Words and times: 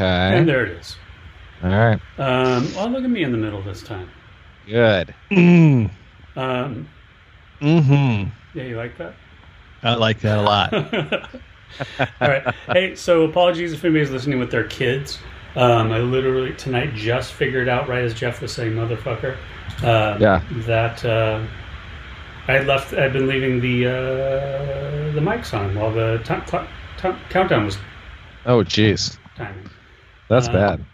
Okay. 0.00 0.38
And 0.38 0.48
there 0.48 0.64
it 0.64 0.72
is. 0.78 0.96
All 1.62 1.68
right. 1.70 2.00
Um, 2.18 2.74
well, 2.74 2.88
look 2.88 3.04
at 3.04 3.10
me 3.10 3.22
in 3.22 3.32
the 3.32 3.38
middle 3.38 3.60
this 3.62 3.82
time. 3.82 4.08
Good. 4.66 5.14
Um, 5.30 6.88
Mm-hmm. 7.60 8.30
yeah, 8.58 8.64
you 8.64 8.76
like 8.78 8.96
that? 8.96 9.14
I 9.82 9.94
like 9.96 10.20
that 10.20 10.38
a 10.38 10.42
lot. 10.42 10.72
All 12.22 12.28
right. 12.28 12.54
Hey, 12.72 12.94
so 12.94 13.24
apologies 13.24 13.74
if 13.74 13.84
anybody's 13.84 14.10
listening 14.10 14.38
with 14.38 14.50
their 14.50 14.64
kids. 14.64 15.18
Um, 15.56 15.92
I 15.92 15.98
literally 15.98 16.54
tonight 16.54 16.94
just 16.94 17.34
figured 17.34 17.68
out, 17.68 17.88
right 17.88 18.02
as 18.02 18.14
Jeff 18.14 18.40
was 18.40 18.52
saying, 18.54 18.72
motherfucker, 18.72 19.36
uh, 19.82 20.16
Yeah. 20.18 20.42
that 20.66 21.04
uh, 21.04 21.44
I 22.48 22.52
had 22.52 22.66
left. 22.66 22.94
I'd 22.94 23.12
been 23.12 23.26
leaving 23.26 23.60
the 23.60 23.86
uh, 23.86 25.12
the 25.12 25.20
mics 25.20 25.52
on 25.52 25.74
while 25.74 25.90
the 25.92 26.18
ti- 26.24 26.50
cl- 26.50 26.66
ti- 26.96 27.18
countdown 27.28 27.66
was 27.66 27.76
Oh, 28.46 28.62
jeez. 28.64 29.18
timing. 29.36 29.68
That's 30.30 30.48
Uh, 30.48 30.52
bad. 30.52 30.84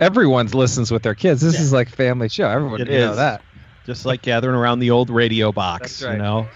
Everyone 0.00 0.46
listens 0.48 0.90
with 0.90 1.02
their 1.02 1.14
kids. 1.14 1.40
This 1.40 1.54
Yeah. 1.54 1.60
is 1.60 1.72
like 1.72 1.88
family 1.90 2.28
show. 2.28 2.48
Everyone 2.48 2.80
It 2.80 2.88
you 2.90 2.98
know 2.98 3.10
is. 3.10 3.16
that. 3.16 3.42
Just 3.86 4.04
like 4.06 4.22
gathering 4.22 4.56
around 4.56 4.80
the 4.80 4.90
old 4.90 5.10
radio 5.10 5.52
box, 5.52 6.00
That's 6.00 6.02
right. 6.04 6.12
you 6.12 6.18
know? 6.18 6.48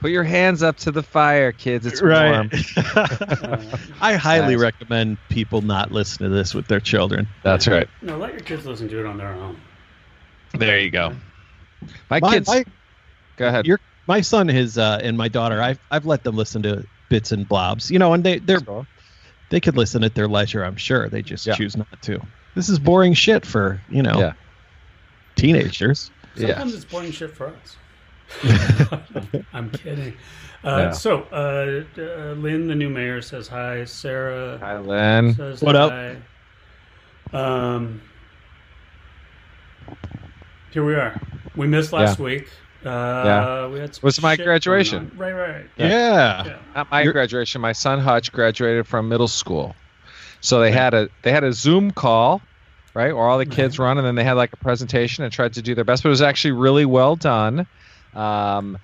Put 0.00 0.10
your 0.10 0.24
hands 0.24 0.64
up 0.64 0.76
to 0.78 0.90
the 0.90 1.02
fire, 1.02 1.52
kids. 1.52 1.86
It's 1.86 2.02
warm. 2.02 2.50
Uh, 2.76 3.58
I 4.00 4.14
highly 4.14 4.56
Nice. 4.56 4.62
recommend 4.62 5.18
people 5.28 5.62
not 5.62 5.92
listen 5.92 6.24
to 6.24 6.28
this 6.28 6.54
with 6.54 6.66
their 6.66 6.80
children. 6.80 7.28
That's 7.44 7.68
right. 7.68 7.88
no, 8.02 8.16
let 8.18 8.32
your 8.32 8.40
kids 8.40 8.66
listen 8.66 8.88
to 8.88 8.98
it 9.00 9.06
on 9.06 9.16
their 9.16 9.32
own. 9.32 9.56
There 10.58 10.78
you 10.80 10.90
go. 10.90 11.12
My, 12.10 12.18
My, 12.20 12.30
kids. 12.32 12.48
my, 12.48 12.64
go 13.36 13.46
ahead. 13.46 13.64
your, 13.66 13.78
my 14.08 14.20
son 14.20 14.50
is 14.50 14.76
uh, 14.76 14.98
and 15.02 15.16
my 15.16 15.28
daughter. 15.28 15.62
I've 15.62 15.78
I've 15.90 16.04
let 16.04 16.24
them 16.24 16.34
listen 16.36 16.62
to 16.64 16.84
bits 17.08 17.30
and 17.30 17.48
blobs, 17.48 17.88
you 17.90 17.98
know, 18.00 18.12
and 18.12 18.24
they 18.24 18.38
they're 18.40 18.60
they 19.52 19.60
could 19.60 19.76
listen 19.76 20.02
at 20.02 20.14
their 20.14 20.26
leisure. 20.26 20.64
I'm 20.64 20.76
sure 20.76 21.10
they 21.10 21.20
just 21.20 21.46
Yeah. 21.46 21.54
choose 21.54 21.76
not 21.76 22.00
to. 22.02 22.18
This 22.54 22.70
is 22.70 22.78
boring 22.78 23.12
shit 23.12 23.44
for 23.44 23.78
you 23.90 24.02
know 24.02 24.18
Yeah. 24.18 24.32
teenagers. 25.36 26.10
Sometimes 26.36 26.70
Yeah. 26.72 26.76
it's 26.78 26.84
boring 26.86 27.12
shit 27.12 27.36
for 27.36 27.48
us. 27.48 27.76
I'm 29.52 29.70
kidding. 29.70 30.14
Uh, 30.64 30.76
Yeah. 30.78 30.90
So, 30.92 31.22
uh, 31.30 31.84
uh, 32.00 32.32
Lynn, 32.32 32.66
the 32.66 32.74
new 32.74 32.88
mayor, 32.88 33.20
says 33.20 33.46
hi. 33.46 33.84
Sarah 33.84 34.58
Hi, 34.62 34.78
Lynn. 34.78 35.34
says 35.34 35.60
What 35.60 35.76
up? 35.76 35.92
Um, 37.34 38.00
here 40.70 40.84
we 40.84 40.94
are. 40.94 41.20
We 41.56 41.66
missed 41.66 41.92
last 41.92 42.18
week. 42.18 42.48
Uh, 42.84 43.22
Yeah. 43.24 43.66
We 43.68 43.78
had 43.80 43.98
Was 44.02 44.20
my 44.22 44.36
graduation. 44.36 45.10
Right, 45.16 45.32
right, 45.32 45.50
right. 45.50 45.64
Yeah. 45.76 46.44
Yeah. 46.46 46.56
Not 46.74 46.90
my 46.90 47.02
You're- 47.02 47.12
graduation. 47.12 47.60
My 47.60 47.72
son 47.72 47.98
Hutch 48.00 48.32
graduated 48.32 48.86
from 48.86 49.08
middle 49.08 49.28
school, 49.28 49.74
so 50.40 50.60
they 50.60 50.72
had 50.72 50.94
a 50.94 51.08
they 51.22 51.30
had 51.32 51.44
a 51.44 51.52
Zoom 51.52 51.90
call, 51.90 52.40
right, 52.94 53.14
where 53.14 53.24
all 53.26 53.38
the 53.38 53.46
kids 53.46 53.78
run, 53.78 53.98
and 53.98 54.06
then 54.06 54.14
they 54.16 54.24
had 54.24 54.34
like 54.34 54.52
a 54.52 54.56
presentation 54.56 55.24
and 55.24 55.32
tried 55.32 55.54
to 55.54 55.62
do 55.62 55.74
their 55.74 55.84
best. 55.84 56.02
But 56.02 56.08
it 56.08 56.10
was 56.10 56.22
actually 56.22 56.52
really 56.52 56.84
well 56.84 57.16
done. 57.16 57.66
Um, 58.14 58.78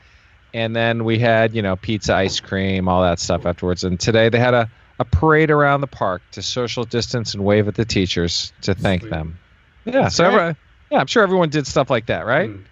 and 0.54 0.74
then 0.74 1.04
we 1.04 1.18
had 1.18 1.54
you 1.54 1.62
know 1.62 1.76
pizza, 1.76 2.14
ice 2.14 2.40
cream, 2.40 2.88
all 2.88 3.02
that 3.02 3.18
stuff 3.18 3.44
afterwards. 3.46 3.84
And 3.84 3.98
today 4.00 4.28
they 4.28 4.38
had 4.38 4.54
a 4.54 4.70
a 5.00 5.04
parade 5.04 5.50
around 5.50 5.80
the 5.80 5.86
park 5.86 6.22
to 6.32 6.42
social 6.42 6.84
distance 6.84 7.34
and 7.34 7.44
wave 7.44 7.68
at 7.68 7.74
the 7.76 7.84
teachers 7.84 8.52
to 8.62 8.74
thank 8.74 9.02
Sweet. 9.02 9.10
them. 9.10 9.38
Yeah, 9.84 10.02
That's 10.02 10.16
so 10.16 10.24
everyone, 10.24 10.56
yeah, 10.90 10.98
I'm 10.98 11.06
sure 11.06 11.22
everyone 11.22 11.50
did 11.50 11.66
stuff 11.68 11.88
like 11.88 12.06
that, 12.06 12.26
right? 12.26 12.50
Mm. 12.50 12.64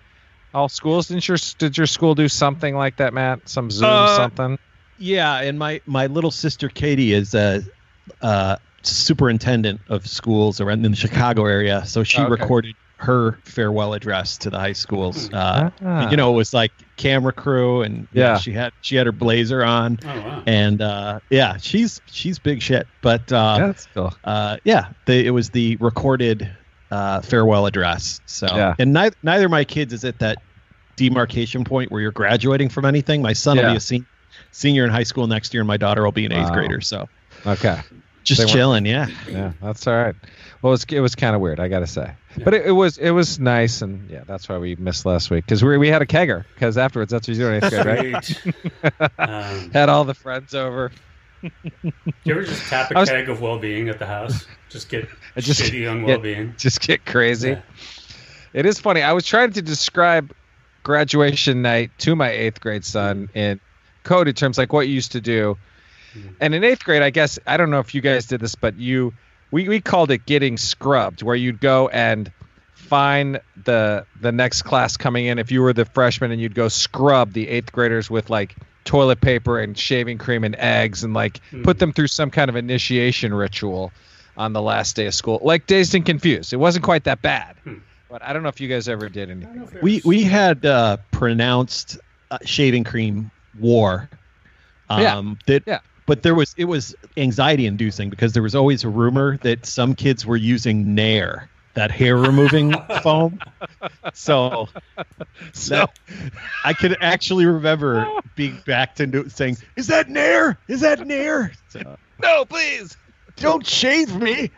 All 0.56 0.70
schools 0.70 1.08
didn't 1.08 1.28
your 1.28 1.36
did 1.58 1.76
your 1.76 1.86
school 1.86 2.14
do 2.14 2.28
something 2.28 2.74
like 2.74 2.96
that, 2.96 3.12
Matt? 3.12 3.46
Some 3.46 3.70
Zoom 3.70 3.88
Uh, 3.88 4.06
something? 4.06 4.58
Yeah, 4.98 5.40
and 5.42 5.58
my 5.58 5.82
my 5.86 6.06
little 6.06 6.30
sister 6.30 6.70
Katie 6.70 7.12
is 7.12 7.34
a 7.34 7.62
uh, 8.22 8.56
superintendent 8.82 9.82
of 9.88 10.06
schools 10.06 10.58
around 10.62 10.86
in 10.86 10.92
the 10.92 10.96
Chicago 10.96 11.44
area, 11.44 11.84
so 11.84 12.02
she 12.02 12.22
Okay. 12.22 12.30
recorded 12.30 12.74
her 12.98 13.38
farewell 13.44 13.92
address 13.92 14.38
to 14.38 14.48
the 14.48 14.58
high 14.58 14.72
schools. 14.72 15.28
Uh, 15.30 15.68
Ah. 15.84 16.10
You 16.10 16.16
know, 16.16 16.32
it 16.32 16.36
was 16.36 16.54
like 16.54 16.72
camera 16.96 17.34
crew, 17.34 17.82
and 17.82 18.08
you 18.12 18.22
know, 18.22 18.28
Yeah. 18.28 18.38
she 18.38 18.52
had 18.52 18.72
she 18.80 18.96
had 18.96 19.04
her 19.04 19.12
blazer 19.12 19.62
on, 19.62 19.98
Oh, 20.02 20.06
wow. 20.08 20.42
and 20.46 20.80
uh, 20.80 21.20
yeah, 21.28 21.58
she's 21.58 22.00
she's 22.06 22.38
big 22.38 22.62
shit. 22.62 22.86
But 23.02 23.30
uh, 23.30 23.56
Yeah, 23.58 23.66
that's 23.66 23.86
cool. 23.94 24.14
uh, 24.24 24.56
yeah, 24.64 24.86
the, 25.04 25.26
it 25.26 25.30
was 25.32 25.50
the 25.50 25.76
recorded 25.80 26.50
uh, 26.90 27.20
farewell 27.20 27.66
address. 27.66 28.20
So, 28.26 28.46
Yeah. 28.46 28.74
and 28.78 28.94
neither 28.94 29.16
neither 29.22 29.44
of 29.44 29.50
my 29.50 29.64
kids 29.64 29.92
is 29.92 30.04
at 30.04 30.20
that 30.20 30.38
demarcation 30.96 31.64
point 31.64 31.90
where 31.92 32.00
you're 32.00 32.10
graduating 32.12 32.68
from 32.68 32.84
anything. 32.84 33.22
My 33.22 33.32
son 33.32 33.56
will 33.58 33.70
be 33.70 33.76
a 33.76 33.80
sen- 33.80 34.06
senior 34.52 34.84
in 34.84 34.90
high 34.90 35.02
school 35.04 35.26
next 35.26 35.54
year, 35.54 35.60
and 35.60 35.68
my 35.68 35.76
daughter 35.76 36.02
will 36.04 36.12
be 36.12 36.26
an 36.26 36.32
eighth 36.32 36.48
Wow. 36.48 36.54
grader. 36.54 36.80
So, 36.80 37.08
Okay. 37.46 37.80
just 38.24 38.38
They 38.40 38.44
weren't- 38.44 38.52
chilling. 38.54 38.86
Yeah, 38.86 39.06
Yeah, 39.28 39.52
that's 39.62 39.86
all 39.86 39.94
right. 39.94 40.14
Well, 40.62 40.70
it 40.72 40.74
was, 40.74 40.84
it 40.90 41.00
was 41.00 41.14
kind 41.14 41.34
of 41.36 41.40
weird, 41.42 41.60
I 41.60 41.68
got 41.68 41.80
to 41.80 41.86
say, 41.86 42.10
but 42.42 42.54
it, 42.54 42.66
it 42.66 42.70
was 42.72 42.96
it 42.98 43.10
was 43.10 43.38
nice, 43.38 43.82
and 43.82 44.10
yeah, 44.10 44.22
that's 44.26 44.48
why 44.48 44.56
we 44.58 44.74
missed 44.76 45.04
last 45.06 45.30
week 45.30 45.44
because 45.44 45.62
we 45.62 45.76
we 45.78 45.88
had 45.88 46.02
a 46.02 46.06
kegger 46.06 46.44
because 46.54 46.76
afterwards 46.78 47.12
that's 47.12 47.28
what 47.28 47.36
you 47.36 47.42
do 47.44 47.48
in 47.52 47.62
eighth 47.62 47.70
grade, 47.70 48.14
right? 48.14 49.10
Um, 49.18 49.70
had 49.70 49.88
all 49.88 50.04
the 50.04 50.14
friends 50.14 50.54
over. 50.54 50.90
do 51.42 51.50
you 52.24 52.32
ever 52.32 52.42
just 52.42 52.66
tap 52.68 52.90
a 52.90 52.94
was- 52.94 53.08
keg 53.10 53.28
of 53.28 53.40
well-being 53.42 53.88
at 53.90 53.98
the 53.98 54.06
house? 54.06 54.46
Just 54.70 54.88
get 54.88 55.08
just 55.38 55.60
shitty 55.60 55.88
on 55.88 56.02
well-being. 56.02 56.54
Just 56.58 56.80
get 56.80 57.04
crazy. 57.06 57.50
Yeah. 57.50 57.60
It 58.54 58.66
is 58.66 58.80
funny. 58.80 59.02
I 59.02 59.12
was 59.12 59.24
trying 59.26 59.52
to 59.52 59.62
describe 59.62 60.32
graduation 60.90 61.62
night 61.62 61.90
to 61.98 62.14
my 62.14 62.30
eighth 62.30 62.60
grade 62.60 62.84
son 62.84 63.28
in 63.34 63.58
coded 64.04 64.36
terms, 64.36 64.56
like 64.56 64.72
what 64.72 64.86
you 64.86 64.94
used 64.94 65.12
to 65.12 65.20
do. 65.20 65.58
Mhm. 66.14 66.34
And 66.40 66.54
in 66.54 66.62
eighth 66.62 66.84
grade, 66.84 67.02
I 67.02 67.10
guess 67.10 67.40
I 67.44 67.56
don't 67.56 67.70
know 67.70 67.80
if 67.80 67.92
you 67.92 68.00
guys 68.00 68.26
did 68.26 68.40
this, 68.40 68.54
but 68.54 68.76
you 68.78 69.12
we, 69.50 69.68
we 69.68 69.80
called 69.80 70.10
it 70.12 70.26
getting 70.26 70.56
scrubbed, 70.56 71.22
where 71.22 71.34
you'd 71.36 71.60
go 71.60 71.88
and 71.88 72.30
find 72.74 73.40
the 73.64 74.06
the 74.20 74.30
next 74.30 74.62
class 74.62 74.96
coming 74.96 75.26
in. 75.26 75.38
If 75.40 75.50
you 75.50 75.60
were 75.60 75.72
the 75.72 75.84
freshman, 75.86 76.30
and 76.30 76.40
you'd 76.40 76.54
go 76.54 76.68
scrub 76.68 77.32
the 77.32 77.48
eighth 77.48 77.72
graders 77.72 78.08
with 78.08 78.30
like 78.30 78.54
toilet 78.84 79.20
paper 79.20 79.58
and 79.58 79.76
shaving 79.76 80.18
cream 80.18 80.44
and 80.44 80.54
eggs, 80.56 81.02
and 81.02 81.14
like 81.14 81.40
put 81.64 81.76
Mhm. 81.76 81.80
them 81.80 81.92
through 81.94 82.06
some 82.08 82.30
kind 82.30 82.48
of 82.48 82.54
initiation 82.54 83.34
ritual 83.34 83.92
on 84.36 84.52
the 84.52 84.62
last 84.62 84.94
day 84.94 85.06
of 85.06 85.14
school, 85.14 85.40
like 85.42 85.66
Dazed 85.66 85.94
and 85.96 86.06
Confused. 86.06 86.52
It 86.52 86.58
wasn't 86.58 86.84
quite 86.84 87.04
that 87.04 87.22
bad, 87.22 87.56
Hmm. 87.64 87.78
But 88.08 88.22
I 88.22 88.32
don't 88.32 88.42
know 88.42 88.48
if 88.48 88.60
you 88.60 88.68
guys 88.68 88.88
ever 88.88 89.08
did 89.08 89.30
anything. 89.30 89.68
it 89.72 89.82
we 89.82 90.00
we 90.04 90.22
had 90.22 90.64
uh, 90.66 90.96
pronounced 91.10 91.98
uh, 92.30 92.38
shaving 92.44 92.84
cream 92.84 93.30
war. 93.58 94.08
Um, 94.88 95.00
Yeah. 95.02 95.34
That, 95.46 95.62
Yeah. 95.66 95.78
But 96.06 96.22
there 96.22 96.36
was 96.36 96.54
it 96.56 96.66
was 96.66 96.94
anxiety 97.16 97.66
inducing 97.66 98.10
because 98.10 98.32
there 98.32 98.42
was 98.42 98.54
always 98.54 98.84
a 98.84 98.88
rumor 98.88 99.38
that 99.38 99.66
some 99.66 99.94
kids 99.96 100.24
were 100.24 100.36
using 100.36 100.94
Nair, 100.94 101.50
that 101.74 101.90
hair 101.90 102.16
removing 102.16 102.72
foam. 103.02 103.40
So, 104.14 104.68
so 105.52 105.86
I 106.64 106.74
could 106.74 106.96
actually 107.00 107.44
remember 107.46 108.06
being 108.36 108.62
backed 108.64 109.00
into 109.00 109.28
saying, 109.28 109.56
"Is 109.74 109.88
that 109.88 110.08
Nair? 110.08 110.56
Is 110.68 110.80
that 110.82 111.04
Nair? 111.04 111.50
So, 111.70 111.96
No, 112.22 112.44
please. 112.44 112.96
don't 113.34 113.66
shave 113.66 114.14
me." 114.14 114.52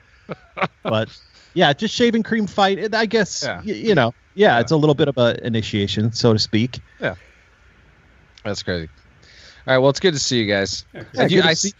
but 0.82 1.08
yeah, 1.54 1.72
just 1.72 1.94
shaving 1.94 2.22
cream 2.22 2.46
fight. 2.46 2.94
I 2.94 3.06
guess 3.06 3.42
Yeah. 3.44 3.58
y- 3.64 3.72
you 3.72 3.94
know. 3.94 4.14
Yeah, 4.34 4.60
it's 4.60 4.70
a 4.70 4.76
little 4.76 4.94
bit 4.94 5.08
of 5.08 5.18
a 5.18 5.44
initiation, 5.44 6.12
so 6.12 6.32
to 6.32 6.38
speak. 6.38 6.78
Yeah, 7.00 7.16
that's 8.44 8.62
crazy. 8.62 8.88
All 9.66 9.74
right, 9.74 9.78
well, 9.78 9.90
it's 9.90 9.98
good 10.00 10.14
to 10.14 10.20
see 10.20 10.38
you 10.38 10.46
guys. 10.46 10.84
Yeah, 10.94 11.02
Yeah, 11.12 11.22
Did 11.22 11.30
you- 11.32 11.42
good 11.42 11.48
I, 11.48 11.54
see 11.54 11.72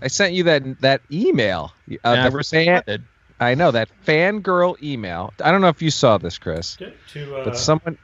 I 0.00 0.08
sent 0.08 0.32
you 0.32 0.44
that 0.44 0.80
that 0.80 1.00
email. 1.10 1.72
Uh, 1.74 1.84
Yeah, 1.86 1.98
I 2.04 2.14
the 2.16 2.30
fan, 2.30 2.30
responded. 2.32 3.04
I 3.40 3.54
know 3.54 3.70
that 3.72 3.88
fangirl 4.06 4.80
email. 4.82 5.34
I 5.42 5.50
don't 5.50 5.60
know 5.60 5.68
if 5.68 5.82
you 5.82 5.90
saw 5.90 6.18
this, 6.18 6.38
Chris, 6.38 6.76
to, 6.76 6.92
to, 7.12 7.36
uh, 7.36 7.44
but 7.44 7.58
someone, 7.58 7.98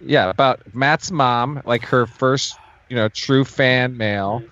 yeah, 0.00 0.28
about 0.30 0.60
Matt's 0.74 1.10
mom, 1.10 1.62
like 1.64 1.84
her 1.86 2.06
first, 2.06 2.56
you 2.90 2.96
know, 2.96 3.08
true 3.08 3.44
fan 3.44 3.96
mail 3.96 4.42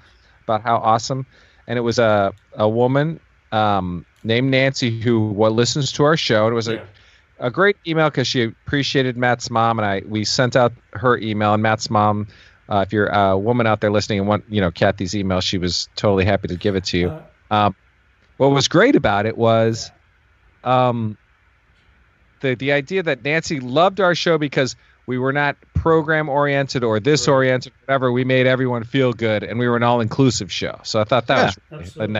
about 0.45 0.63
how 0.63 0.77
awesome, 0.79 1.27
and 1.67 1.79
it 1.79 1.83
was 1.83 1.99
a 1.99 2.33
a 2.55 2.69
woman 2.69 3.21
um, 3.53 4.07
named 4.25 4.51
Nancy 4.51 5.01
who 5.01 5.29
what 5.29 5.53
listens 5.53 5.93
to 5.93 6.05
our 6.05 6.17
show. 6.17 6.49
It 6.49 6.55
was 6.55 6.69
Yeah. 6.69 6.85
a, 7.39 7.47
a 7.47 7.51
great 7.51 7.77
email 7.87 8.09
because 8.11 8.27
she 8.27 8.43
appreciated 8.43 9.17
Matt's 9.17 9.51
mom, 9.51 9.79
and 9.79 9.87
I 9.87 10.03
we 10.07 10.25
sent 10.25 10.57
out 10.57 10.73
her 10.95 11.17
email. 11.19 11.53
And 11.55 11.63
Matt's 11.63 11.91
mom, 11.91 12.27
uh, 12.69 12.85
if 12.87 12.93
you're 12.93 13.07
a 13.09 13.39
woman 13.39 13.67
out 13.67 13.81
there 13.81 13.91
listening 13.93 14.19
and 14.21 14.29
want 14.29 14.45
you 14.49 14.61
know 14.61 14.71
Kathy's 14.71 15.15
email, 15.15 15.41
she 15.41 15.59
was 15.59 15.89
totally 15.97 16.25
happy 16.25 16.49
to 16.49 16.57
give 16.57 16.75
it 16.77 16.85
to 16.85 16.99
you. 16.99 17.09
Uh, 17.11 17.23
Um, 17.51 17.77
what 18.39 18.49
was 18.51 18.67
great 18.67 18.97
about 18.97 19.27
it 19.27 19.37
was, 19.37 19.93
um, 20.65 21.17
the 22.41 22.55
the 22.55 22.73
idea 22.73 23.03
that 23.03 23.23
Nancy 23.23 23.61
loved 23.61 24.01
our 24.01 24.15
show 24.15 24.39
because 24.39 24.77
we 25.07 25.19
were 25.19 25.33
not 25.33 25.57
program 25.75 26.29
oriented 26.29 26.83
or 26.83 26.99
this 26.99 27.29
oriented, 27.29 27.73
whatever. 27.81 28.11
We 28.11 28.25
made 28.25 28.47
everyone 28.47 28.85
feel 28.85 29.13
good, 29.13 29.43
and 29.45 29.59
we 29.59 29.69
were 29.69 29.77
an 29.77 29.83
all 29.83 30.01
inclusive 30.01 30.51
show. 30.51 30.81
So 30.85 31.01
I 31.01 31.05
thought 31.05 31.27
that 31.27 31.37
Yeah. 31.37 31.45
was 31.45 31.59
really, 31.71 31.85
Absolutely. 31.85 32.15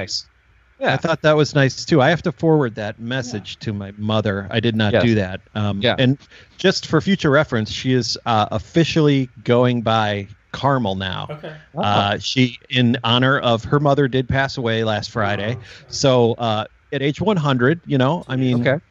Nice. 0.81 0.93
I 0.93 0.97
thought 0.97 1.23
that 1.23 1.37
was 1.37 1.55
nice 1.55 1.85
too. 1.85 2.01
I 2.03 2.11
have 2.11 2.23
to 2.23 2.33
forward 2.33 2.75
that 2.77 2.99
message 3.01 3.59
to 3.61 3.73
my 3.73 3.93
mother. 3.97 4.47
I 4.51 4.61
did 4.61 4.75
not 4.77 4.93
Yes. 4.93 5.03
do 5.05 5.15
that. 5.17 5.41
Um, 5.55 5.81
Yeah. 5.81 5.97
And 5.99 6.19
just 6.59 6.87
for 6.87 7.01
future 7.01 7.31
reference, 7.31 7.71
she 7.71 7.93
is 7.93 8.19
uh, 8.27 8.47
officially 8.51 9.29
going 9.45 9.83
by 9.83 10.29
Carmel 10.53 10.95
now. 10.95 11.27
okay. 11.31 11.57
Uh, 11.77 12.19
she, 12.19 12.59
in 12.71 12.97
honor 13.05 13.39
of 13.39 13.65
her 13.65 13.81
mother, 13.81 14.07
did 14.09 14.29
pass 14.29 14.57
away 14.57 14.85
last 14.85 15.11
Friday. 15.11 15.57
Oh, 15.59 15.63
So 15.89 16.33
uh, 16.35 16.67
at 16.93 17.03
age 17.03 17.21
100, 17.21 17.81
you 17.87 17.99
know, 17.99 18.25
I 18.29 18.37
mean, 18.37 18.61
Okay. 18.67 18.83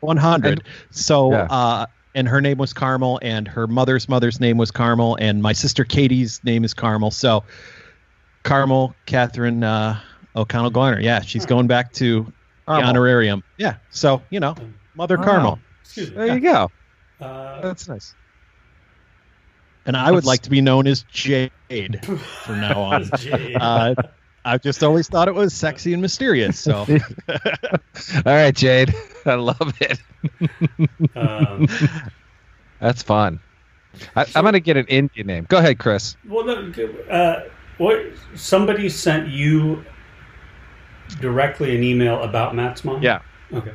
100. 0.00 0.62
So, 0.90 1.32
Yeah. 1.32 1.46
uh, 1.48 1.86
and 2.14 2.28
her 2.28 2.40
name 2.40 2.58
was 2.58 2.72
Carmel, 2.72 3.18
and 3.22 3.46
her 3.48 3.66
mother's 3.66 4.08
mother's 4.08 4.40
name 4.40 4.56
was 4.58 4.70
Carmel, 4.70 5.16
and 5.20 5.42
my 5.42 5.52
sister 5.52 5.84
Katie's 5.84 6.40
name 6.44 6.64
is 6.64 6.72
Carmel. 6.74 7.10
So, 7.10 7.44
Carmel 8.44 8.94
Catherine 9.06 9.64
uh, 9.64 9.98
O'Connell 10.36 10.70
Garner. 10.70 11.00
Yeah, 11.00 11.20
she's 11.20 11.46
going 11.46 11.66
back 11.66 11.92
to 11.94 12.30
the 12.66 12.72
honorarium. 12.72 13.42
Yeah. 13.56 13.76
So, 13.90 14.22
you 14.30 14.40
know, 14.40 14.54
Mother 14.94 15.16
Wow. 15.16 15.24
Carmel. 15.24 15.58
Excuse 15.82 16.10
me. 16.10 16.16
There 16.16 16.34
you 16.34 16.40
go. 16.40 16.70
Uh, 17.20 17.60
That's 17.62 17.88
nice. 17.88 18.14
And 19.86 19.96
I 19.96 20.10
would 20.10 20.24
like 20.24 20.42
to 20.42 20.50
be 20.50 20.60
known 20.60 20.86
as 20.88 21.04
Jade 21.12 21.50
from 22.04 22.60
now 22.60 22.80
on. 22.80 23.08
Jade. 23.18 23.56
Uh, 23.56 23.94
I've 24.44 24.62
just 24.62 24.82
always 24.84 25.08
thought 25.08 25.28
it 25.28 25.34
was 25.34 25.54
sexy 25.54 25.92
and 25.92 26.02
mysterious. 26.02 26.58
So, 26.58 26.78
All 27.28 27.38
right, 28.24 28.54
Jade. 28.54 28.94
I 29.24 29.34
love 29.34 29.74
it. 29.80 29.98
um, 31.16 31.66
That's 32.80 33.02
fun. 33.02 33.40
I, 34.14 34.26
I'm 34.34 34.44
gonna 34.44 34.60
get 34.60 34.76
an 34.76 34.86
Indian 34.88 35.26
name. 35.26 35.46
Go 35.48 35.56
ahead, 35.58 35.78
Chris. 35.78 36.16
well, 36.28 36.44
no, 36.44 36.70
uh, 37.10 37.44
what 37.78 38.04
somebody 38.34 38.88
sent 38.88 39.28
you 39.28 39.84
directly 41.20 41.74
an 41.76 41.82
email 41.82 42.22
about 42.22 42.54
Matt's 42.54 42.84
mom? 42.84 43.02
Yeah. 43.02 43.20
Okay. 43.52 43.72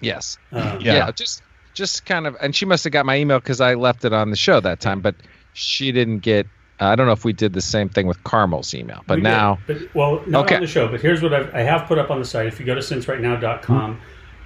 Yes. 0.00 0.38
Um, 0.52 0.78
Yeah. 0.80 1.10
Just, 1.12 1.42
just 1.74 2.06
kind 2.06 2.26
of, 2.26 2.36
and 2.40 2.54
she 2.54 2.64
must 2.66 2.84
have 2.84 2.92
got 2.92 3.06
my 3.06 3.16
email 3.16 3.38
because 3.38 3.60
I 3.60 3.74
left 3.74 4.04
it 4.04 4.12
on 4.12 4.30
the 4.30 4.36
show 4.36 4.60
that 4.60 4.80
time, 4.80 5.00
but 5.00 5.14
she 5.52 5.92
didn't 5.92 6.18
get. 6.20 6.46
Uh, 6.80 6.86
I 6.86 6.96
don't 6.96 7.06
know 7.06 7.12
if 7.12 7.24
we 7.26 7.32
did 7.34 7.52
the 7.52 7.60
same 7.60 7.88
thing 7.90 8.06
with 8.06 8.22
Carmel's 8.24 8.74
email, 8.74 9.02
but 9.06 9.16
We 9.16 9.22
did, 9.22 9.28
now, 9.28 9.58
but, 9.66 9.94
well, 9.94 10.22
not 10.26 10.46
Okay. 10.46 10.54
on 10.54 10.62
the 10.62 10.66
show, 10.66 10.88
but 10.88 11.00
here's 11.02 11.20
what 11.22 11.34
I've, 11.34 11.54
I 11.54 11.60
have 11.60 11.86
put 11.86 11.98
up 11.98 12.10
on 12.10 12.18
the 12.18 12.24
site. 12.24 12.46
If 12.46 12.58
you 12.58 12.64
go 12.64 12.74
to 12.74 12.80
sincerightnow.com, 12.80 14.00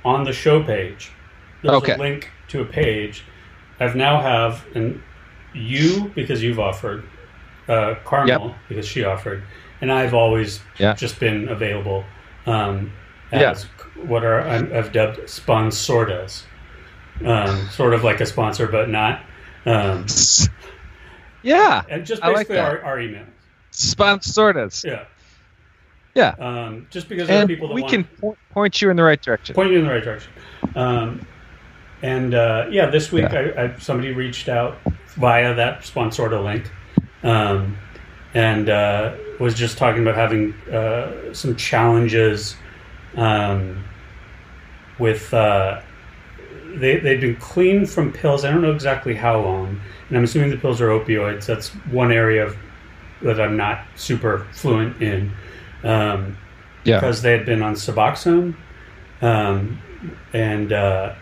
on 0.05 0.25
the 0.25 0.33
show 0.33 0.61
page, 0.63 1.13
there's 1.63 1.75
Okay. 1.77 1.93
a 1.95 1.97
link 1.99 2.31
to 2.49 2.61
a 2.61 2.65
page. 2.65 3.25
I've 3.79 3.95
now 3.95 4.21
have 4.21 4.65
an 4.75 5.01
you 5.55 6.11
because 6.17 6.43
you've 6.43 6.59
offered, 6.59 7.05
uh, 7.69 7.95
Carmel 8.05 8.55
because 8.69 8.87
she 8.87 9.05
offered, 9.05 9.45
and 9.81 9.93
I've 9.93 10.13
always 10.15 10.61
Yeah. 10.79 10.95
just 10.95 11.21
been 11.21 11.49
available 11.49 12.05
um, 12.47 12.93
Yeah. 13.33 13.55
what 14.05 14.25
are 14.25 14.41
I've 14.41 14.93
dubbed 14.93 15.21
sponsordas, 15.29 16.43
um, 17.25 17.69
sort 17.71 17.95
of 17.95 18.05
like 18.05 18.21
a 18.21 18.27
sponsor 18.27 18.67
but 18.67 18.89
not, 18.89 19.23
um, 19.67 20.07
yeah, 21.43 21.83
and 21.89 22.05
just 22.07 22.23
I 22.23 22.29
like 22.29 22.37
basically 22.49 22.57
that. 22.57 22.65
our, 22.65 22.83
our 22.83 23.01
email. 23.01 23.25
sponsordas. 23.73 24.85
Yeah. 24.85 25.05
Yeah. 26.15 26.35
Um, 26.39 26.87
just 26.91 27.09
because 27.09 27.27
there 27.27 27.39
are 27.39 27.41
And 27.41 27.49
people 27.49 27.69
that 27.69 27.75
we 27.75 27.83
can 27.83 28.05
po- 28.05 28.37
point 28.51 28.81
you 28.81 28.89
in 28.91 28.97
the 28.97 29.03
right 29.03 29.21
direction. 29.21 29.55
point 29.55 29.73
you 29.73 29.79
in 29.81 29.85
the 29.85 29.91
right 29.91 30.03
direction. 30.05 30.31
Um, 30.77 31.27
and 32.03 32.35
uh, 32.35 32.67
yeah, 32.71 32.87
this 32.87 33.11
week 33.11 33.27
Yeah. 33.33 33.53
I, 33.57 33.63
I, 33.65 33.79
somebody 33.79 34.13
reached 34.13 34.49
out 34.49 34.77
via 35.17 35.55
that 35.55 35.81
Sponsorda 35.83 36.43
link, 36.43 36.71
um, 37.25 37.77
and 38.35 38.69
uh, 38.69 39.17
was 39.41 39.55
just 39.55 39.79
talking 39.79 40.03
about 40.03 40.15
having 40.15 40.53
uh, 40.73 41.33
some 41.33 41.57
challenges 41.57 42.57
um, 43.17 43.85
with. 44.99 45.33
Uh, 45.33 45.81
they 46.77 46.99
they've 46.99 47.21
been 47.21 47.37
clean 47.37 47.87
from 47.87 48.13
pills. 48.13 48.45
I 48.45 48.51
don't 48.51 48.63
know 48.63 48.73
exactly 48.73 49.15
how 49.15 49.41
long, 49.41 49.81
and 50.09 50.19
I'm 50.19 50.25
assuming 50.25 50.51
the 50.51 50.57
pills 50.57 50.81
are 50.81 50.89
opioids. 50.89 51.47
That's 51.47 51.69
one 51.93 52.11
area 52.11 52.47
of, 52.47 52.57
that 53.23 53.41
I'm 53.41 53.57
not 53.57 53.85
super 53.97 54.47
fluent 54.53 55.01
in. 55.01 55.33
Um, 55.85 56.37
Yeah. 56.85 57.01
because 57.01 57.23
they 57.23 57.33
had 57.33 57.47
been 57.47 57.63
on 57.63 57.75
Suboxone, 57.75 58.55
um, 59.23 59.79
and 60.33 60.73
uh, 60.73 61.15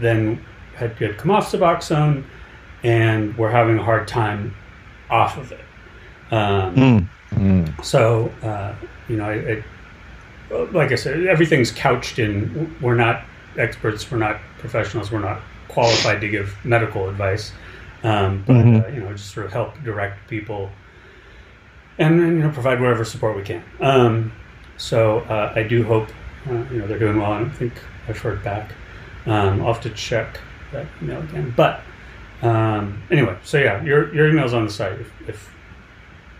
then 0.00 0.44
had, 0.74 0.92
had 0.98 1.16
come 1.16 1.30
off 1.30 1.52
Suboxone, 1.52 2.24
and 2.82 3.36
were 3.36 3.50
having 3.50 3.78
a 3.78 3.82
hard 3.82 4.08
time 4.08 4.54
off 5.10 5.36
of 5.36 5.52
it. 5.52 5.64
Um, 6.32 6.74
mm, 6.74 7.08
Mm. 7.34 7.84
So, 7.84 8.30
uh, 8.42 8.74
you 9.08 9.16
know, 9.16 9.24
I, 9.24 9.62
I, 10.54 10.62
like 10.72 10.92
I 10.92 10.94
said, 10.94 11.26
everything's 11.26 11.70
couched 11.70 12.18
in. 12.18 12.74
We're 12.80 12.94
not 12.94 13.22
experts. 13.58 14.10
We're 14.10 14.18
not 14.18 14.40
professionals. 14.58 15.10
We're 15.10 15.18
not 15.20 15.40
qualified 15.68 16.20
to 16.20 16.28
give 16.28 16.56
medical 16.64 17.08
advice. 17.08 17.52
Um, 18.02 18.44
but 18.46 18.54
Mhm. 18.56 18.84
uh, 18.84 18.88
you 18.88 19.00
know, 19.00 19.12
just 19.12 19.32
sort 19.32 19.46
of 19.46 19.52
help 19.52 19.82
direct 19.82 20.28
people, 20.28 20.70
and, 21.98 22.20
and 22.20 22.36
you 22.38 22.42
know, 22.44 22.50
provide 22.50 22.80
whatever 22.80 23.04
support 23.04 23.36
we 23.36 23.42
can. 23.42 23.62
Um, 23.80 24.32
so 24.76 25.20
uh, 25.20 25.52
I 25.56 25.62
do 25.62 25.82
hope 25.82 26.08
uh, 26.48 26.52
you 26.70 26.78
know 26.78 26.86
they're 26.86 26.98
doing 26.98 27.18
well. 27.18 27.32
I 27.32 27.38
don't 27.40 27.50
think 27.50 27.72
I've 28.08 28.18
heard 28.18 28.44
back. 28.44 28.72
Um, 29.26 29.60
I'll 29.60 29.72
have 29.72 29.82
to 29.82 29.90
check 29.90 30.38
that 30.72 30.86
email 31.02 31.20
again. 31.22 31.52
But 31.56 31.80
um, 32.42 33.02
anyway, 33.10 33.36
so 33.42 33.58
yeah, 33.58 33.82
your 33.82 34.14
your 34.14 34.28
email's 34.28 34.52
on 34.54 34.64
the 34.64 34.70
site. 34.70 35.00
If, 35.00 35.28
if 35.28 35.55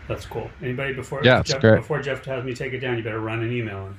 that's 0.08 0.26
cool. 0.26 0.50
Anybody 0.62 0.93
before 0.94 1.23
Yeah, 1.25 1.43
Jeff, 1.43 1.61
great. 1.61 1.76
before 1.76 2.00
Jeff 2.03 2.25
has 2.25 2.44
me 2.44 2.55
take 2.55 2.73
it 2.73 2.79
down, 2.81 2.97
you 2.97 3.03
better 3.03 3.20
run 3.20 3.41
an 3.43 3.53
email. 3.53 3.87
in. 3.87 3.94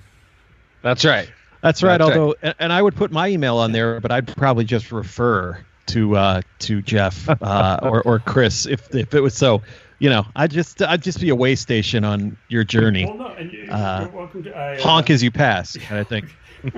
That's 0.82 1.04
right. 1.06 1.30
that's 1.62 1.82
right. 1.84 1.98
That's 1.98 2.10
although, 2.18 2.36
and- 2.42 2.56
and 2.60 2.74
I 2.74 2.82
would 2.82 2.96
put 2.96 3.12
my 3.12 3.28
email 3.30 3.58
on 3.58 3.72
there, 3.72 4.00
but 4.00 4.12
I'd 4.12 4.28
probably 4.38 4.64
just 4.66 4.92
refer 4.92 5.60
to 5.88 6.16
uh, 6.18 6.42
to 6.60 6.82
Jeff 6.82 7.30
uh, 7.42 7.80
or 7.82 8.02
or 8.04 8.20
Chris 8.20 8.66
if 8.66 8.94
if 8.96 9.14
it 9.14 9.22
was 9.22 9.34
so. 9.34 9.62
You 10.00 10.12
know, 10.12 10.28
I 10.36 10.46
just 10.46 10.80
I'd 10.84 11.02
just 11.02 11.20
be 11.20 11.30
a 11.30 11.36
way 11.36 11.56
station 11.56 12.04
on 12.04 12.38
your 12.50 12.64
journey. 12.64 13.06
Well, 13.06 13.16
no, 13.18 13.28
and 13.30 13.52
you, 13.52 13.68
Uh, 13.72 14.02
you're 14.02 14.10
welcome 14.12 14.44
to 14.44 14.56
I, 14.56 14.76
uh, 14.76 14.82
Honk 14.82 15.10
as 15.10 15.24
you 15.24 15.32
pass. 15.32 15.76
I 15.90 16.04
think. 16.04 16.26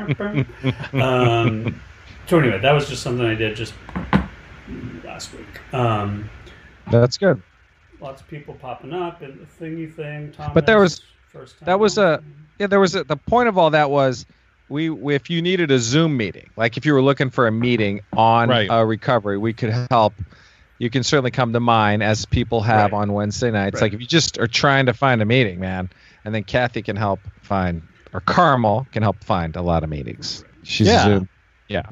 um, 0.93 1.81
so 2.27 2.39
anyway, 2.39 2.59
that 2.59 2.71
was 2.71 2.87
just 2.87 3.03
something 3.03 3.25
I 3.25 3.35
did 3.35 3.57
just 3.57 3.73
last 5.03 5.33
week. 5.33 5.73
Um, 5.73 6.29
That's 6.89 7.17
good. 7.17 7.41
Lots 8.01 8.21
of 8.21 8.27
people 8.27 8.53
popping 8.55 8.93
up 8.93 9.21
and 9.21 9.39
the 9.39 9.45
thingy 9.65 9.93
thing. 9.93 10.31
Thomas, 10.31 10.53
But 10.53 10.65
there 10.65 10.79
was- 10.79 11.01
first 11.31 11.59
time. 11.59 11.65
that 11.67 11.79
was 11.79 11.97
a- 11.97 12.23
Yeah, 12.59 12.67
there 12.67 12.79
was 12.79 12.95
a, 12.95 13.03
the 13.03 13.15
point 13.15 13.47
of 13.49 13.57
all 13.57 13.69
that 13.71 13.89
was 13.89 14.25
we 14.67 14.89
if 15.15 15.29
you 15.29 15.41
needed 15.41 15.71
a 15.71 15.79
Zoom 15.79 16.15
meeting, 16.17 16.49
like 16.55 16.77
if 16.77 16.85
you 16.85 16.93
were 16.93 17.01
looking 17.01 17.29
for 17.29 17.47
a 17.47 17.51
meeting 17.51 18.01
on 18.13 18.49
Right. 18.49 18.67
a 18.69 18.85
recovery, 18.85 19.37
we 19.37 19.53
could 19.53 19.71
help. 19.89 20.13
You 20.77 20.89
can 20.89 21.03
certainly 21.03 21.31
come 21.31 21.53
to 21.53 21.59
mine 21.59 22.01
as 22.01 22.25
people 22.25 22.61
have 22.61 22.91
Right. 22.93 22.97
on 23.01 23.13
Wednesday 23.13 23.51
nights. 23.51 23.75
Right. 23.75 23.83
Like 23.83 23.93
if 23.93 23.99
you 24.01 24.07
just 24.07 24.37
are 24.37 24.47
trying 24.47 24.85
to 24.85 24.93
find 24.93 25.21
a 25.21 25.25
meeting, 25.25 25.59
man, 25.59 25.89
and 26.25 26.33
then 26.35 26.43
Kathy 26.43 26.81
can 26.81 26.95
help 26.95 27.19
find, 27.41 27.81
or 28.13 28.21
Carmel 28.21 28.85
can 28.91 29.01
help 29.03 29.23
find 29.23 29.55
a 29.55 29.61
lot 29.61 29.83
of 29.83 29.89
meetings. 29.89 30.43
She's 30.63 30.87
Yeah. 30.87 31.03
Zoom. 31.03 31.29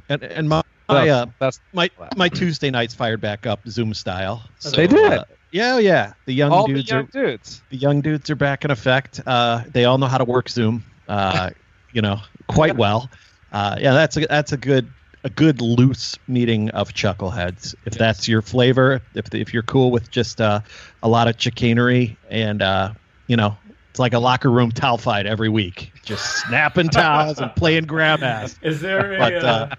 And 0.10 0.24
and 0.24 0.48
my 0.50 0.62
my, 0.90 1.10
uh, 1.10 1.26
That's 1.40 1.60
my 1.74 1.90
my 2.16 2.30
Tuesday 2.30 2.70
nights 2.72 2.94
fired 2.94 3.20
back 3.22 3.46
up 3.46 3.60
Zoom 3.68 3.94
style. 3.94 4.44
So, 4.60 4.70
They 4.72 4.88
did. 4.88 5.14
uh, 5.14 5.26
yeah, 5.51 5.77
yeah. 5.80 6.13
The 6.25 6.34
young 6.34 6.51
all 6.51 6.68
the 6.68 6.75
dudes 6.75 6.89
young 6.89 7.04
are 7.06 7.08
dudes. 7.12 7.62
the 7.70 7.77
young 7.77 8.01
dudes 8.01 8.30
are 8.30 8.36
back 8.36 8.66
in 8.66 8.72
effect. 8.72 9.22
Uh, 9.25 9.63
they 9.72 9.86
all 9.86 9.98
know 9.98 10.08
how 10.08 10.18
to 10.18 10.25
work 10.25 10.50
Zoom. 10.50 10.84
Uh, 11.08 11.50
you 11.94 12.01
know, 12.01 12.20
quite 12.48 12.75
well. 12.77 13.10
Uh, 13.51 13.77
yeah, 13.80 13.94
that's 13.94 14.18
a 14.18 14.22
that's 14.27 14.51
a 14.51 14.58
good 14.58 14.89
a 15.24 15.30
good 15.30 15.62
loose 15.62 16.18
meeting 16.27 16.70
of 16.72 16.89
chuckleheads. 16.94 17.74
If 17.86 17.94
Yes. 17.94 17.98
that's 17.98 18.27
your 18.27 18.42
flavor, 18.42 19.01
if 19.16 19.34
if 19.34 19.54
you're 19.54 19.63
cool 19.63 19.92
with 19.92 20.12
just 20.12 20.39
uh, 20.42 20.62
a 21.01 21.08
lot 21.10 21.27
of 21.27 21.36
chicanery 21.39 22.18
and 22.30 22.62
uh, 22.62 22.94
you 23.27 23.36
know. 23.38 23.58
It's 23.89 24.00
like 24.00 24.13
a 24.13 24.20
locker 24.20 24.51
room 24.51 24.70
towel 24.72 25.00
fight 25.00 25.25
every 25.25 25.50
week. 25.50 25.92
Just 26.06 26.44
snapping 26.44 26.88
towels 26.89 27.39
and 27.39 27.50
playing 27.56 27.86
grab 27.86 28.22
ass. 28.22 28.56
Is 28.62 28.80
there 28.80 29.16
a? 29.16 29.18
But, 29.18 29.34
uh, 29.44 29.70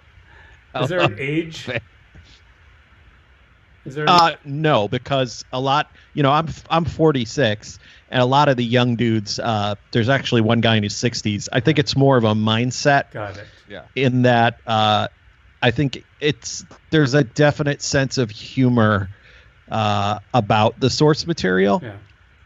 uh, 0.75 0.83
is 0.83 0.89
there 0.89 0.99
an 0.99 1.15
age? 1.19 1.69
Is 3.89 3.95
there? 3.95 4.05
Uh, 4.07 4.35
no, 4.45 4.87
because 4.87 5.43
a 5.51 5.59
lot, 5.59 5.91
you 6.13 6.23
know, 6.23 6.31
I'm 6.31 6.47
I'm 6.69 6.85
46, 6.85 7.77
and 8.09 8.21
a 8.21 8.25
lot 8.25 8.47
of 8.49 8.57
the 8.57 8.63
young 8.65 8.95
dudes. 8.95 9.39
Uh, 9.39 9.75
there's 9.91 10.09
actually 10.09 10.41
one 10.41 10.61
guy 10.61 10.75
in 10.75 10.83
his 10.83 10.93
60s. 10.93 11.47
I 11.51 11.59
think 11.59 11.77
it's 11.79 11.95
more 11.95 12.17
of 12.17 12.23
a 12.23 12.33
mindset 12.33 13.11
Got 13.11 13.37
it. 13.37 13.45
Yeah. 13.67 13.83
In 13.95 14.23
that 14.23 14.59
uh, 14.65 15.07
I 15.61 15.71
think 15.71 16.03
it's 16.19 16.65
there's 16.91 17.13
a 17.13 17.23
definite 17.23 17.81
sense 17.81 18.17
of 18.17 18.29
humor 18.31 19.09
uh, 19.69 20.19
about 20.33 20.79
the 20.79 20.89
source 20.89 21.27
material, 21.27 21.79
Yeah. 21.83 21.97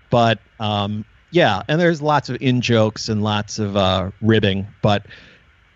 but 0.09 0.39
um, 0.59 1.05
yeah, 1.31 1.63
and 1.67 1.79
there's 1.79 2.01
lots 2.01 2.29
of 2.29 2.37
in 2.41 2.61
jokes 2.61 3.09
and 3.09 3.23
lots 3.23 3.59
of 3.59 3.77
uh, 3.77 4.11
ribbing, 4.21 4.67
but 4.81 5.05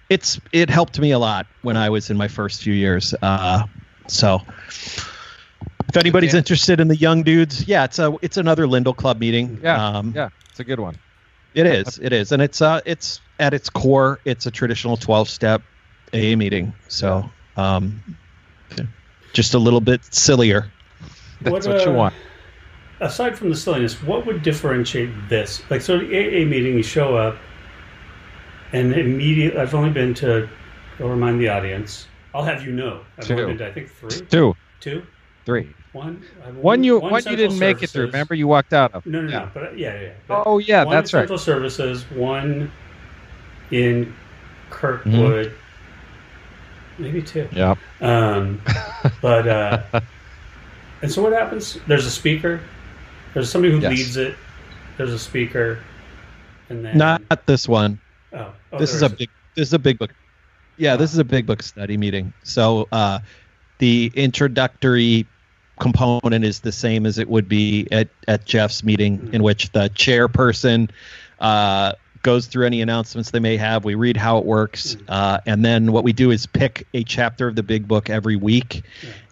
it's 0.09 0.39
it 0.51 0.69
helped 0.69 0.99
me 0.99 1.11
a 1.11 1.19
lot 1.19 1.47
when 1.63 1.75
I 1.77 1.89
was 1.89 2.09
in 2.09 2.17
my 2.17 2.27
first 2.27 2.61
few 2.63 2.73
years. 2.73 3.13
Uh, 3.21 3.63
so. 4.07 4.41
If 5.89 5.97
anybody's 5.97 6.33
Yeah. 6.33 6.39
interested 6.39 6.79
in 6.79 6.87
the 6.89 6.95
young 6.97 7.23
dudes, 7.23 7.67
yeah, 7.67 7.85
it's 7.85 7.99
a 7.99 8.13
it's 8.21 8.37
another 8.37 8.67
Lindell 8.67 8.93
Club 8.93 9.19
meeting. 9.19 9.59
Yeah, 9.63 9.83
um, 9.97 10.13
yeah, 10.15 10.29
it's 10.49 10.59
a 10.59 10.63
good 10.63 10.79
one. 10.79 10.95
it 11.53 11.65
is. 11.65 11.97
It 12.01 12.13
is, 12.13 12.31
and 12.31 12.41
it's 12.41 12.61
uh, 12.61 12.81
it's 12.85 13.21
at 13.39 13.53
its 13.53 13.69
core, 13.69 14.19
it's 14.25 14.45
a 14.45 14.51
traditional 14.51 14.97
twelve-step 14.97 15.61
AA 16.13 16.35
meeting. 16.35 16.73
So, 16.87 17.29
um, 17.55 18.03
just 19.33 19.53
a 19.53 19.59
little 19.59 19.81
bit 19.81 20.01
sillier. 20.13 20.71
That's 21.41 21.67
what, 21.67 21.85
you 21.85 21.91
uh, 21.91 21.93
want. 21.93 22.13
Aside 22.99 23.37
from 23.37 23.49
the 23.49 23.55
silliness, 23.55 24.01
what 24.01 24.25
would 24.25 24.41
differentiate 24.41 25.09
this? 25.29 25.61
Like, 25.69 25.81
so 25.81 25.99
the 25.99 26.05
AA 26.05 26.45
meeting, 26.45 26.75
you 26.77 26.83
show 26.83 27.15
up, 27.15 27.37
and 28.73 28.93
immediately, 28.93 29.59
I've 29.59 29.75
only 29.75 29.91
been 29.91 30.15
to, 30.15 30.49
I'll 30.99 31.07
remind 31.07 31.39
the 31.39 31.49
audience, 31.49 32.07
I'll 32.33 32.43
have 32.43 32.65
you 32.65 32.71
know, 32.71 33.01
I've 33.19 33.29
only 33.29 33.43
Two. 33.43 33.47
been 33.49 33.57
to, 33.59 33.67
I 33.67 33.71
think, 33.71 33.89
three, 33.91 34.21
Two, 34.25 34.55
two, 34.79 35.03
three. 35.47 35.73
one. 35.93 36.21
I 36.43 36.47
have 36.47 36.55
One 36.57 36.83
you 36.83 36.99
one, 36.99 37.23
you 37.25 37.37
didn't 37.37 37.57
make 37.57 37.81
it 37.81 37.89
through. 37.89 38.07
Remember, 38.07 38.35
you 38.35 38.47
walked 38.47 38.73
out 38.73 38.93
of. 38.93 39.05
No, 39.05 39.21
no, 39.21 39.31
Yeah. 39.31 39.39
no. 39.39 39.49
But 39.53 39.79
yeah, 39.79 39.99
yeah. 39.99 40.11
But 40.27 40.43
Oh 40.45 40.59
yeah, 40.59 40.83
one 40.83 40.95
that's 40.95 41.13
in 41.13 41.19
right. 41.19 41.29
Central 41.29 41.39
Services, 41.39 42.03
one 42.11 42.69
in 43.71 44.13
Kirkwood, 44.69 45.53
maybe 46.99 47.21
two. 47.21 47.47
Yeah. 47.53 47.75
Um, 48.01 48.59
but 49.21 49.47
uh, 49.47 49.83
and 51.01 51.09
so 51.11 51.23
what 51.23 51.31
happens? 51.31 51.77
There's 51.87 52.05
a 52.05 52.11
speaker. 52.11 52.59
There's 53.33 53.49
somebody 53.49 53.73
who 53.73 53.79
Yes. 53.79 53.91
leads 53.97 54.17
it. 54.17 54.35
There's 54.97 55.13
a 55.13 55.19
speaker, 55.19 55.79
and 56.69 56.83
then 56.83 56.97
Not 56.97 57.21
this 57.47 57.67
one. 57.69 57.99
Oh, 58.33 58.51
oh, 58.73 58.77
this 58.79 58.93
is 58.93 59.01
a 59.01 59.09
big. 59.09 59.29
This 59.55 59.69
is 59.69 59.73
a 59.73 59.79
big 59.79 59.97
book. 59.97 60.11
Yeah, 60.75 60.95
this 60.97 61.13
is 61.13 61.19
a 61.19 61.23
big 61.23 61.45
book 61.45 61.63
study 61.63 61.97
meeting. 61.97 62.33
So 62.43 62.87
uh, 62.91 63.19
the 63.79 64.11
introductory 64.15 65.27
component 65.79 66.43
is 66.43 66.59
the 66.61 66.71
same 66.71 67.05
as 67.05 67.17
it 67.17 67.29
would 67.29 67.47
be 67.47 67.87
at, 67.91 68.09
at 68.27 68.45
Jeff's 68.45 68.83
meeting, 68.83 69.29
in 69.33 69.43
which 69.43 69.71
the 69.71 69.89
chairperson 69.89 70.89
uh, 71.39 71.93
goes 72.23 72.47
through 72.47 72.65
any 72.65 72.81
announcements 72.81 73.31
they 73.31 73.39
may 73.39 73.57
have. 73.57 73.85
We 73.85 73.95
read 73.95 74.17
how 74.17 74.37
it 74.39 74.45
works, 74.45 74.97
uh, 75.07 75.39
and 75.45 75.63
then 75.63 75.91
what 75.91 76.03
we 76.03 76.13
do 76.13 76.31
is 76.31 76.45
pick 76.45 76.87
a 76.93 77.03
chapter 77.03 77.47
of 77.47 77.55
the 77.55 77.63
big 77.63 77.87
book 77.87 78.09
every 78.09 78.35
week, 78.35 78.83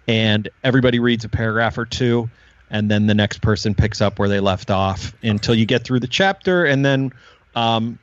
and 0.08 0.48
everybody 0.64 1.00
reads 1.00 1.26
a 1.26 1.30
paragraph 1.30 1.78
or 1.78 1.86
two. 1.86 2.30
And 2.70 2.90
then 2.90 3.06
the 3.06 3.14
next 3.14 3.42
person 3.42 3.76
picks 3.76 4.02
up 4.02 4.18
where 4.18 4.28
they 4.28 4.40
left 4.40 4.72
off 4.72 5.14
until 5.22 5.54
you 5.54 5.68
get 5.68 5.84
through 5.84 6.00
the 6.00 6.08
chapter, 6.08 6.66
and 6.66 6.84
then 6.84 7.12
um, 7.56 8.00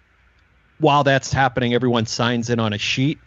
while 0.79 1.05
that's 1.05 1.33
happening, 1.33 1.75
everyone 1.75 2.07
signs 2.07 2.51
in 2.51 2.59
on 2.59 2.73
a 2.73 2.79
sheet, 2.79 3.19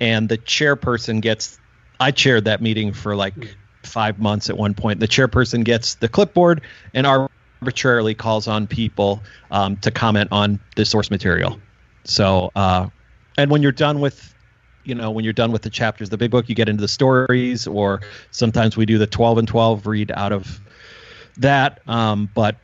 and 0.00 0.28
the 0.28 0.38
chairperson 0.38 1.20
gets. 1.20 1.58
I 2.00 2.12
chaired 2.12 2.44
that 2.44 2.62
meeting 2.62 2.92
for 2.92 3.16
like 3.16 3.56
five 3.88 4.18
months 4.18 4.48
at 4.50 4.56
one 4.56 4.74
point. 4.74 5.00
The 5.00 5.08
chairperson 5.08 5.64
gets 5.64 5.96
the 5.96 6.08
clipboard 6.08 6.60
and 6.94 7.06
arbitrarily 7.06 8.14
calls 8.14 8.46
on 8.46 8.66
people 8.66 9.22
um, 9.50 9.76
to 9.78 9.90
comment 9.90 10.28
on 10.30 10.60
the 10.76 10.84
source 10.84 11.10
material. 11.10 11.58
So, 12.04 12.50
uh, 12.54 12.88
and 13.36 13.50
when 13.50 13.62
you're 13.62 13.72
done 13.72 14.00
with, 14.00 14.34
you 14.84 14.94
know, 14.94 15.10
when 15.10 15.24
you're 15.24 15.32
done 15.32 15.52
with 15.52 15.62
the 15.62 15.70
chapters, 15.70 16.10
the 16.10 16.16
big 16.16 16.30
book, 16.30 16.48
you 16.48 16.54
get 16.54 16.68
into 16.68 16.80
the 16.80 16.88
stories, 16.88 17.66
or 17.66 18.00
sometimes 18.30 18.76
we 18.76 18.86
do 18.86 18.98
the 18.98 19.06
12 19.06 19.38
and 19.38 19.48
12 19.48 19.86
read 19.86 20.10
out 20.12 20.32
of 20.32 20.60
that. 21.38 21.80
Um, 21.86 22.28
but 22.34 22.56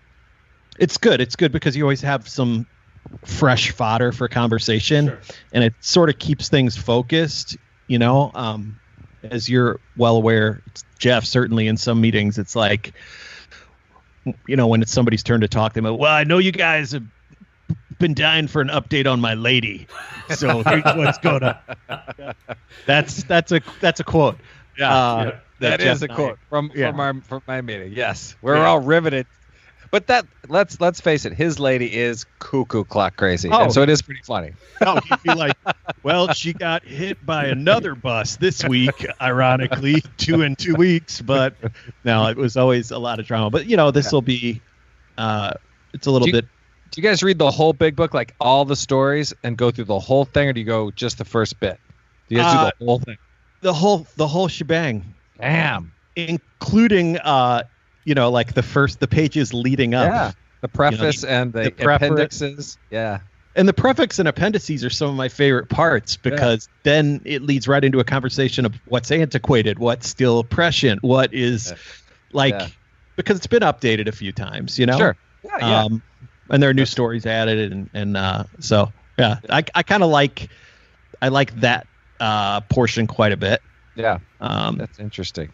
it's 0.78 0.96
good. 0.96 1.20
It's 1.20 1.36
good 1.36 1.52
because 1.52 1.76
you 1.76 1.84
always 1.84 2.00
have 2.00 2.28
some 2.28 2.66
fresh 3.24 3.70
fodder 3.70 4.12
for 4.12 4.28
conversation 4.28 5.08
Sure. 5.08 5.20
and 5.52 5.62
it 5.62 5.74
sort 5.80 6.08
of 6.08 6.18
keeps 6.18 6.48
things 6.48 6.74
focused 6.74 7.54
you 7.86 7.98
know 7.98 8.30
um, 8.34 8.80
as 9.30 9.48
you're 9.48 9.80
well 9.96 10.16
aware 10.16 10.62
jeff 10.98 11.24
certainly 11.24 11.66
in 11.66 11.76
some 11.76 12.00
meetings 12.00 12.38
it's 12.38 12.54
like 12.54 12.92
you 14.46 14.56
know 14.56 14.66
when 14.66 14.82
it's 14.82 14.92
somebody's 14.92 15.22
turn 15.22 15.40
to 15.40 15.48
talk 15.48 15.72
they 15.74 15.80
go 15.80 15.94
well 15.94 16.12
i 16.12 16.24
know 16.24 16.38
you 16.38 16.52
guys 16.52 16.92
have 16.92 17.04
been 17.98 18.14
dying 18.14 18.48
for 18.48 18.60
an 18.60 18.68
update 18.68 19.10
on 19.10 19.20
my 19.20 19.34
lady 19.34 19.86
so 20.30 20.62
here's 20.66 20.84
what's 20.84 21.18
going 21.18 21.42
on 21.42 21.56
that's 22.86 23.22
that's 23.24 23.52
a 23.52 23.60
that's 23.80 24.00
a 24.00 24.04
quote 24.04 24.38
Yeah. 24.78 24.92
uh, 24.92 25.24
Yeah. 25.24 25.38
that 25.70 25.80
Jeff 25.80 25.96
is 25.96 26.02
a 26.02 26.08
quote 26.08 26.38
from 26.50 26.70
Yeah. 26.74 26.90
from 26.90 27.00
our 27.00 27.14
from 27.22 27.42
my 27.46 27.60
meeting. 27.60 27.92
Yes, 27.94 28.34
we're 28.42 28.56
Yeah. 28.56 28.64
all 28.66 28.80
riveted. 28.80 29.26
But 29.94 30.08
that 30.08 30.26
let's 30.48 30.80
let's 30.80 31.00
face 31.00 31.24
it, 31.24 31.34
his 31.34 31.60
lady 31.60 31.86
is 31.94 32.26
cuckoo 32.40 32.82
clock 32.82 33.16
crazy, 33.16 33.48
Oh. 33.48 33.62
and 33.62 33.72
so 33.72 33.80
it 33.80 33.88
is 33.88 34.02
pretty 34.02 34.22
funny. 34.24 34.50
No, 34.84 34.96
he'd 34.96 35.22
be 35.22 35.32
like, 35.32 35.56
well, 36.02 36.32
she 36.32 36.52
got 36.52 36.82
hit 36.84 37.24
by 37.24 37.44
another 37.44 37.94
bus 37.94 38.34
this 38.34 38.64
week, 38.64 39.06
ironically, 39.22 40.02
two 40.16 40.42
in 40.42 40.56
two 40.56 40.74
weeks. 40.74 41.20
But 41.22 41.54
no, 42.02 42.26
it 42.26 42.36
was 42.36 42.56
always 42.56 42.90
a 42.90 42.98
lot 42.98 43.20
of 43.20 43.26
drama. 43.26 43.50
But, 43.50 43.66
you 43.66 43.76
know, 43.76 43.92
this 43.92 44.10
will 44.10 44.20
be, 44.20 44.60
uh, 45.16 45.52
it's 45.92 46.08
a 46.08 46.10
little 46.10 46.26
Do 46.26 46.30
you- 46.32 46.42
bit. 46.42 46.48
Do 46.90 47.00
you 47.00 47.08
guys 47.08 47.22
read 47.22 47.38
the 47.38 47.52
whole 47.52 47.72
big 47.72 47.94
book, 47.94 48.14
like 48.14 48.34
all 48.40 48.64
the 48.64 48.74
stories, 48.74 49.32
and 49.44 49.56
go 49.56 49.70
through 49.70 49.84
the 49.84 50.00
whole 50.00 50.24
thing, 50.24 50.48
or 50.48 50.52
do 50.52 50.58
you 50.58 50.66
go 50.66 50.90
just 50.90 51.18
the 51.18 51.24
first 51.24 51.60
bit? 51.60 51.78
Do 52.28 52.34
you 52.34 52.40
guys 52.40 52.52
Uh, 52.56 52.64
do 52.64 52.70
the 52.80 52.84
whole 52.84 52.98
thing? 52.98 53.16
The 53.60 53.72
whole, 53.72 54.08
the 54.16 54.26
whole 54.26 54.48
shebang, 54.48 55.14
Damn. 55.40 55.92
including, 56.16 57.18
uh, 57.18 57.62
you 58.04 58.14
know, 58.14 58.30
like 58.30 58.54
the 58.54 58.62
first, 58.62 59.00
the 59.00 59.08
pages 59.08 59.52
leading 59.54 59.94
up. 59.94 60.06
Yeah. 60.06 60.32
The 60.60 60.68
preface 60.68 61.24
and 61.24 61.52
the, 61.52 61.72
the 61.76 61.94
appendixes. 61.94 62.78
Yeah. 62.90 63.20
And 63.56 63.68
the 63.68 63.72
prefix 63.74 64.18
and 64.18 64.26
appendices 64.26 64.82
are 64.84 64.90
some 64.90 65.10
of 65.10 65.14
my 65.14 65.28
favorite 65.28 65.68
parts 65.68 66.16
because 66.16 66.68
then 66.82 67.20
it 67.24 67.42
leads 67.42 67.68
right 67.68 67.84
into 67.84 68.00
a 68.00 68.04
conversation 68.04 68.64
of 68.64 68.74
what's 68.86 69.10
antiquated, 69.10 69.78
what's 69.78 70.08
still 70.08 70.42
prescient, 70.42 71.02
what 71.02 71.32
is 71.34 71.70
Yeah. 71.70 71.76
like, 72.32 72.54
Yeah. 72.54 72.68
because 73.16 73.36
it's 73.36 73.46
been 73.46 73.62
updated 73.62 74.08
a 74.08 74.12
few 74.12 74.32
times, 74.32 74.78
you 74.78 74.86
know? 74.86 74.96
Sure. 74.98 75.16
Yeah. 75.44 75.58
yeah. 75.58 75.82
um, 75.84 76.02
and 76.50 76.62
there 76.62 76.70
are 76.70 76.74
new 76.74 76.86
stories 76.86 77.26
added, 77.26 77.72
and 77.72 77.88
and 77.94 78.16
uh, 78.16 78.44
so 78.60 78.92
yeah, 79.18 79.38
I 79.48 79.64
I 79.74 79.82
kind 79.82 80.02
of 80.02 80.10
like 80.10 80.48
I 81.22 81.28
like 81.28 81.58
that 81.60 81.86
uh, 82.20 82.60
portion 82.62 83.06
quite 83.06 83.32
a 83.32 83.36
bit. 83.36 83.62
yeah. 83.94 84.18
Um, 84.40 84.76
That's 84.76 84.98
interesting. 84.98 85.50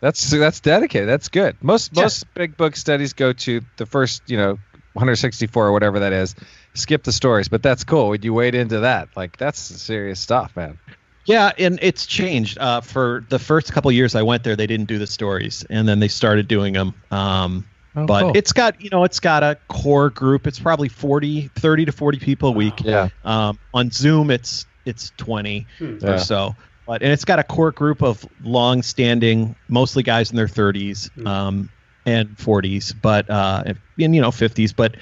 That's 0.00 0.30
that's 0.30 0.60
dedicated. 0.60 1.08
That's 1.08 1.28
good. 1.28 1.56
Most 1.62 1.92
Yeah. 1.96 2.02
most 2.02 2.32
big 2.34 2.56
book 2.56 2.76
studies 2.76 3.12
go 3.12 3.32
to 3.32 3.60
the 3.76 3.86
first, 3.86 4.22
you 4.26 4.36
know, 4.36 4.58
164 4.92 5.66
or 5.66 5.72
whatever 5.72 5.98
that 6.00 6.12
is. 6.12 6.34
Skip 6.74 7.02
the 7.04 7.12
stories, 7.12 7.48
but 7.48 7.62
that's 7.62 7.84
cool. 7.84 8.08
Would 8.10 8.24
you 8.24 8.34
wade 8.34 8.54
into 8.54 8.80
that, 8.80 9.08
like 9.16 9.36
that's 9.38 9.58
serious 9.58 10.20
stuff, 10.20 10.54
man. 10.56 10.78
yeah, 11.24 11.50
and 11.58 11.78
it's 11.82 12.04
changed. 12.06 12.58
Uh, 12.58 12.80
for 12.82 13.24
the 13.30 13.38
first 13.38 13.72
couple 13.72 13.90
years 13.90 14.14
I 14.14 14.22
went 14.22 14.44
there, 14.44 14.54
they 14.56 14.66
didn't 14.66 14.86
do 14.86 14.98
the 14.98 15.06
stories, 15.06 15.64
and 15.70 15.88
then 15.88 16.00
they 16.00 16.08
started 16.08 16.46
doing 16.48 16.74
them. 16.74 16.94
Um, 17.10 17.64
but 17.94 18.20
cool. 18.24 18.32
it's 18.36 18.52
got 18.52 18.78
you 18.82 18.90
know 18.90 19.04
it's 19.04 19.20
got 19.20 19.42
a 19.42 19.56
core 19.68 20.10
group. 20.10 20.46
It's 20.46 20.58
probably 20.60 20.88
40, 20.90 21.48
30 21.56 21.84
to 21.86 21.92
forty 21.92 22.18
people 22.18 22.50
a 22.50 22.52
week. 22.52 22.74
Yeah. 22.84 23.08
Um, 23.24 23.58
on 23.72 23.90
Zoom, 23.90 24.30
it's 24.30 24.66
it's 24.84 25.12
twenty 25.16 25.66
Hmm. 25.78 25.96
Yeah. 26.02 26.10
or 26.10 26.18
so. 26.18 26.54
But 26.86 27.02
and 27.02 27.12
it's 27.12 27.24
got 27.24 27.38
a 27.38 27.44
core 27.44 27.72
group 27.72 28.02
of 28.02 28.24
long-standing, 28.42 29.56
mostly 29.68 30.02
guys 30.02 30.30
in 30.30 30.36
their 30.36 30.46
30s 30.48 31.10
Hmm. 31.16 31.26
um, 31.26 31.68
and 32.06 32.36
40s, 32.36 32.94
but 33.00 33.28
uh, 33.28 33.64
and 33.66 34.14
you 34.14 34.20
know 34.20 34.30
50s. 34.30 34.72
But 34.74 34.96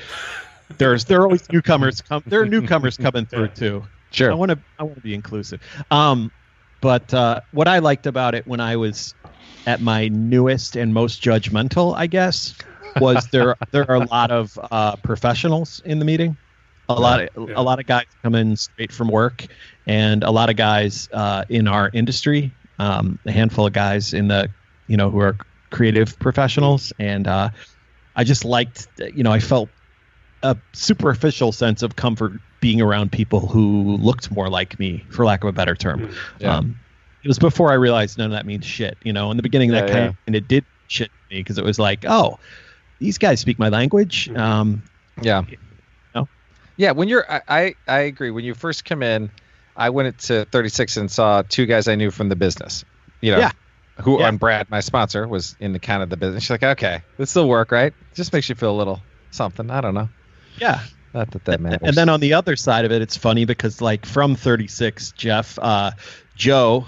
there's 0.78 1.04
there 1.04 1.20
are 1.20 1.24
always 1.24 1.50
newcomers 1.52 2.00
come. 2.00 2.22
There 2.26 2.40
are 2.40 2.46
newcomers 2.46 2.96
coming 2.96 3.26
through 3.26 3.48
too. 3.54 3.84
Sure. 4.12 4.30
I 4.30 4.34
want 4.34 4.50
to 4.50 4.58
I 4.78 4.84
want 4.84 4.96
to 4.96 5.02
be 5.02 5.14
inclusive. 5.14 5.60
Um, 5.90 6.32
but 6.80 7.12
uh, 7.12 7.40
what 7.50 7.68
I 7.68 7.78
liked 7.78 8.06
about 8.06 8.34
it 8.34 8.46
when 8.46 8.60
I 8.60 8.76
was 8.76 9.14
at 9.66 9.80
my 9.80 10.08
newest 10.08 10.76
and 10.76 10.92
most 10.94 11.22
judgmental, 11.22 11.94
I 11.96 12.06
guess, 12.06 12.54
was 13.00 13.26
there 13.28 13.56
there 13.72 13.90
are 13.90 13.96
a 13.96 14.06
lot 14.06 14.30
of 14.30 14.58
uh, 14.70 14.96
professionals 14.96 15.80
in 15.84 15.98
the 15.98 16.04
meeting. 16.04 16.36
A 16.88 16.94
lot 16.94 17.20
of 17.34 17.48
Yeah. 17.48 17.54
a 17.56 17.62
lot 17.62 17.80
of 17.80 17.86
guys 17.86 18.04
come 18.22 18.34
in 18.34 18.56
straight 18.56 18.92
from 18.92 19.08
work, 19.08 19.46
and 19.86 20.24
a 20.24 20.30
lot 20.30 20.50
of 20.50 20.56
guys 20.56 21.08
uh, 21.12 21.44
in 21.48 21.68
our 21.68 21.90
industry. 21.92 22.56
Um, 22.78 23.18
a 23.26 23.30
handful 23.32 23.66
of 23.66 23.72
guys 23.72 24.12
in 24.14 24.28
the 24.28 24.50
you 24.88 24.96
know 24.96 25.10
who 25.10 25.20
are 25.20 25.36
creative 25.70 26.18
professionals, 26.18 26.92
and 26.98 27.26
uh, 27.28 27.50
I 28.16 28.24
just 28.24 28.44
liked 28.44 28.88
you 29.12 29.22
know 29.22 29.32
I 29.32 29.38
felt 29.38 29.70
a 30.42 30.56
superficial 30.74 31.52
sense 31.52 31.82
of 31.82 31.96
comfort 31.96 32.40
being 32.60 32.80
around 32.80 33.12
people 33.12 33.46
who 33.46 33.96
looked 33.96 34.30
more 34.30 34.48
like 34.48 34.78
me, 34.78 35.06
for 35.10 35.24
lack 35.24 35.44
of 35.44 35.48
a 35.48 35.52
better 35.52 35.74
term. 35.74 36.08
Yeah. 36.40 36.56
Um, 36.56 36.76
it 37.22 37.28
was 37.28 37.38
before 37.38 37.70
I 37.70 37.74
realized 37.74 38.18
none 38.18 38.26
of 38.26 38.32
that 38.32 38.44
means 38.46 38.64
shit. 38.66 38.98
You 39.02 39.12
know, 39.12 39.30
in 39.30 39.36
the 39.36 39.42
beginning, 39.42 39.70
that 39.70 39.86
Yeah, 39.86 39.92
kind 39.92 40.06
of 40.06 40.16
and 40.26 40.36
it 40.36 40.48
did 40.48 40.64
shit 40.88 41.10
me 41.30 41.40
because 41.40 41.58
it 41.58 41.64
was 41.64 41.78
like, 41.78 42.04
oh, 42.06 42.38
these 43.00 43.18
guys 43.18 43.40
speak 43.40 43.58
my 43.58 43.68
language. 43.68 44.30
Um, 44.34 44.82
Yeah. 45.22 45.42
know? 46.14 46.28
Yeah, 46.76 46.92
when 46.92 47.08
you're, 47.08 47.30
I, 47.30 47.40
I, 47.48 47.74
I 47.86 47.98
agree. 48.00 48.30
When 48.30 48.44
you 48.44 48.54
first 48.54 48.84
come 48.84 49.02
in, 49.02 49.30
I 49.76 49.90
went 49.90 50.18
to 50.20 50.44
36 50.46 50.96
and 50.96 51.10
saw 51.10 51.42
two 51.42 51.66
guys 51.66 51.88
I 51.88 51.94
knew 51.96 52.10
from 52.10 52.28
the 52.28 52.36
business. 52.36 52.84
You 53.20 53.32
know, 53.32 53.38
Yeah. 53.38 53.50
who 54.02 54.20
Yeah. 54.20 54.28
and 54.28 54.38
Brad, 54.38 54.70
my 54.70 54.80
sponsor, 54.80 55.26
was 55.26 55.56
in 55.60 55.72
the 55.72 55.78
kind 55.78 56.02
of 56.02 56.10
the 56.10 56.16
business. 56.16 56.42
She's 56.44 56.50
like, 56.50 56.62
okay, 56.62 57.02
this 57.16 57.34
will 57.34 57.48
work, 57.48 57.72
right? 57.72 57.92
Just 58.14 58.32
makes 58.32 58.48
you 58.48 58.54
feel 58.54 58.70
a 58.70 58.78
little 58.78 59.02
something. 59.30 59.70
I 59.70 59.80
don't 59.80 59.94
know. 59.94 60.08
yeah, 60.58 60.80
Not 61.12 61.30
that 61.32 61.44
that 61.46 61.60
matters. 61.60 61.80
And 61.88 61.96
then 61.96 62.08
on 62.08 62.20
the 62.20 62.34
other 62.34 62.54
side 62.56 62.84
of 62.84 62.92
it, 62.92 63.02
it's 63.02 63.16
funny 63.16 63.44
because 63.44 63.80
like 63.80 64.06
from 64.06 64.36
36, 64.36 65.10
Jeff, 65.12 65.58
uh, 65.58 65.90
Joe, 66.36 66.86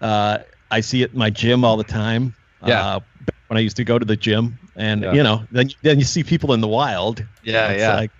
uh, 0.00 0.38
I 0.70 0.80
see 0.80 1.02
it 1.02 1.12
in 1.12 1.18
my 1.18 1.30
gym 1.30 1.64
all 1.64 1.76
the 1.76 1.84
time. 1.84 2.34
Yeah. 2.64 2.80
Uh, 2.96 3.00
when 3.48 3.58
I 3.58 3.60
used 3.60 3.76
to 3.76 3.84
go 3.84 3.98
to 3.98 4.04
the 4.04 4.16
gym, 4.16 4.58
and 4.76 5.02
Yeah. 5.02 5.12
you 5.12 5.22
know, 5.22 5.42
then 5.50 5.68
then 5.82 5.98
you 5.98 6.04
see 6.04 6.22
people 6.24 6.52
in 6.54 6.60
the 6.60 6.68
wild. 6.68 7.24
Yeah, 7.42 7.68
It's 7.68 7.80
yeah. 7.80 7.94
Like, 7.96 8.10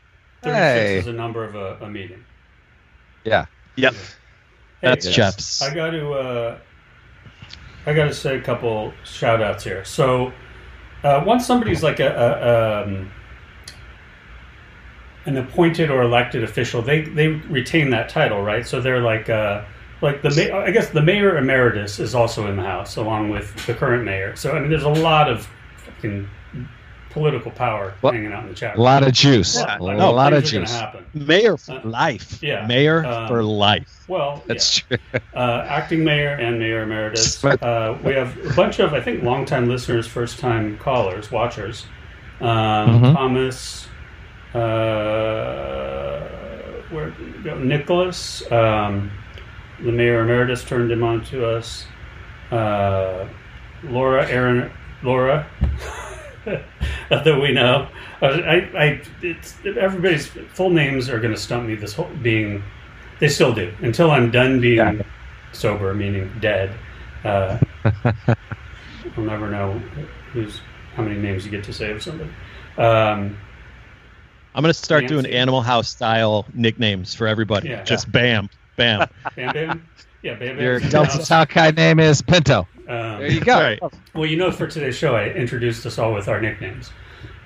36 0.43 0.59
Hey. 0.61 0.99
is 0.99 1.07
a 1.07 1.13
number 1.13 1.45
of 1.45 1.55
a, 1.55 1.79
a 1.85 1.89
meeting. 1.89 2.23
Yeah. 3.25 3.47
yep, 3.77 3.95
Hey, 3.95 4.01
that's 4.81 5.07
Yes. 5.07 5.15
Jeff's. 5.15 5.63
I 5.63 5.75
got 5.75 5.91
to 5.91 6.13
uh, 6.13 6.59
I 7.87 7.95
got 7.95 8.07
to 8.07 8.15
say 8.15 8.37
a 8.37 8.41
couple 8.41 8.93
shout 9.05 9.43
outs 9.43 9.65
here. 9.65 9.85
So 9.85 10.33
uh, 11.05 11.23
once 11.27 11.47
somebody's 11.47 11.83
like 11.83 12.01
a, 12.01 12.09
a 12.09 12.85
um, 12.85 13.11
an 15.25 15.37
appointed 15.37 15.91
or 15.91 16.03
elected 16.03 16.43
official, 16.45 16.83
they 16.83 17.03
they 17.03 17.29
retain 17.29 17.91
that 17.91 18.09
title, 18.09 18.43
right? 18.43 18.67
So 18.67 18.81
they're 18.81 19.01
like 19.01 19.29
uh, 19.29 19.65
like 20.01 20.23
the 20.23 20.31
ma- 20.51 20.59
I 20.59 20.71
guess 20.71 20.91
the 20.91 21.03
mayor 21.03 21.37
emeritus 21.37 21.99
is 21.99 22.15
also 22.15 22.49
in 22.49 22.57
the 22.57 22.63
house 22.63 22.97
along 22.97 23.31
with 23.31 23.55
the 23.67 23.75
current 23.75 24.05
mayor. 24.05 24.35
So 24.37 24.53
I 24.53 24.61
mean, 24.61 24.71
there's 24.71 24.83
a 24.83 24.89
lot 24.89 25.31
of 25.31 25.49
fucking 25.77 26.29
political 27.13 27.51
power 27.51 27.95
What? 28.01 28.15
hanging 28.15 28.33
out 28.33 28.43
in 28.45 28.49
the 28.49 28.55
chat. 28.55 28.77
A 28.77 28.81
lot 28.81 29.03
of 29.03 29.13
juice. 29.13 29.57
Yeah, 29.59 29.79
a 29.79 29.83
like, 29.83 29.99
lot 29.99 30.33
of 30.33 30.43
things 30.49 30.53
are 30.75 30.81
gonna 30.81 31.03
juice. 31.15 31.27
Mayor 31.29 31.57
for 31.57 31.73
Uh, 31.73 31.81
life. 31.85 32.39
yeah. 32.43 32.67
Mayor 32.67 33.05
Um, 33.05 33.29
for 33.29 33.43
life. 33.43 34.05
Well, 34.09 34.43
That's 34.47 34.79
true. 34.81 34.99
uh, 35.35 35.65
acting 35.69 36.05
mayor 36.05 36.31
and 36.31 36.59
mayor 36.59 36.83
emeritus. 36.83 37.43
Uh, 37.45 37.97
we 38.03 38.15
have 38.15 38.37
a 38.45 38.55
bunch 38.55 38.79
of, 38.81 38.93
I 38.95 39.01
think, 39.01 39.23
longtime 39.23 39.69
listeners, 39.69 40.07
first 40.07 40.39
time 40.39 40.79
callers, 40.79 41.31
watchers. 41.31 41.87
Um, 42.41 42.49
Mhm. 43.03 43.15
Thomas, 43.15 43.89
uh, 44.55 46.19
where 46.91 47.11
did 47.43 47.61
we? 47.61 47.65
Nicholas, 47.67 48.43
um, 48.53 49.11
the 49.81 49.93
mayor 49.93 50.21
emeritus 50.23 50.65
turned 50.65 50.91
him 50.91 51.03
on 51.03 51.25
to 51.27 51.47
us. 51.47 51.87
Uh, 52.51 53.27
Laura, 53.85 54.29
Aaron, 54.29 54.71
Laura, 55.03 55.47
that 56.45 57.41
we 57.41 57.53
know. 57.53 57.89
I, 58.21 58.27
I, 58.27 58.55
I 58.85 59.03
it's, 59.23 59.57
everybody's 59.65 60.27
full 60.27 60.71
names 60.71 61.09
are 61.09 61.19
going 61.21 61.35
to 61.35 61.41
stump 61.41 61.67
me. 61.67 61.75
This 61.75 61.95
whole 61.95 62.11
being, 62.23 62.63
they 63.21 63.29
still 63.29 63.53
do 63.55 63.73
until 63.81 64.11
I'm 64.11 64.31
done 64.31 64.61
being 64.61 64.77
Yeah. 64.77 65.03
sober, 65.53 65.95
meaning 65.95 66.31
dead. 66.41 66.73
Uh, 67.25 67.59
I'll 69.17 69.25
never 69.25 69.51
know 69.51 69.79
who's 70.33 70.61
how 70.95 71.03
many 71.03 71.19
names 71.21 71.45
you 71.45 71.51
get 71.51 71.65
to 71.65 71.73
say 71.73 71.91
of 71.93 72.03
somebody. 72.03 72.31
Um, 72.79 73.37
I'm 74.55 74.63
gonna 74.63 74.75
start 74.75 75.07
doing 75.07 75.25
Animal 75.27 75.63
House 75.63 75.89
style 75.89 76.47
nicknames 76.53 77.15
for 77.15 77.27
everybody. 77.27 77.71
Yeah. 77.71 77.83
Just 77.85 78.11
bam, 78.13 78.51
bam. 78.77 79.09
Bam 79.37 79.53
Bam, 79.55 79.89
yeah, 80.23 80.35
Bam 80.35 80.57
Bam. 80.57 80.61
Your 80.65 80.81
Delta 80.81 81.19
Tau 81.25 81.45
Chi 81.45 81.71
name 81.73 82.01
is 82.01 82.23
Pinto. 82.23 82.69
Um, 82.89 83.19
There 83.19 83.31
you 83.31 83.41
go. 83.41 83.59
Right. 83.61 83.81
Well, 84.15 84.27
you 84.27 84.37
know, 84.37 84.51
for 84.51 84.67
today's 84.67 84.97
show, 84.97 85.15
I 85.17 85.29
introduced 85.31 85.87
us 85.87 85.99
all 85.99 86.13
with 86.13 86.29
our 86.29 86.41
nicknames: 86.41 86.91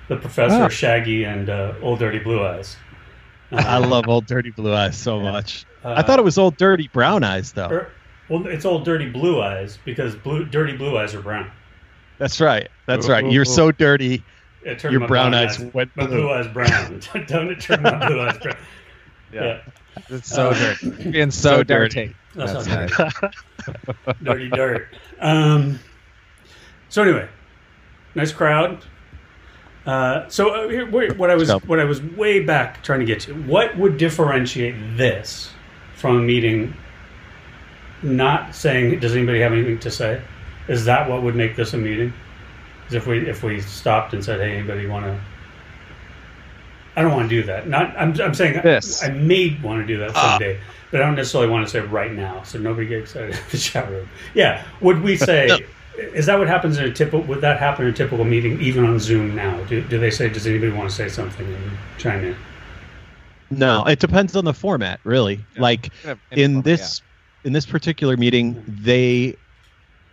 the 0.09 0.17
Professor, 0.17 0.63
Ah. 0.63 0.67
Shaggy, 0.69 1.23
and 1.23 1.49
uh, 1.49 1.73
Old 1.81 1.99
Dirty 1.99 2.19
Blue 2.19 2.43
Eyes. 2.45 2.75
I 3.51 3.77
love 3.77 4.07
Old 4.09 4.27
Dirty 4.27 4.51
Blue 4.51 4.73
Eyes 4.73 4.97
so 4.97 5.19
Yeah. 5.23 5.31
much. 5.31 5.65
uh, 5.83 5.93
I 5.97 6.01
thought 6.03 6.19
it 6.19 6.25
was 6.25 6.37
Old 6.37 6.57
Dirty 6.57 6.89
Brown 6.91 7.23
Eyes 7.23 7.53
though. 7.53 7.69
er, 7.69 7.91
well, 8.29 8.45
it's 8.47 8.65
Old 8.65 8.83
Dirty 8.83 9.09
Blue 9.09 9.41
Eyes 9.41 9.77
because 9.85 10.15
blue, 10.15 10.43
dirty 10.45 10.75
blue 10.75 10.97
eyes 10.97 11.15
are 11.15 11.21
brown. 11.21 11.49
That's 12.19 12.41
right. 12.41 12.67
That's 12.87 13.07
Ooh, 13.07 13.11
right. 13.11 13.23
ooh, 13.23 13.31
You're 13.31 13.43
ooh. 13.43 13.45
so 13.45 13.71
dirty. 13.71 14.25
It 14.65 14.79
turned 14.79 14.91
Your 14.91 15.01
my 15.01 15.07
brown 15.07 15.33
eyes 15.33 15.59
went 15.59 15.95
my 15.95 16.07
blue. 16.07 16.17
blue 16.23 16.31
eyes 16.31 16.47
brown. 16.47 16.99
Don't 17.27 17.51
it 17.51 17.61
turn 17.61 17.81
my 17.83 18.05
blue 18.07 18.19
eyes 18.21 18.37
brown? 18.39 18.57
Yeah, 19.31 19.61
It's 20.09 20.29
so 20.29 20.49
Uh, 20.49 20.53
dirty. 20.53 21.11
Being 21.11 21.31
so, 21.31 21.57
so 21.57 21.63
dirty. 21.63 22.15
That's, 22.37 22.53
That's 22.65 22.67
not 22.67 23.33
nice. 23.63 24.15
dirty 24.23 24.49
dirt. 24.49 24.87
Um, 25.19 25.79
so 26.89 27.01
anyway, 27.01 27.27
nice 28.15 28.31
crowd. 28.31 28.83
Uh, 29.85 30.27
so 30.29 30.49
uh, 30.49 30.69
here, 30.69 30.89
wait, 30.89 31.17
what 31.17 31.29
I 31.29 31.35
was 31.35 31.49
what 31.65 31.79
I 31.79 31.85
was 31.85 32.01
way 32.01 32.41
back 32.43 32.83
trying 32.83 32.99
to 32.99 33.05
get 33.05 33.21
to. 33.21 33.33
What 33.33 33.75
would 33.77 33.97
differentiate 33.97 34.75
this 34.97 35.51
from 35.95 36.17
a 36.17 36.21
meeting? 36.21 36.75
Not 38.03 38.53
saying, 38.53 38.99
does 38.99 39.15
anybody 39.15 39.39
have 39.39 39.53
anything 39.53 39.79
to 39.79 39.89
say? 39.89 40.21
Is 40.67 40.85
that 40.85 41.09
what 41.09 41.23
would 41.23 41.35
make 41.35 41.55
this 41.55 41.73
a 41.73 41.77
meeting? 41.77 42.13
Is 42.89 42.93
if 42.93 43.07
we 43.07 43.27
if 43.27 43.43
we 43.43 43.61
stopped 43.61 44.13
and 44.13 44.23
said, 44.23 44.39
hey, 44.39 44.57
anybody 44.57 44.85
want 44.87 45.05
to? 45.05 45.19
I 46.95 47.01
don't 47.01 47.13
want 47.13 47.29
to 47.29 47.41
do 47.41 47.43
that. 47.47 47.67
Not 47.67 47.95
I'm 47.97 48.19
I'm 48.21 48.33
saying 48.33 48.61
This. 48.63 49.03
I, 49.03 49.09
may 49.09 49.57
want 49.63 49.81
to 49.81 49.87
do 49.87 49.97
that 49.99 50.13
someday, 50.15 50.59
but 50.91 51.01
I 51.01 51.05
don't 51.05 51.15
necessarily 51.15 51.49
want 51.49 51.65
to 51.65 51.71
say 51.71 51.79
right 51.79 52.11
now. 52.11 52.43
So 52.43 52.59
nobody 52.59 52.87
get 52.87 52.99
excited 52.99 53.35
in 53.35 53.41
the 53.51 53.57
chat 53.57 53.89
room. 53.89 54.09
Yeah, 54.33 54.63
would 54.81 55.01
we 55.01 55.17
say? 55.17 55.47
No. 55.47 55.57
Is 55.97 56.27
that 56.27 56.37
what 56.37 56.47
happens 56.47 56.77
in 56.77 56.85
a 56.85 56.93
typical? 56.93 57.21
Would 57.23 57.41
that 57.41 57.59
happen 57.59 57.85
in 57.87 57.93
a 57.93 57.95
typical 57.95 58.23
meeting, 58.23 58.61
even 58.61 58.85
on 58.85 58.99
Zoom 58.99 59.35
now? 59.35 59.63
Do, 59.63 59.81
do 59.81 59.97
they 59.99 60.11
say? 60.11 60.29
Does 60.29 60.45
anybody 60.45 60.71
want 60.71 60.89
to 60.89 60.95
say 60.95 61.09
something 61.09 61.45
and 61.47 61.77
chime 61.97 62.23
in? 62.23 62.35
No, 63.49 63.83
it 63.85 63.99
depends 63.99 64.35
on 64.35 64.45
the 64.45 64.53
format, 64.53 64.99
really. 65.03 65.39
Like 65.57 65.91
Kind 66.03 66.19
in 66.31 66.39
informal, 66.39 66.61
this 66.63 67.01
in 67.43 67.53
this 67.53 67.65
particular 67.65 68.17
meeting, 68.17 68.63
they 68.67 69.35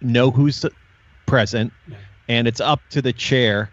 know 0.00 0.30
who's 0.30 0.64
present, 1.26 1.72
Yeah. 1.88 1.96
and 2.28 2.46
it's 2.48 2.60
up 2.60 2.80
to 2.90 3.02
the 3.02 3.12
chair 3.12 3.70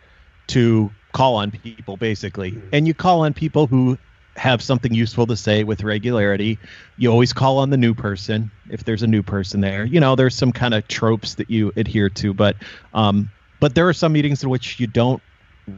to 0.48 0.92
call 1.14 1.36
on 1.36 1.52
people, 1.52 1.96
basically. 1.98 2.54
Mhm. 2.54 2.62
And 2.74 2.88
you 2.88 2.94
call 2.94 3.22
on 3.24 3.34
people 3.34 3.68
who 3.68 3.98
have 4.38 4.62
something 4.62 4.94
useful 4.94 5.28
to 5.28 5.36
say 5.36 5.64
with 5.64 5.84
regularity. 5.84 6.58
You 6.98 7.12
always 7.12 7.34
call 7.34 7.58
on 7.60 7.70
the 7.70 7.78
new 7.78 7.94
person 7.94 8.50
if 8.70 8.84
there's 8.86 9.04
a 9.04 9.08
new 9.08 9.22
person 9.24 9.62
there. 9.62 9.86
You 9.86 10.00
know, 10.00 10.16
there's 10.16 10.36
some 10.36 10.52
kind 10.52 10.74
of 10.74 10.88
tropes 10.88 11.36
that 11.36 11.50
you 11.50 11.72
adhere 11.76 12.10
to, 12.10 12.34
but 12.34 12.56
um, 12.94 13.30
but 13.60 13.76
there 13.76 13.88
are 13.88 13.94
some 13.94 14.14
meetings 14.14 14.42
in 14.44 14.50
which 14.50 14.80
you 14.80 14.88
don't 14.88 15.22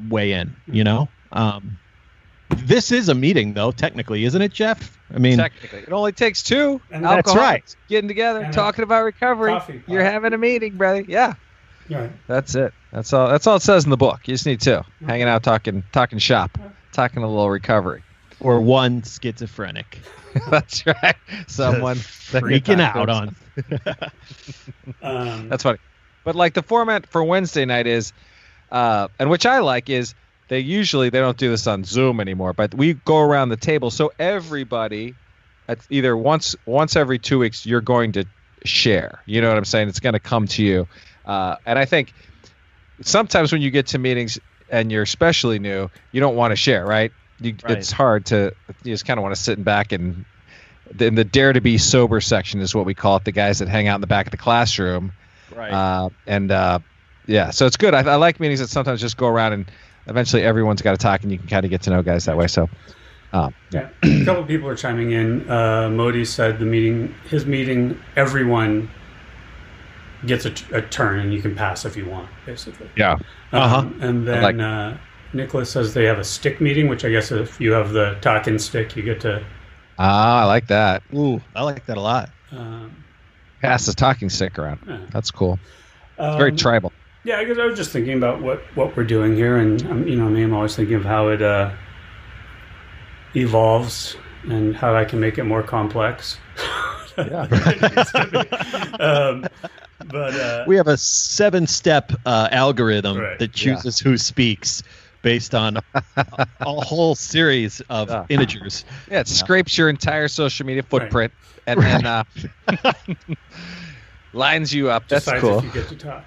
weigh 0.10 0.34
in. 0.34 0.56
You 0.68 0.84
know. 0.84 1.08
Um, 1.32 1.78
this 2.50 2.92
is 2.92 3.10
a 3.10 3.16
meeting, 3.16 3.54
though, 3.56 3.72
technically, 3.72 4.26
isn't 4.26 4.42
it, 4.42 4.54
Jeff? 4.54 5.00
I 5.14 5.18
mean, 5.18 5.38
Technically, 5.38 5.80
it 5.80 5.92
only 5.92 6.12
takes 6.12 6.44
two 6.44 6.80
And 6.92 7.04
that's 7.04 7.36
right. 7.36 7.64
getting 7.90 8.08
together, 8.08 8.42
And 8.42 8.54
talking 8.54 8.84
about 8.84 9.04
recovery. 9.04 9.52
coffee. 9.54 9.82
You're 9.88 10.04
having 10.04 10.34
a 10.34 10.38
meeting, 10.38 10.78
brother. 10.78 11.02
Yeah, 11.08 11.34
Right. 11.90 12.12
that's 12.28 12.54
it. 12.54 12.72
That's 12.92 13.12
all. 13.12 13.28
That's 13.30 13.48
all 13.48 13.56
it 13.56 13.64
says 13.64 13.86
in 13.86 13.90
the 13.90 13.98
book. 13.98 14.20
You 14.28 14.36
just 14.36 14.46
need 14.46 14.62
two, 14.62 14.82
hanging 15.06 15.28
out, 15.28 15.42
talking, 15.42 15.84
talking 15.92 16.20
shop, 16.20 16.56
talking 16.92 17.24
a 17.24 17.28
little 17.28 17.50
recovery. 17.50 18.04
Or 18.44 18.62
one 18.62 19.02
schizophrenic 19.04 20.00
that's 20.50 20.86
right. 20.86 21.16
Someone 21.48 21.96
freaking 21.96 22.82
out 22.82 23.10
on. 23.10 23.36
Um, 25.02 25.50
That's 25.50 25.64
funny. 25.64 25.78
But 26.24 26.36
like 26.36 26.54
the 26.54 26.64
format 26.64 27.06
for 27.08 27.24
Wednesday 27.24 27.66
night 27.66 27.88
is, 27.88 28.14
uh, 28.72 29.10
and 29.20 29.30
which 29.30 29.46
I 29.46 29.60
like 29.60 29.90
is 29.90 30.16
they 30.48 30.60
usually 30.60 31.10
they 31.10 31.20
don't 31.20 31.38
do 31.38 31.50
this 31.50 31.68
on 31.68 31.84
Zoom 31.84 32.20
anymore, 32.20 32.54
but 32.54 32.74
we 32.74 32.94
go 32.94 33.20
around 33.20 33.50
the 33.50 33.58
table 33.58 33.92
so 33.92 34.12
everybody, 34.18 35.14
at 35.68 35.80
either 35.90 36.16
once 36.18 36.56
once 36.66 36.96
every 36.96 37.20
two 37.20 37.40
weeks, 37.40 37.66
you're 37.66 37.82
going 37.82 38.14
to 38.14 38.26
share. 38.66 39.22
You 39.26 39.42
know 39.42 39.50
what 39.50 39.58
I'm 39.58 39.66
saying? 39.66 39.90
It's 39.90 40.00
going 40.00 40.14
to 40.14 40.20
come 40.20 40.48
to 40.48 40.64
you, 40.64 40.88
uh, 41.26 41.58
and 41.66 41.78
I 41.78 41.86
think 41.86 42.14
sometimes 43.02 43.52
when 43.52 43.62
you 43.62 43.70
get 43.72 43.88
to 43.88 44.00
meetings 44.00 44.40
and 44.70 44.92
you're 44.92 45.04
especially 45.04 45.60
new, 45.60 45.90
you 46.12 46.20
don't 46.20 46.36
want 46.36 46.52
to 46.52 46.56
share, 46.56 46.86
right? 46.86 47.12
You, 47.46 47.56
Right. 47.64 47.78
It's 47.78 47.92
hard 47.92 48.26
to. 48.28 48.54
You 48.84 48.94
just 48.94 49.06
kind 49.06 49.18
of 49.18 49.24
want 49.24 49.36
to 49.36 49.42
sit 49.42 49.64
back 49.64 49.92
and. 49.92 50.26
In 51.00 51.16
the 51.16 51.24
dare 51.24 51.54
to 51.54 51.62
be 51.62 51.78
sober 51.80 52.22
section 52.22 52.60
is 52.60 52.76
what 52.76 52.86
we 52.86 52.94
call 52.94 53.16
it. 53.18 53.24
The 53.24 53.32
guys 53.32 53.60
that 53.60 53.68
hang 53.68 53.88
out 53.88 53.96
in 53.96 54.02
the 54.02 54.08
back 54.08 54.28
of 54.28 54.32
the 54.32 54.38
classroom, 54.38 55.12
Right. 55.56 55.72
uh, 55.72 56.10
and 56.28 56.52
uh, 56.52 56.80
yeah, 57.26 57.50
so 57.50 57.66
it's 57.66 57.78
good. 57.78 57.94
I, 57.96 58.02
I 58.02 58.16
like 58.16 58.40
meetings 58.40 58.60
that 58.60 58.68
sometimes 58.68 59.02
just 59.02 59.18
go 59.18 59.28
around 59.28 59.54
and 59.54 59.72
eventually 60.08 60.44
everyone's 60.44 60.82
got 60.84 60.92
to 60.92 60.98
talk 60.98 61.24
and 61.24 61.32
you 61.32 61.40
can 61.40 61.48
kind 61.48 61.66
of 61.66 61.72
get 61.72 61.82
to 61.84 61.90
know 61.90 62.04
guys 62.04 62.26
that 62.26 62.38
way. 62.38 62.48
So, 62.48 62.70
um, 63.32 63.56
Yeah, 63.72 63.90
a 64.04 64.26
couple 64.26 64.44
of 64.44 64.48
people 64.48 64.68
are 64.68 64.76
chiming 64.76 65.14
in. 65.14 65.50
Uh, 65.50 65.90
Modi 65.90 66.26
said 66.26 66.60
the 66.60 66.66
meeting, 66.66 67.16
his 67.30 67.46
meeting, 67.46 67.98
everyone 68.16 68.92
gets 70.28 70.46
a, 70.46 70.54
a 70.74 70.82
turn 70.82 71.20
and 71.20 71.34
you 71.34 71.42
can 71.42 71.56
pass 71.56 71.86
if 71.86 71.96
you 71.98 72.06
want, 72.06 72.30
basically. 72.46 72.90
yeah, 72.96 73.18
Uh-huh. 73.52 73.78
Um, 73.78 73.98
and 74.02 74.28
then 74.28 74.44
like- 74.44 74.60
uh, 74.60 74.98
Nicholas 75.34 75.70
says 75.72 75.94
they 75.94 76.06
have 76.06 76.20
a 76.20 76.24
stick 76.24 76.62
meeting, 76.62 76.88
which 76.88 77.04
I 77.06 77.10
guess 77.10 77.32
if 77.32 77.60
you 77.60 77.72
have 77.72 77.92
the 77.94 78.18
talking 78.22 78.58
stick, 78.60 78.96
you 78.96 79.04
get 79.04 79.20
to. 79.22 79.44
ah, 80.00 80.42
I 80.42 80.46
like 80.46 80.68
that. 80.68 81.04
Ooh, 81.14 81.42
I 81.56 81.64
like 81.64 81.86
that 81.88 81.98
a 81.98 82.02
lot. 82.02 82.30
Um, 82.52 83.04
Pass 83.62 83.86
the 83.86 83.94
talking 83.94 84.30
stick 84.30 84.60
around. 84.60 84.80
yeah. 84.88 85.00
That's 85.12 85.32
cool. 85.32 85.58
It's 86.20 86.36
very 86.38 86.52
Um, 86.52 86.58
tribal. 86.58 86.94
Yeah, 87.24 87.38
I 87.38 87.46
guess 87.46 87.58
I 87.58 87.66
was 87.66 87.78
just 87.78 87.92
thinking 87.92 88.18
about 88.18 88.42
what, 88.42 88.60
what 88.76 88.96
we're 88.98 89.06
doing 89.06 89.36
here, 89.36 89.58
and 89.58 89.82
um, 89.88 90.08
you 90.08 90.18
know, 90.18 90.26
I 90.28 90.30
mean, 90.30 90.44
I'm 90.44 90.54
always 90.54 90.76
thinking 90.76 90.96
of 90.96 91.06
how 91.06 91.30
it 91.30 91.42
uh, 91.42 91.72
evolves 93.36 94.16
and 94.50 94.76
how 94.76 94.96
I 94.96 95.06
can 95.06 95.20
make 95.20 95.38
it 95.38 95.44
more 95.46 95.64
complex. 95.64 96.38
Yeah. 97.16 97.42
um, 99.00 99.46
but 100.08 100.34
uh, 100.34 100.64
We 100.68 100.76
have 100.78 100.88
a 100.88 100.98
seven-step 100.98 102.12
uh, 102.26 102.48
algorithm 102.52 103.18
Right. 103.20 103.38
that 103.38 103.54
chooses 103.54 104.00
who 104.00 104.18
speaks 104.18 104.82
based 105.24 105.56
on 105.56 105.78
a, 105.78 106.04
a 106.62 106.74
whole 106.76 107.16
series 107.16 107.82
of 107.90 108.10
Yeah. 108.10 108.26
integers. 108.30 108.86
Yeah, 109.10 109.22
it 109.22 109.28
scrapes 109.28 109.76
your 109.78 109.90
entire 109.90 110.28
social 110.28 110.66
media 110.68 110.84
footprint 110.84 111.34
and 111.66 111.82
then 111.82 112.06
uh, 112.06 112.24
lines 114.34 114.72
you 114.74 114.92
up. 114.92 115.08
That's 115.08 115.26
decides 115.26 115.42
cool. 115.42 115.58
if 115.58 115.64
you 115.66 115.72
get 115.72 115.88
to 115.90 115.96
talk. 115.96 116.24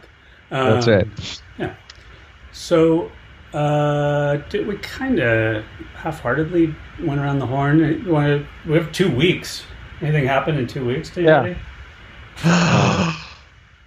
That's 0.50 0.86
Um, 0.88 0.92
right. 0.94 1.08
Yeah. 1.58 1.74
So, 2.52 3.12
uh, 3.52 4.36
did 4.48 4.66
we 4.66 4.76
kind 4.78 5.18
of 5.20 5.64
half-heartedly 5.94 6.74
went 7.02 7.20
around 7.20 7.38
the 7.38 7.46
horn? 7.46 7.78
You 7.78 8.44
We 8.66 8.74
have 8.78 8.90
two 8.92 9.10
weeks. 9.14 9.62
Anything 10.00 10.26
happened 10.26 10.58
in 10.58 10.66
two 10.66 10.84
weeks 10.84 11.10
to 11.10 11.22
Yeah. 11.22 11.54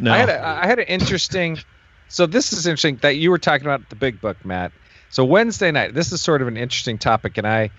No, 0.02 0.14
I 0.14 0.18
had 0.18 0.30
a, 0.30 0.48
I 0.48 0.66
had 0.66 0.80
an 0.80 0.86
interesting. 0.86 1.60
So 2.08 2.26
this 2.26 2.54
is 2.54 2.66
interesting 2.66 2.96
that 3.02 3.18
you 3.18 3.30
were 3.32 3.38
talking 3.38 3.68
about 3.68 3.90
the 3.90 3.98
big 3.98 4.22
book, 4.22 4.38
Matt. 4.46 4.72
So 5.10 5.26
Wednesday 5.26 5.72
night, 5.72 5.94
this 5.94 6.12
is 6.12 6.22
sort 6.22 6.42
of 6.42 6.48
an 6.48 6.58
interesting 6.58 6.98
topic, 6.98 7.38
and 7.38 7.48
I, 7.48 7.72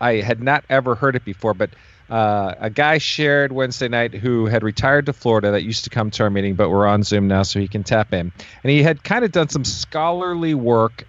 I 0.00 0.14
had 0.14 0.42
not 0.42 0.64
ever 0.70 0.94
heard 0.94 1.16
it 1.16 1.24
before, 1.24 1.54
but 1.54 1.70
uh, 2.08 2.54
a 2.58 2.70
guy 2.70 2.98
shared 2.98 3.52
Wednesday 3.52 3.88
night 3.88 4.14
who 4.14 4.46
had 4.46 4.62
retired 4.62 5.06
to 5.06 5.12
Florida 5.12 5.50
that 5.50 5.62
used 5.62 5.84
to 5.84 5.90
come 5.90 6.10
to 6.12 6.22
our 6.22 6.30
meeting, 6.30 6.54
but 6.54 6.70
we're 6.70 6.86
on 6.86 7.02
Zoom 7.02 7.28
now, 7.28 7.42
so 7.42 7.60
he 7.60 7.68
can 7.68 7.84
tap 7.84 8.14
in, 8.14 8.32
and 8.62 8.70
he 8.70 8.82
had 8.82 9.04
kind 9.04 9.24
of 9.24 9.32
done 9.32 9.48
some 9.50 9.64
scholarly 9.64 10.54
work 10.54 11.06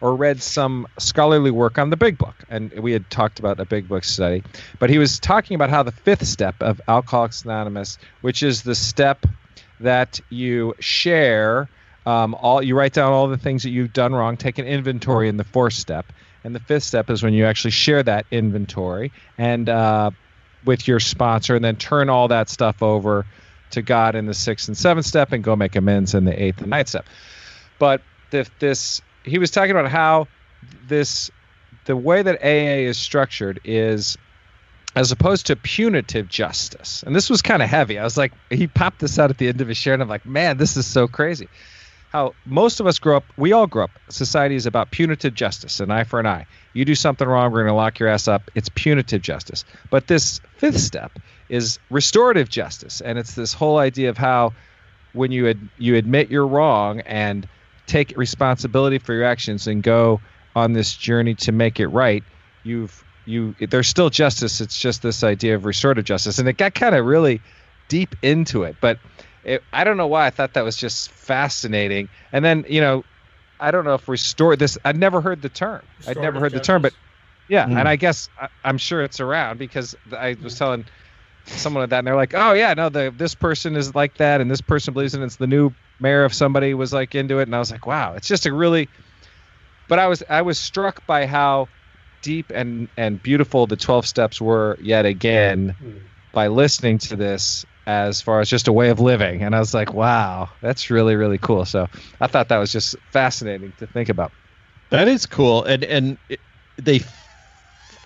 or 0.00 0.16
read 0.16 0.42
some 0.42 0.86
scholarly 0.98 1.50
work 1.50 1.78
on 1.78 1.90
the 1.90 1.96
big 1.96 2.16
book 2.16 2.34
and 2.48 2.72
we 2.72 2.92
had 2.92 3.08
talked 3.10 3.38
about 3.38 3.60
a 3.60 3.66
big 3.66 3.86
book 3.86 4.02
study. 4.02 4.42
But 4.78 4.90
he 4.90 4.98
was 4.98 5.18
talking 5.18 5.54
about 5.54 5.70
how 5.70 5.82
the 5.82 5.92
fifth 5.92 6.26
step 6.26 6.54
of 6.60 6.80
alcoholics 6.88 7.44
anonymous 7.44 7.98
which 8.22 8.42
is 8.42 8.62
the 8.62 8.74
step 8.74 9.26
that 9.80 10.20
you 10.30 10.74
share 10.80 11.68
um, 12.06 12.34
all 12.34 12.62
you 12.62 12.76
write 12.76 12.92
down 12.92 13.12
all 13.12 13.28
the 13.28 13.36
things 13.36 13.62
that 13.62 13.70
you've 13.70 13.92
done 13.92 14.14
wrong 14.14 14.36
take 14.36 14.58
an 14.58 14.66
inventory 14.66 15.28
in 15.28 15.36
the 15.36 15.44
fourth 15.44 15.74
step 15.74 16.12
and 16.44 16.54
the 16.54 16.60
fifth 16.60 16.84
step 16.84 17.10
is 17.10 17.22
when 17.22 17.34
you 17.34 17.44
actually 17.44 17.70
share 17.70 18.02
that 18.02 18.26
inventory 18.30 19.12
and 19.38 19.68
uh, 19.68 20.10
with 20.64 20.88
your 20.88 21.00
sponsor 21.00 21.56
and 21.56 21.64
then 21.64 21.76
turn 21.76 22.08
all 22.08 22.28
that 22.28 22.48
stuff 22.48 22.82
over 22.82 23.26
to 23.70 23.82
god 23.82 24.14
in 24.14 24.26
the 24.26 24.34
sixth 24.34 24.68
and 24.68 24.76
seventh 24.76 25.06
step 25.06 25.32
and 25.32 25.44
go 25.44 25.54
make 25.54 25.76
amends 25.76 26.14
in 26.14 26.24
the 26.24 26.42
eighth 26.42 26.60
and 26.60 26.70
ninth 26.70 26.88
step 26.88 27.06
but 27.78 28.02
the, 28.30 28.48
this 28.58 29.02
he 29.24 29.38
was 29.38 29.50
talking 29.50 29.70
about 29.70 29.90
how 29.90 30.26
this 30.86 31.30
the 31.84 31.96
way 31.96 32.22
that 32.22 32.42
AA 32.42 32.86
is 32.88 32.98
structured 32.98 33.60
is 33.64 34.16
as 34.96 35.12
opposed 35.12 35.46
to 35.46 35.56
punitive 35.56 36.28
justice. 36.28 37.02
And 37.04 37.14
this 37.14 37.30
was 37.30 37.42
kind 37.42 37.62
of 37.62 37.68
heavy. 37.68 37.98
I 37.98 38.04
was 38.04 38.16
like, 38.16 38.32
he 38.50 38.66
popped 38.66 39.00
this 39.00 39.18
out 39.18 39.30
at 39.30 39.38
the 39.38 39.48
end 39.48 39.60
of 39.60 39.68
his 39.68 39.76
share, 39.76 39.94
and 39.94 40.02
I'm 40.02 40.08
like, 40.08 40.26
man, 40.26 40.56
this 40.56 40.76
is 40.76 40.86
so 40.86 41.06
crazy. 41.06 41.48
How 42.10 42.34
most 42.44 42.80
of 42.80 42.86
us 42.86 42.98
grow 42.98 43.16
up, 43.16 43.24
we 43.36 43.52
all 43.52 43.68
grow 43.68 43.84
up. 43.84 43.90
Society 44.08 44.56
is 44.56 44.66
about 44.66 44.90
punitive 44.90 45.32
justice, 45.34 45.78
an 45.78 45.90
eye 45.92 46.04
for 46.04 46.18
an 46.18 46.26
eye. 46.26 46.46
You 46.74 46.84
do 46.84 46.96
something 46.96 47.26
wrong, 47.26 47.52
we're 47.52 47.62
going 47.62 47.72
to 47.72 47.74
lock 47.74 48.00
your 48.00 48.08
ass 48.08 48.26
up. 48.26 48.50
It's 48.56 48.68
punitive 48.68 49.22
justice. 49.22 49.64
But 49.90 50.08
this 50.08 50.40
fifth 50.56 50.80
step 50.80 51.12
is 51.48 51.78
restorative 51.88 52.48
justice, 52.48 53.00
and 53.00 53.16
it's 53.16 53.34
this 53.34 53.52
whole 53.52 53.78
idea 53.78 54.10
of 54.10 54.18
how 54.18 54.54
when 55.12 55.30
you 55.30 55.48
ad- 55.48 55.68
you 55.78 55.96
admit 55.96 56.30
you're 56.30 56.46
wrong 56.46 57.00
and 57.00 57.48
take 57.86 58.16
responsibility 58.16 58.98
for 58.98 59.14
your 59.14 59.24
actions 59.24 59.66
and 59.66 59.82
go 59.82 60.20
on 60.56 60.72
this 60.72 60.94
journey 60.94 61.34
to 61.34 61.52
make 61.52 61.80
it 61.80 61.88
right, 61.88 62.24
you've 62.64 63.04
you 63.24 63.54
there's 63.60 63.88
still 63.88 64.10
justice. 64.10 64.60
It's 64.60 64.78
just 64.78 65.02
this 65.02 65.22
idea 65.22 65.54
of 65.54 65.64
restorative 65.64 66.04
justice, 66.04 66.38
and 66.38 66.48
it 66.48 66.56
got 66.56 66.74
kind 66.74 66.94
of 66.94 67.04
really 67.04 67.40
deep 67.88 68.14
into 68.22 68.64
it. 68.64 68.76
But 68.80 68.98
it, 69.44 69.62
I 69.72 69.84
don't 69.84 69.96
know 69.96 70.06
why 70.06 70.26
I 70.26 70.30
thought 70.30 70.54
that 70.54 70.64
was 70.64 70.76
just 70.76 71.10
fascinating. 71.12 72.08
And 72.32 72.44
then 72.44 72.64
you 72.68 72.80
know, 72.80 73.04
I 73.58 73.70
don't 73.70 73.84
know 73.84 73.94
if 73.94 74.08
restore 74.08 74.56
this. 74.56 74.78
I'd 74.84 74.96
never 74.96 75.20
heard 75.20 75.42
the 75.42 75.48
term. 75.48 75.82
I'd 76.06 76.16
never 76.16 76.38
Restorative 76.38 76.40
heard 76.42 76.52
the 76.52 76.60
term, 76.60 76.82
but 76.82 76.92
yeah, 77.48 77.66
Mm. 77.66 77.78
and 77.80 77.88
I 77.88 77.96
guess 77.96 78.28
I, 78.40 78.48
I'm 78.64 78.78
sure 78.78 79.02
it's 79.02 79.20
around 79.20 79.58
because 79.58 79.96
I 80.16 80.36
was 80.42 80.56
telling 80.56 80.84
someone 81.46 81.82
of 81.82 81.90
that, 81.90 81.98
and 81.98 82.06
they're 82.06 82.16
like, 82.16 82.34
"Oh 82.34 82.52
yeah, 82.52 82.74
no, 82.74 82.88
the 82.88 83.12
this 83.16 83.34
person 83.34 83.76
is 83.76 83.94
like 83.94 84.16
that, 84.18 84.40
and 84.40 84.50
this 84.50 84.60
person 84.60 84.94
believes 84.94 85.14
in 85.14 85.22
it. 85.22 85.26
It's 85.26 85.36
the 85.36 85.46
new 85.46 85.72
mayor 85.98 86.24
of 86.24 86.32
somebody 86.32 86.74
was 86.74 86.92
like 86.92 87.14
into 87.14 87.38
it." 87.40 87.42
And 87.48 87.54
I 87.54 87.58
was 87.58 87.70
like, 87.70 87.86
"Wow, 87.86 88.14
it's 88.14 88.28
just 88.28 88.46
a 88.46 88.52
really." 88.52 88.88
But 89.88 89.98
I 89.98 90.06
was 90.06 90.22
I 90.28 90.42
was 90.42 90.58
struck 90.58 91.04
by 91.06 91.26
how 91.26 91.68
deep 92.22 92.52
and 92.54 92.88
and 92.96 93.20
beautiful 93.22 93.66
the 93.66 93.76
12 93.76 94.06
steps 94.06 94.40
were 94.40 94.78
yet 94.80 95.06
again 95.06 95.74
Hmm. 95.80 95.96
by 96.32 96.48
listening 96.48 96.98
to 96.98 97.16
this 97.16 97.64
as 97.86 98.20
far 98.20 98.40
as 98.40 98.48
just 98.48 98.68
a 98.68 98.72
way 98.72 98.90
of 98.90 99.00
living 99.00 99.42
and 99.42 99.54
i 99.54 99.58
was 99.58 99.72
like 99.74 99.92
wow 99.92 100.48
that's 100.60 100.90
really 100.90 101.16
really 101.16 101.38
cool 101.38 101.64
so 101.64 101.88
i 102.20 102.26
thought 102.26 102.48
that 102.48 102.58
was 102.58 102.70
just 102.72 102.94
fascinating 103.12 103.72
to 103.76 103.86
think 103.86 104.08
about 104.08 104.32
that 104.90 105.06
is 105.08 105.24
cool, 105.26 105.62
and 105.64 105.84
and 105.84 106.18
it, 106.28 106.40
they 106.76 106.96
f- 106.96 107.28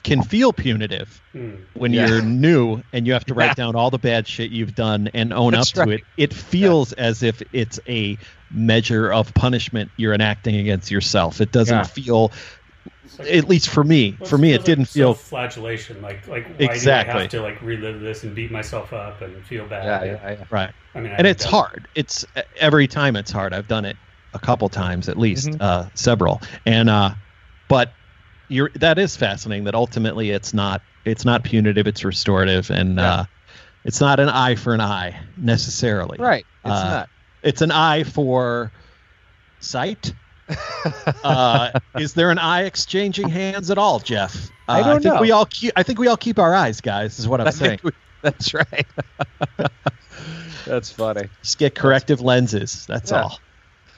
can 0.02 0.22
feel 0.22 0.52
punitive 0.52 1.22
Hmm. 1.32 1.54
when 1.72 1.94
Yeah. 1.94 2.06
you're 2.08 2.20
new 2.44 2.82
and 2.92 3.06
you 3.06 3.14
have 3.14 3.24
to 3.24 3.34
write 3.34 3.46
Yeah. 3.46 3.54
down 3.54 3.74
all 3.76 3.90
the 3.90 3.98
bad 3.98 4.28
shit 4.28 4.50
you've 4.50 4.74
done 4.74 5.08
and 5.14 5.32
own 5.32 5.52
That's 5.52 5.76
up 5.78 5.86
to 5.86 5.92
it. 5.92 6.02
It 6.18 6.34
feels 6.34 6.92
as 6.92 7.22
if 7.22 7.40
it's 7.52 7.80
a 7.88 8.18
measure 8.50 9.10
of 9.10 9.32
punishment 9.32 9.92
you're 9.96 10.12
enacting 10.12 10.56
against 10.56 10.90
yourself. 10.90 11.40
It 11.40 11.50
doesn't 11.52 11.74
Yeah. 11.74 11.82
feel, 11.84 12.32
It's 12.34 12.63
like- 13.18 13.28
at 13.28 13.48
least 13.48 13.68
for 13.70 13.84
me, 13.84 14.16
well, 14.20 14.28
for 14.28 14.38
me, 14.38 14.52
it 14.52 14.64
didn't 14.64 14.86
feel. 14.86 15.14
self-flagellation. 15.14 16.00
Like, 16.02 16.26
like 16.26 16.46
why 16.48 16.52
do 16.56 16.64
I 16.64 16.70
Exactly. 16.72 17.20
have 17.22 17.30
to 17.30 17.42
like 17.42 17.60
relive 17.62 18.00
this 18.00 18.24
and 18.24 18.34
beat 18.34 18.50
myself 18.50 18.92
up 18.92 19.20
and 19.22 19.44
feel 19.46 19.66
bad? 19.66 19.84
yeah 19.84 20.12
yeah, 20.12 20.30
yeah. 20.38 20.44
Right. 20.50 20.70
I 20.94 21.00
mean, 21.00 21.12
I 21.12 21.16
and 21.16 21.26
it's 21.26 21.44
done- 21.44 21.52
hard. 21.52 21.88
It's 21.94 22.24
every 22.56 22.86
time 22.86 23.16
it's 23.16 23.30
hard. 23.30 23.52
I've 23.54 23.68
done 23.68 23.84
it 23.84 23.96
a 24.32 24.38
couple 24.38 24.68
times 24.68 25.08
at 25.08 25.16
least, 25.18 25.48
Mhm. 25.48 25.56
uh, 25.60 25.88
several. 25.94 26.40
And 26.66 26.88
uh, 26.90 27.14
but 27.68 27.94
you're 28.48 28.70
that 28.76 28.98
is 28.98 29.16
fascinating. 29.16 29.64
That 29.64 29.74
ultimately 29.74 30.30
it's 30.30 30.52
not 30.54 30.82
it's 31.04 31.24
not 31.24 31.44
punitive. 31.44 31.86
It's 31.86 32.04
restorative, 32.04 32.70
and 32.70 32.96
Yeah. 32.98 33.12
uh, 33.12 33.24
it's 33.84 34.00
not 34.00 34.18
an 34.20 34.28
eye 34.28 34.54
for 34.54 34.72
an 34.74 34.80
eye 34.80 35.18
necessarily. 35.36 36.16
right 36.18 36.44
it's 36.64 36.72
Uh, 36.74 36.84
not 36.90 37.08
It's 37.42 37.60
an 37.60 37.70
eye 37.70 38.04
for 38.04 38.72
sight. 39.60 40.14
uh, 41.24 41.70
is 41.98 42.14
there 42.14 42.30
an 42.30 42.38
eye 42.38 42.62
exchanging 42.64 43.28
hands 43.28 43.70
at 43.70 43.78
all, 43.78 43.98
Jeff? 43.98 44.50
Uh, 44.68 44.72
I 44.72 44.82
don't 44.82 45.02
think 45.02 45.14
know. 45.14 45.20
we 45.20 45.30
all 45.30 45.46
keep. 45.46 45.72
I 45.76 45.82
think 45.82 45.98
we 45.98 46.06
all 46.08 46.16
keep 46.16 46.38
our 46.38 46.54
eyes, 46.54 46.80
guys. 46.80 47.18
Is 47.18 47.26
what 47.28 47.40
I'm 47.40 47.46
I 47.48 47.50
saying. 47.50 47.80
we- 47.82 47.92
that's 48.22 48.54
right 48.54 48.86
that's 50.64 50.90
funny 50.90 51.28
Just 51.42 51.58
get 51.58 51.74
corrective 51.74 52.22
lenses. 52.22 52.86
That's 52.86 53.10
Yeah. 53.10 53.24
all. 53.24 53.38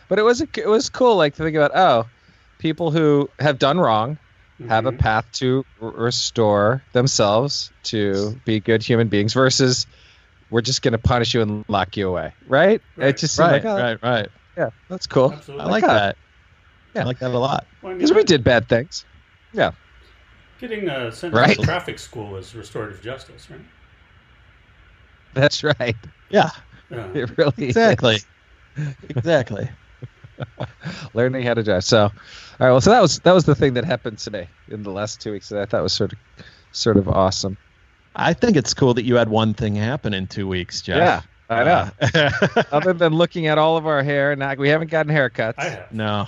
but 0.08 0.18
it 0.18 0.22
was 0.22 0.40
a, 0.40 0.48
it 0.56 0.66
was 0.68 0.90
cool 0.90 1.14
like 1.14 1.36
to 1.36 1.44
think 1.44 1.56
about 1.56 1.70
oh 1.76 2.08
people 2.58 2.90
who 2.90 3.28
have 3.38 3.60
done 3.60 3.78
wrong 3.78 4.18
have 4.68 4.86
a 4.86 4.90
Mhm. 4.90 4.98
path 4.98 5.30
to 5.34 5.64
r- 5.80 5.90
restore 5.90 6.82
themselves 6.92 7.70
to 7.84 8.40
be 8.44 8.58
good 8.58 8.82
human 8.82 9.06
beings 9.08 9.32
versus 9.32 9.86
we're 10.50 10.60
just 10.62 10.82
going 10.82 10.92
to 10.92 10.98
punish 10.98 11.32
you 11.34 11.42
and 11.42 11.64
lock 11.68 11.96
you 11.96 12.08
away 12.08 12.32
right, 12.48 12.80
Right. 12.96 13.08
it 13.10 13.18
just 13.18 13.36
seemed 13.36 13.50
Right, 13.52 13.64
like 13.64 13.72
oh, 13.72 13.76
right, 13.80 13.98
right. 14.02 14.28
yeah 14.56 14.70
that's 14.88 15.06
cool 15.06 15.32
Absolutely. 15.34 15.66
I 15.66 15.68
like 15.70 15.84
that. 15.84 16.16
that. 16.16 16.16
Yeah. 16.96 17.02
I 17.02 17.04
like 17.04 17.18
that 17.20 17.30
a 17.30 17.38
lot. 17.38 17.66
Well, 17.82 17.90
I 17.90 17.94
mean, 17.94 17.98
because 17.98 18.14
we 18.16 18.24
did 18.24 18.42
bad 18.42 18.68
things 18.68 19.04
Yeah. 19.52 19.72
Getting 20.58 20.88
uh, 20.88 21.10
sent 21.10 21.34
Right. 21.34 21.56
to 21.58 21.62
traffic 21.62 21.98
school 21.98 22.36
is 22.36 22.54
restorative 22.54 23.02
justice, 23.02 23.50
right? 23.50 23.60
that's 25.34 25.62
right 25.62 25.96
Yeah, 26.30 26.48
Yeah. 26.90 27.08
it 27.14 27.36
really 27.36 27.52
exactly. 27.66 28.16
is. 28.16 28.26
exactly. 29.10 29.68
learning 31.14 31.42
how 31.44 31.54
to 31.54 31.62
drive 31.62 31.82
so 31.84 32.04
all 32.04 32.10
right 32.60 32.70
well 32.70 32.80
so 32.80 32.90
that 32.90 33.00
was 33.00 33.18
that 33.20 33.32
was 33.32 33.44
the 33.44 33.54
thing 33.54 33.72
that 33.74 33.84
happened 33.86 34.18
today 34.18 34.48
in 34.68 34.82
the 34.82 34.90
last 34.90 35.18
two 35.20 35.32
weeks 35.32 35.48
that 35.48 35.58
i 35.60 35.64
thought 35.64 35.82
was 35.82 35.94
sort 35.94 36.12
of 36.12 36.18
sort 36.72 36.96
of 36.98 37.08
awesome 37.08 37.56
I 38.18 38.32
think 38.34 38.56
it's 38.56 38.72
cool 38.74 38.94
that 38.94 39.04
you 39.04 39.16
had 39.16 39.28
one 39.28 39.52
thing 39.54 39.74
happen 39.76 40.14
in 40.14 40.26
two 40.26 40.46
weeks, 40.48 40.80
Jeff. 40.82 40.96
yeah 40.98 41.22
i 41.54 41.64
know 41.64 41.90
Uh, 42.14 42.62
other 42.72 42.92
than 42.92 43.14
looking 43.14 43.46
at 43.46 43.56
all 43.58 43.76
of 43.78 43.86
our 43.86 44.02
hair 44.02 44.32
and 44.32 44.38
not, 44.40 44.58
we 44.58 44.68
haven't 44.68 44.90
gotten 44.90 45.10
haircuts 45.14 45.54
I 45.58 45.68
have. 45.70 45.92
no, 45.92 46.26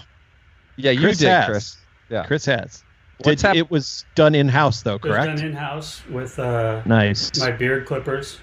yeah 0.78 0.90
you 0.92 1.00
Chris 1.00 1.18
did 1.18 1.28
has. 1.28 1.46
chris 1.46 1.76
yeah 2.08 2.24
Chris 2.24 2.44
has. 2.46 2.82
Did, 3.22 3.40
hap- 3.42 3.56
it 3.56 3.68
was 3.70 4.04
done 4.14 4.34
in 4.36 4.48
house 4.48 4.82
though, 4.82 4.96
correct? 4.98 5.26
It 5.26 5.32
was 5.32 5.40
done 5.40 5.50
in 5.50 5.56
house 5.56 6.02
with 6.08 6.38
uh, 6.38 6.82
nice. 6.86 7.36
my 7.40 7.50
beard 7.50 7.84
clippers 7.84 8.38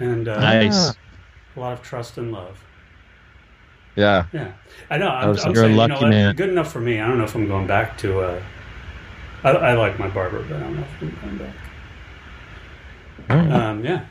and 0.00 0.26
uh, 0.28 0.40
Nice. 0.40 0.90
a 1.56 1.60
lot 1.60 1.72
of 1.72 1.80
trust 1.82 2.18
and 2.18 2.32
love. 2.32 2.58
yeah 3.94 4.26
Yeah, 4.32 4.52
I 4.90 4.98
know. 4.98 5.08
I'm, 5.08 5.28
was- 5.28 5.44
I'm 5.44 5.54
you're 5.54 5.64
a 5.66 5.68
lucky 5.68 5.94
you 5.94 6.00
know, 6.00 6.08
man. 6.08 6.34
Good 6.34 6.48
enough 6.50 6.72
for 6.72 6.80
me. 6.80 7.00
I 7.00 7.06
don't 7.06 7.16
know 7.18 7.24
if 7.24 7.34
I'm 7.36 7.46
going 7.46 7.66
back 7.68 7.96
to. 7.98 8.20
Uh, 8.20 8.42
I, 9.44 9.50
I 9.50 9.74
like 9.74 10.00
my 10.00 10.08
barber, 10.08 10.42
but 10.42 10.56
I 10.56 10.60
don't 10.60 10.74
know 10.76 10.82
if 10.82 11.02
I'm 11.02 11.18
going 11.22 11.38
back. 11.38 11.54
Um, 13.30 13.84
yeah. 13.84 14.04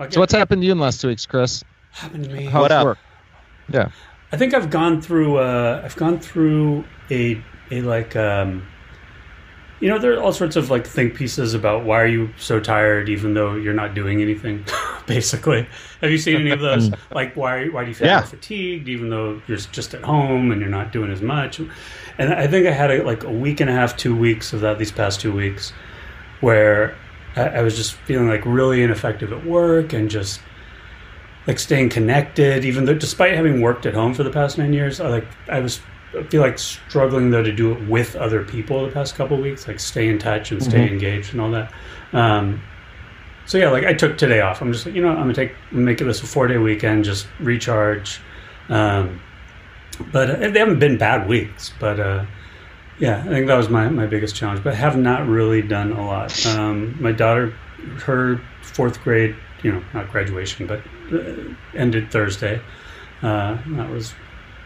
Okay. 0.00 0.12
so 0.14 0.20
what's 0.20 0.32
happened 0.32 0.62
to 0.62 0.66
you 0.66 0.72
in 0.72 0.78
the 0.78 0.84
last 0.84 1.00
two 1.00 1.08
weeks 1.08 1.26
chris 1.26 1.64
happened 1.90 2.24
to 2.24 2.30
me? 2.30 2.44
How's 2.44 2.62
What 2.62 2.70
up? 2.72 2.84
work? 2.84 2.98
Yeah. 3.72 3.90
I 4.32 4.36
think 4.36 4.54
I've 4.54 4.70
gone 4.70 5.00
through. 5.00 5.38
Uh, 5.38 5.80
I've 5.84 5.96
gone 5.96 6.18
through 6.18 6.84
a 7.10 7.42
a 7.70 7.80
like. 7.82 8.16
Um, 8.16 8.66
you 9.80 9.88
know, 9.88 9.96
there 10.00 10.12
are 10.14 10.20
all 10.20 10.32
sorts 10.32 10.56
of 10.56 10.70
like 10.70 10.84
think 10.84 11.14
pieces 11.14 11.54
about 11.54 11.84
why 11.84 12.00
are 12.02 12.06
you 12.06 12.30
so 12.36 12.58
tired, 12.58 13.08
even 13.08 13.34
though 13.34 13.54
you're 13.54 13.74
not 13.74 13.94
doing 13.94 14.20
anything. 14.20 14.64
Basically, 15.06 15.68
have 16.00 16.10
you 16.10 16.18
seen 16.18 16.40
any 16.40 16.50
of 16.50 16.58
those? 16.60 16.90
like, 17.12 17.36
why 17.36 17.68
why 17.68 17.84
do 17.84 17.88
you 17.88 17.94
feel 17.94 18.08
Yeah. 18.08 18.22
fatigued, 18.22 18.88
even 18.88 19.08
though 19.08 19.40
you're 19.46 19.56
just 19.56 19.94
at 19.94 20.02
home 20.02 20.50
and 20.50 20.60
you're 20.60 20.68
not 20.68 20.90
doing 20.92 21.12
as 21.12 21.22
much? 21.22 21.60
And 22.18 22.34
I 22.34 22.48
think 22.48 22.66
I 22.66 22.72
had 22.72 22.90
a, 22.90 23.04
like 23.04 23.22
a 23.22 23.30
week 23.30 23.60
and 23.60 23.70
a 23.70 23.72
half, 23.72 23.96
two 23.96 24.16
weeks 24.16 24.52
of 24.52 24.60
that 24.62 24.78
these 24.78 24.90
past 24.90 25.20
two 25.20 25.32
weeks, 25.32 25.72
where 26.40 26.96
I, 27.36 27.42
I 27.44 27.62
was 27.62 27.76
just 27.76 27.92
feeling 27.92 28.28
like 28.28 28.44
really 28.44 28.82
ineffective 28.82 29.32
at 29.32 29.46
work 29.46 29.92
and 29.92 30.10
just 30.10 30.40
like 31.48 31.58
staying 31.58 31.88
connected 31.88 32.64
even 32.64 32.84
though 32.84 32.94
despite 32.94 33.34
having 33.34 33.60
worked 33.60 33.86
at 33.86 33.94
home 33.94 34.14
for 34.14 34.22
the 34.22 34.30
past 34.30 34.58
nine 34.58 34.72
years 34.72 35.00
i 35.00 35.08
like 35.08 35.26
i 35.48 35.58
was 35.58 35.80
I 36.16 36.22
feel 36.24 36.40
like 36.40 36.58
struggling 36.58 37.30
though 37.30 37.42
to 37.42 37.52
do 37.52 37.72
it 37.72 37.86
with 37.88 38.16
other 38.16 38.42
people 38.42 38.86
the 38.86 38.92
past 38.92 39.14
couple 39.14 39.36
weeks 39.36 39.68
like 39.68 39.78
stay 39.78 40.08
in 40.08 40.18
touch 40.18 40.50
and 40.52 40.62
stay 40.62 40.88
engaged 40.88 41.32
and 41.32 41.40
all 41.40 41.50
that. 41.50 41.72
Um, 42.12 42.62
so 43.44 43.58
yeah 43.58 43.70
like 43.70 43.84
i 43.84 43.92
took 43.92 44.16
today 44.16 44.40
off. 44.40 44.62
I'm 44.62 44.72
just 44.72 44.86
like 44.86 44.94
you 44.94 45.02
know 45.02 45.10
i'm 45.10 45.16
gonna 45.16 45.34
take 45.34 45.52
make 45.70 45.98
this 45.98 46.22
a 46.22 46.26
four 46.26 46.46
day 46.46 46.58
weekend 46.58 47.04
just 47.04 47.26
recharge. 47.40 48.20
Um, 48.68 49.20
but 50.12 50.30
uh, 50.30 50.50
they 50.50 50.58
haven't 50.58 50.78
been 50.78 50.98
bad 50.98 51.28
weeks 51.28 51.72
but 51.80 51.98
uh, 51.98 52.24
yeah 52.98 53.20
i 53.20 53.28
think 53.28 53.46
that 53.46 53.56
was 53.56 53.68
my, 53.70 53.88
my 53.88 54.06
biggest 54.06 54.36
challenge 54.36 54.62
but 54.62 54.74
I 54.74 54.76
have 54.76 54.96
not 54.96 55.26
really 55.26 55.62
done 55.62 55.92
a 55.92 56.06
lot. 56.06 56.46
Um, 56.46 56.96
my 57.02 57.12
daughter 57.12 57.50
her 58.04 58.40
fourth 58.62 59.00
grade 59.02 59.36
you 59.62 59.72
know 59.72 59.82
not 59.94 60.10
graduation 60.10 60.66
but 60.66 60.80
uh, 61.12 61.34
ended 61.74 62.10
thursday 62.10 62.60
uh, 63.22 63.56
that 63.76 63.88
was 63.90 64.14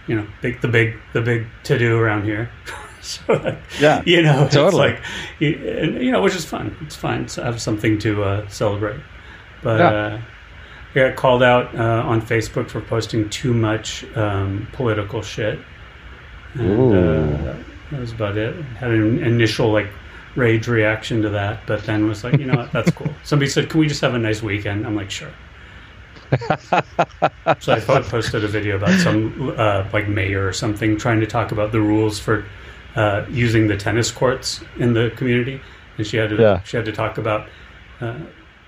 you 0.07 0.14
know 0.16 0.26
big 0.42 0.61
the 0.61 0.68
big 0.68 0.96
the 1.12 1.20
big 1.20 1.46
to 1.64 1.78
do 1.78 1.98
around 1.98 2.24
here 2.24 2.50
so 3.00 3.20
like, 3.33 3.59
Yeah. 3.81 4.02
you 4.07 4.22
know 4.22 4.44
it's 4.44 4.55
Totally. 4.55 4.92
like 4.92 5.02
you, 5.38 5.55
and, 5.68 6.02
you 6.05 6.11
know 6.12 6.20
which 6.22 6.35
is 6.35 6.44
fun 6.44 6.76
it's 6.83 6.96
fun 6.96 7.26
to 7.26 7.42
have 7.44 7.61
something 7.61 7.98
to 8.00 8.22
uh, 8.24 8.48
celebrate 8.48 9.00
but 9.62 9.78
Yeah. 9.81 9.90
uh, 9.90 10.20
I 10.94 10.98
got 11.09 11.16
called 11.16 11.42
out 11.42 11.74
uh, 11.74 12.02
on 12.07 12.20
Facebook 12.20 12.68
for 12.68 12.83
posting 12.83 13.31
too 13.31 13.55
much 13.55 14.05
um, 14.14 14.68
political 14.72 15.22
shit. 15.22 15.59
And, 16.52 16.92
uh, 16.92 17.55
that 17.90 17.98
was 18.00 18.12
about 18.12 18.37
it. 18.37 18.55
Had 18.78 18.90
an 18.90 19.24
initial 19.24 19.72
like 19.72 19.88
rage 20.37 20.66
reaction 20.68 21.23
to 21.23 21.29
that, 21.31 21.66
but 21.66 21.85
then 21.85 22.09
was 22.09 22.25
like, 22.25 22.38
you 22.38 22.47
know 22.47 22.57
what, 22.57 22.73
that's 22.73 22.90
cool. 22.90 23.12
Somebody 23.25 23.51
said, 23.51 23.68
"Can 23.71 23.81
we 23.81 23.87
just 23.88 24.01
have 24.01 24.14
a 24.14 24.18
nice 24.18 24.42
weekend?" 24.42 24.87
I'm 24.87 24.97
like, 24.97 25.11
sure. 25.11 25.31
so 27.61 27.73
I 27.73 27.81
po- 27.81 28.03
posted 28.03 28.42
a 28.45 28.49
video 28.49 28.77
about 28.77 28.99
some 29.01 29.55
uh, 29.59 29.87
like 29.92 30.09
mayor 30.09 30.47
or 30.47 30.53
something 30.53 30.97
trying 30.97 31.21
to 31.21 31.27
talk 31.27 31.53
about 31.53 31.73
the 31.73 31.81
rules 31.81 32.18
for 32.18 32.47
uh, 32.97 33.25
using 33.29 33.66
the 33.66 33.77
tennis 33.77 34.11
courts 34.11 34.62
in 34.79 34.95
the 34.95 35.12
community, 35.16 35.61
and 35.99 36.07
she 36.07 36.16
had 36.16 36.31
to 36.31 36.37
Yeah. 36.37 36.62
she 36.62 36.77
had 36.77 36.87
to 36.87 36.92
talk 36.92 37.18
about 37.18 37.49
uh, 38.01 38.18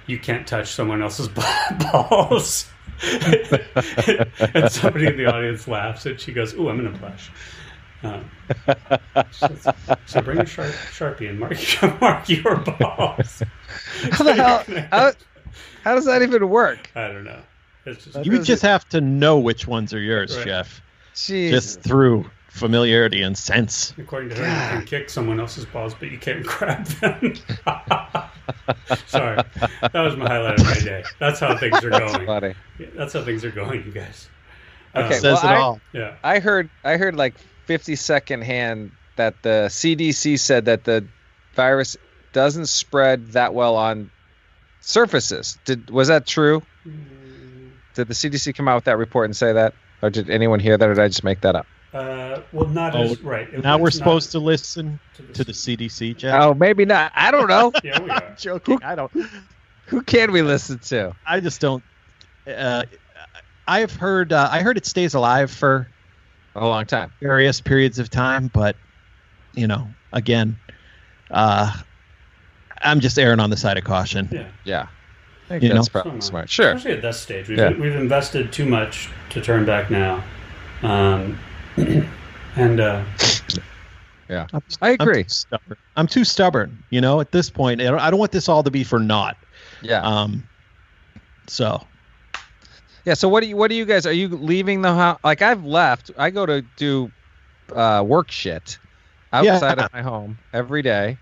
you 0.07 0.19
can't 0.19 0.47
touch 0.47 0.73
someone 0.73 1.01
else's 1.03 1.29
balls. 1.93 2.67
and 3.03 4.71
somebody 4.71 5.07
in 5.07 5.17
the 5.17 5.27
audience 5.27 5.67
laughs, 5.67 6.07
and 6.07 6.21
she 6.21 6.33
goes, 6.33 6.55
"Ooh, 6.55 6.69
I'm 6.69 6.79
in 6.81 6.87
a 6.87 6.97
plush." 6.99 7.31
So, 9.31 9.73
so 10.07 10.21
bring 10.23 10.39
a 10.39 10.47
sharp, 10.47 10.73
sharpie 10.93 11.29
and 11.31 11.39
mark, 11.41 11.57
mark 12.01 12.29
your 12.29 12.57
balls. 12.57 13.43
How 14.13 14.25
the 14.25 14.35
hell? 14.35 14.65
How, 14.91 15.13
how 15.83 15.95
does 15.95 16.05
that 16.05 16.23
even 16.23 16.49
work? 16.49 16.91
I 16.95 17.09
don't 17.09 17.25
know. 17.25 17.41
It's 17.87 18.05
just 18.05 18.25
You 18.27 18.39
just 18.43 18.63
have 18.63 18.89
to 18.91 19.01
know 19.01 19.39
which 19.39 19.67
ones 19.67 19.93
are 19.95 20.01
yours, 20.01 20.37
Right. 20.37 20.47
Jeff. 20.47 20.83
Jeez. 21.15 21.51
Just 21.51 21.81
through 21.83 22.25
familiarity 22.49 23.23
and 23.23 23.37
sense. 23.37 23.93
according 23.99 24.31
to 24.31 24.37
her, 24.37 24.43
you 24.45 24.79
can 24.79 24.87
kick 24.87 25.11
someone 25.11 25.41
else's 25.41 25.65
balls, 25.67 25.95
but 25.95 26.11
you 26.11 26.19
can't 26.19 26.45
grab 26.47 26.85
them. 26.87 27.35
Sorry, 29.07 29.37
that 29.81 29.95
was 29.95 30.17
my 30.17 30.27
highlight 30.29 30.61
of 30.61 30.67
my 30.67 30.75
day. 30.81 31.05
That's 31.19 31.41
how 31.41 31.57
things 31.57 31.83
are 31.85 31.91
going. 32.01 32.27
funny. 32.27 32.55
Yeah, 32.79 32.87
That's 32.95 33.13
how 33.13 33.23
things 33.25 33.45
are 33.45 33.51
going, 33.51 33.85
you 33.85 33.93
guys. 33.93 34.29
Okay, 34.95 35.07
Um, 35.07 35.13
Says 35.21 35.23
well, 35.23 35.37
it 35.43 35.47
I- 35.47 35.57
all. 35.61 35.81
yeah. 35.93 36.15
I 36.23 36.39
heard 36.39 36.71
I 36.85 36.97
heard 36.97 37.17
like 37.17 37.35
50 37.67 37.97
second 37.97 38.43
hand 38.43 38.91
that 39.17 39.43
the 39.43 39.67
CDC 39.69 40.39
said 40.39 40.65
that 40.67 40.85
the 40.85 41.05
virus 41.55 41.97
doesn't 42.33 42.67
spread 42.67 43.33
that 43.33 43.55
well 43.55 43.77
on 43.77 44.11
surfaces. 44.81 45.59
Did 45.65 45.91
was 45.91 46.09
that 46.09 46.27
true? 46.27 46.63
Did 47.95 48.09
the 48.09 48.15
CDC 48.15 48.55
come 48.57 48.69
out 48.69 48.75
with 48.77 48.85
that 48.85 48.99
report 48.99 49.27
and 49.27 49.37
say 49.37 49.53
that, 49.53 49.75
or 50.03 50.11
did 50.11 50.29
anyone 50.31 50.59
hear 50.61 50.77
that, 50.77 50.89
or 50.89 50.95
did 50.95 51.03
I 51.03 51.09
just 51.09 51.23
make 51.25 51.41
that 51.43 51.55
up? 51.55 51.67
Uh, 51.93 52.41
well, 52.53 52.67
not 52.67 52.97
Oh, 52.97 53.03
as 53.03 53.21
right. 53.23 53.49
It- 53.55 53.63
Now 53.63 53.79
we're 53.79 53.93
supposed 53.93 54.33
to 54.33 54.41
listen 54.41 54.99
to 55.15 55.23
the- 55.23 55.33
to 55.35 55.45
the 55.45 55.53
CDC, 55.53 56.17
Jeff. 56.17 56.35
Oh, 56.43 56.53
maybe 56.55 56.85
not. 56.85 57.13
I 57.15 57.31
don't 57.31 57.47
know. 57.47 57.73
Yeah, 57.85 58.01
we 58.01 58.11
are. 58.11 58.35
joking. 58.39 58.81
I 58.83 58.97
don't. 58.97 59.13
Who 59.87 60.03
can 60.03 60.33
we 60.33 60.43
listen 60.43 60.81
to? 60.81 61.15
I 61.25 61.39
just 61.39 61.61
don't. 61.61 61.85
Uh, 62.49 62.83
I've 63.69 63.95
heard. 63.95 64.33
Uh, 64.33 64.49
I 64.51 64.61
heard 64.63 64.77
it 64.77 64.87
stays 64.87 65.15
alive 65.15 65.53
for 65.53 65.89
A 66.57 66.67
long 66.67 66.87
time. 66.87 67.13
various 67.21 67.61
periods 67.61 67.99
of 67.99 68.11
time, 68.11 68.49
but 68.53 68.77
you 69.55 69.67
know, 69.67 69.89
again, 70.13 70.57
uh, 71.31 71.73
I'm 72.83 73.01
just 73.01 73.19
erring 73.19 73.41
on 73.41 73.51
the 73.51 73.57
side 73.57 73.77
of 73.79 73.85
caution. 73.85 74.29
Yeah. 74.31 74.47
Yeah. 74.65 74.83
I 75.47 75.49
think 75.49 75.63
You 75.63 75.69
that's 75.71 75.93
know? 75.95 76.03
probably 76.03 76.21
smart. 76.21 76.49
Sure. 76.49 76.73
Especially 76.73 76.97
at 76.97 77.03
this 77.03 77.21
stage, 77.21 77.49
we've, 77.49 77.59
Yeah. 77.59 77.71
we've 77.71 77.95
invested 77.95 78.53
too 78.53 78.65
much 78.67 79.09
to 79.31 79.41
turn 79.41 79.65
back 79.65 79.91
now. 79.91 80.23
Um, 80.83 81.39
and 82.57 82.81
uh, 82.81 83.05
Yeah. 84.29 84.47
I'm, 84.53 84.63
I 84.81 84.91
agree. 84.91 85.21
I'm 85.21 85.25
too 85.27 85.29
stubborn. 85.29 85.77
I'm 85.97 86.07
too 86.07 86.25
stubborn. 86.25 86.83
You 86.91 87.01
know, 87.01 87.21
at 87.21 87.31
this 87.33 87.51
point, 87.51 87.81
I 87.81 87.85
don't, 87.85 87.99
I 87.99 88.11
don't 88.11 88.19
want 88.19 88.33
this 88.33 88.49
all 88.49 88.63
to 88.63 88.71
be 88.71 88.85
for 88.85 88.99
naught. 88.99 89.37
Yeah. 89.83 90.03
Um, 90.03 90.43
so 91.47 91.85
Yeah. 93.05 93.15
So 93.15 93.29
what 93.29 93.41
do 93.43 93.49
you 93.49 93.57
what 93.57 93.69
do 93.69 93.75
you 93.77 93.85
guys 93.85 94.07
are 94.07 94.13
you 94.13 94.29
leaving 94.29 94.83
the 94.83 94.95
house? 94.95 95.19
Like 95.25 95.43
I've 95.43 95.65
left. 95.65 96.11
I 96.17 96.31
go 96.31 96.47
to 96.47 96.63
do 96.77 97.11
uh, 97.75 98.03
work 98.07 98.31
shit 98.31 98.79
outside 99.33 99.79
Yeah. 99.79 99.85
of 99.87 99.93
my 99.93 100.03
home 100.03 100.39
every 100.53 100.83
day. 100.83 101.19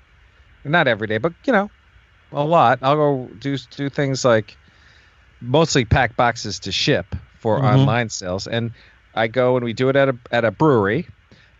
Not 0.64 0.86
every 0.86 1.06
day, 1.08 1.18
but 1.18 1.32
you 1.44 1.52
know, 1.52 1.70
a 2.30 2.44
lot. 2.44 2.78
I'll 2.82 2.94
go 2.96 3.28
do 3.40 3.56
do 3.76 3.88
things 3.88 4.24
like 4.24 4.56
mostly 5.40 5.84
pack 5.84 6.16
boxes 6.16 6.60
to 6.60 6.72
ship 6.72 7.06
for 7.40 7.58
Mhm. 7.58 7.64
online 7.64 8.08
sales, 8.08 8.46
and 8.46 8.70
I 9.14 9.26
go 9.26 9.56
and 9.56 9.64
we 9.64 9.72
do 9.72 9.88
it 9.88 9.96
at 9.96 10.08
a 10.08 10.16
at 10.30 10.44
a 10.44 10.52
brewery, 10.52 11.08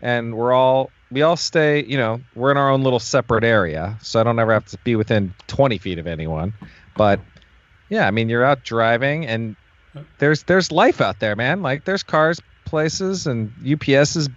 and 0.01 0.35
we're 0.35 0.53
all 0.53 0.89
we 1.11 1.21
all 1.21 1.35
stay. 1.35 1.83
You 1.83 1.97
know, 1.97 2.21
we're 2.33 2.49
in 2.51 2.57
our 2.57 2.69
own 2.69 2.81
little 2.81 2.99
separate 2.99 3.43
area, 3.43 3.97
so 4.01 4.21
I 4.21 4.23
don't 4.23 4.39
ever 4.39 4.53
have 4.53 4.65
to 4.67 4.77
be 4.85 4.95
within 4.95 5.33
twenty 5.47 5.77
feet 5.77 5.99
of 5.99 6.07
anyone. 6.07 6.53
But 6.95 7.19
yeah, 7.89 8.07
I 8.07 8.11
mean, 8.11 8.29
you're 8.29 8.45
out 8.45 8.63
driving, 8.63 9.25
and 9.27 9.57
there's 10.17 10.43
there's 10.43 10.71
life 10.71 11.01
out 11.01 11.19
there, 11.19 11.35
man. 11.35 11.61
Like 11.61 11.85
there's 11.85 12.03
cars, 12.03 12.41
places, 12.65 13.27
and 13.27 13.51
UPS 13.65 14.15
is, 14.15 14.29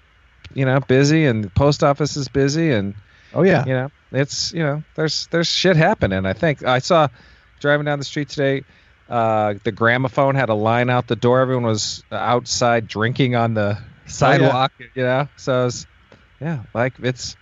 you 0.55 0.65
know, 0.65 0.81
busy, 0.81 1.27
and 1.27 1.45
the 1.45 1.51
post 1.51 1.83
office 1.83 2.17
is 2.17 2.29
busy, 2.29 2.73
and 2.73 2.95
oh 3.35 3.43
yeah, 3.43 3.65
you 3.65 3.73
know, 3.73 3.91
it's 4.13 4.53
you 4.53 4.63
know, 4.63 4.83
there's 4.95 5.27
there's 5.29 5.49
shit 5.49 5.77
happening. 5.77 6.27
I 6.27 6.33
think 6.33 6.65
I 6.65 6.79
saw 6.81 7.09
driving 7.61 7.87
down 7.87 7.99
the 7.99 8.05
street 8.05 8.29
today. 8.29 8.65
Uh, 9.09 9.55
the 9.63 9.73
gramophone 9.73 10.35
had 10.35 10.49
a 10.49 10.55
line 10.55 10.91
out 10.91 11.07
the 11.07 11.17
door. 11.17 11.41
Everyone 11.41 11.65
was 11.65 12.03
outside 12.11 12.89
drinking 12.89 13.37
on 13.37 13.55
the 13.55 13.79
sidewalk. 14.07 14.73
You 14.95 15.03
know, 15.03 15.29
so 15.37 15.67
it's 15.67 15.87
yeah, 16.41 16.65
like 16.75 16.95
it's 17.01 17.37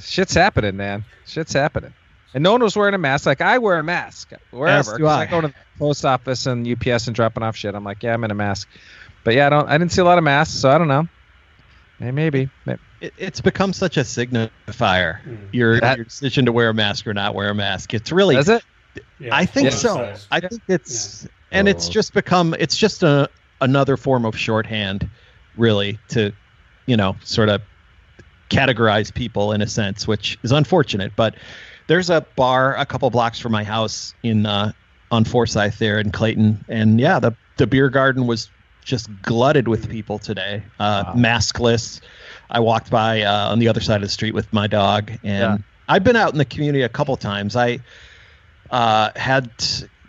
shit's 0.00 0.34
happening, 0.34 0.76
man. 0.76 1.04
Shit's 1.26 1.52
happening. 1.52 1.92
And 2.34 2.44
no 2.44 2.52
one 2.52 2.62
was 2.62 2.76
wearing 2.76 2.94
a 2.94 2.98
mask. 2.98 3.26
Like 3.26 3.40
I 3.40 3.58
wear 3.58 3.78
a 3.78 3.82
mask 3.84 4.32
wherever. 4.50 4.98
do 4.98 5.04
'cause 5.04 5.12
I. 5.12 5.22
I 5.22 5.26
go 5.26 5.40
to 5.40 5.48
the 5.48 5.54
post 5.78 6.04
office 6.04 6.46
and 6.46 6.66
UPS 6.66 7.06
and 7.06 7.16
dropping 7.16 7.42
off 7.42 7.56
shit. 7.56 7.74
I'm 7.74 7.84
like, 7.84 8.02
yeah, 8.02 8.12
I'm 8.14 8.22
in 8.24 8.30
a 8.30 8.34
mask. 8.34 8.68
But 9.24 9.34
yeah, 9.34 9.46
I 9.46 9.50
don't. 9.50 9.68
I 9.68 9.78
didn't 9.78 9.92
see 9.92 10.00
a 10.02 10.04
lot 10.04 10.18
of 10.18 10.24
masks, 10.24 10.54
so 10.54 10.70
I 10.70 10.78
don't 10.78 10.88
know. 10.88 11.08
Hey, 11.98 12.10
maybe. 12.12 12.48
It, 13.00 13.12
it's 13.18 13.40
become 13.40 13.72
such 13.72 13.96
a 13.96 14.00
signifier. 14.00 15.20
Mm. 15.22 15.38
Your, 15.52 15.80
That- 15.80 15.96
your 15.96 16.04
decision 16.04 16.44
to 16.46 16.52
wear 16.52 16.68
a 16.70 16.74
mask 16.74 17.06
or 17.06 17.14
not 17.14 17.34
wear 17.34 17.50
a 17.50 17.54
mask. 17.54 17.94
It's 17.94 18.12
really. 18.12 18.36
Is 18.36 18.48
it? 18.48 18.62
yeah, 19.18 19.34
I 19.34 19.46
think 19.46 19.70
Yeah. 19.70 19.76
so. 19.76 19.98
emphasized. 20.00 20.26
I 20.30 20.40
think 20.40 20.62
it's, 20.68 21.28
and 21.50 21.68
it's 21.68 21.88
Oh. 21.88 21.92
just 21.92 22.12
become. 22.14 22.54
It's 22.58 22.76
just 22.76 23.02
a 23.02 23.28
another 23.60 23.96
form 23.96 24.24
of 24.24 24.36
shorthand, 24.38 25.08
really, 25.56 25.98
to, 26.08 26.32
you 26.86 26.96
know, 26.96 27.16
sort 27.24 27.48
of 27.48 27.60
categorize 28.50 29.12
people 29.12 29.52
in 29.52 29.60
a 29.62 29.66
sense, 29.66 30.06
which 30.06 30.38
is 30.42 30.52
unfortunate. 30.52 31.12
But 31.16 31.34
there's 31.88 32.10
a 32.10 32.20
bar 32.36 32.76
a 32.76 32.86
couple 32.86 33.10
blocks 33.10 33.40
from 33.40 33.52
my 33.52 33.64
house 33.64 34.14
in 34.22 34.46
uh, 34.46 34.72
on 35.10 35.24
Forsyth 35.24 35.78
there 35.78 35.98
in 35.98 36.10
Clayton, 36.12 36.64
and 36.68 37.00
yeah, 37.00 37.18
the 37.18 37.32
the 37.56 37.66
beer 37.66 37.88
garden 37.88 38.26
was 38.26 38.48
just 38.84 39.08
glutted 39.22 39.68
with 39.68 39.88
people 39.90 40.18
today, 40.18 40.62
uh, 40.78 41.02
Wow. 41.06 41.14
maskless. 41.14 42.00
I 42.50 42.60
walked 42.60 42.90
by 42.90 43.22
uh, 43.22 43.50
on 43.50 43.58
the 43.58 43.68
other 43.68 43.80
side 43.80 43.96
of 43.96 44.02
the 44.02 44.08
street 44.08 44.32
with 44.34 44.50
my 44.52 44.66
dog, 44.66 45.10
and 45.10 45.20
Yeah. 45.24 45.56
I've 45.88 46.04
been 46.04 46.16
out 46.16 46.32
in 46.32 46.38
the 46.38 46.44
community 46.44 46.82
a 46.82 46.88
couple 46.88 47.16
times. 47.16 47.56
I 47.56 47.80
uh, 48.70 49.10
had 49.16 49.50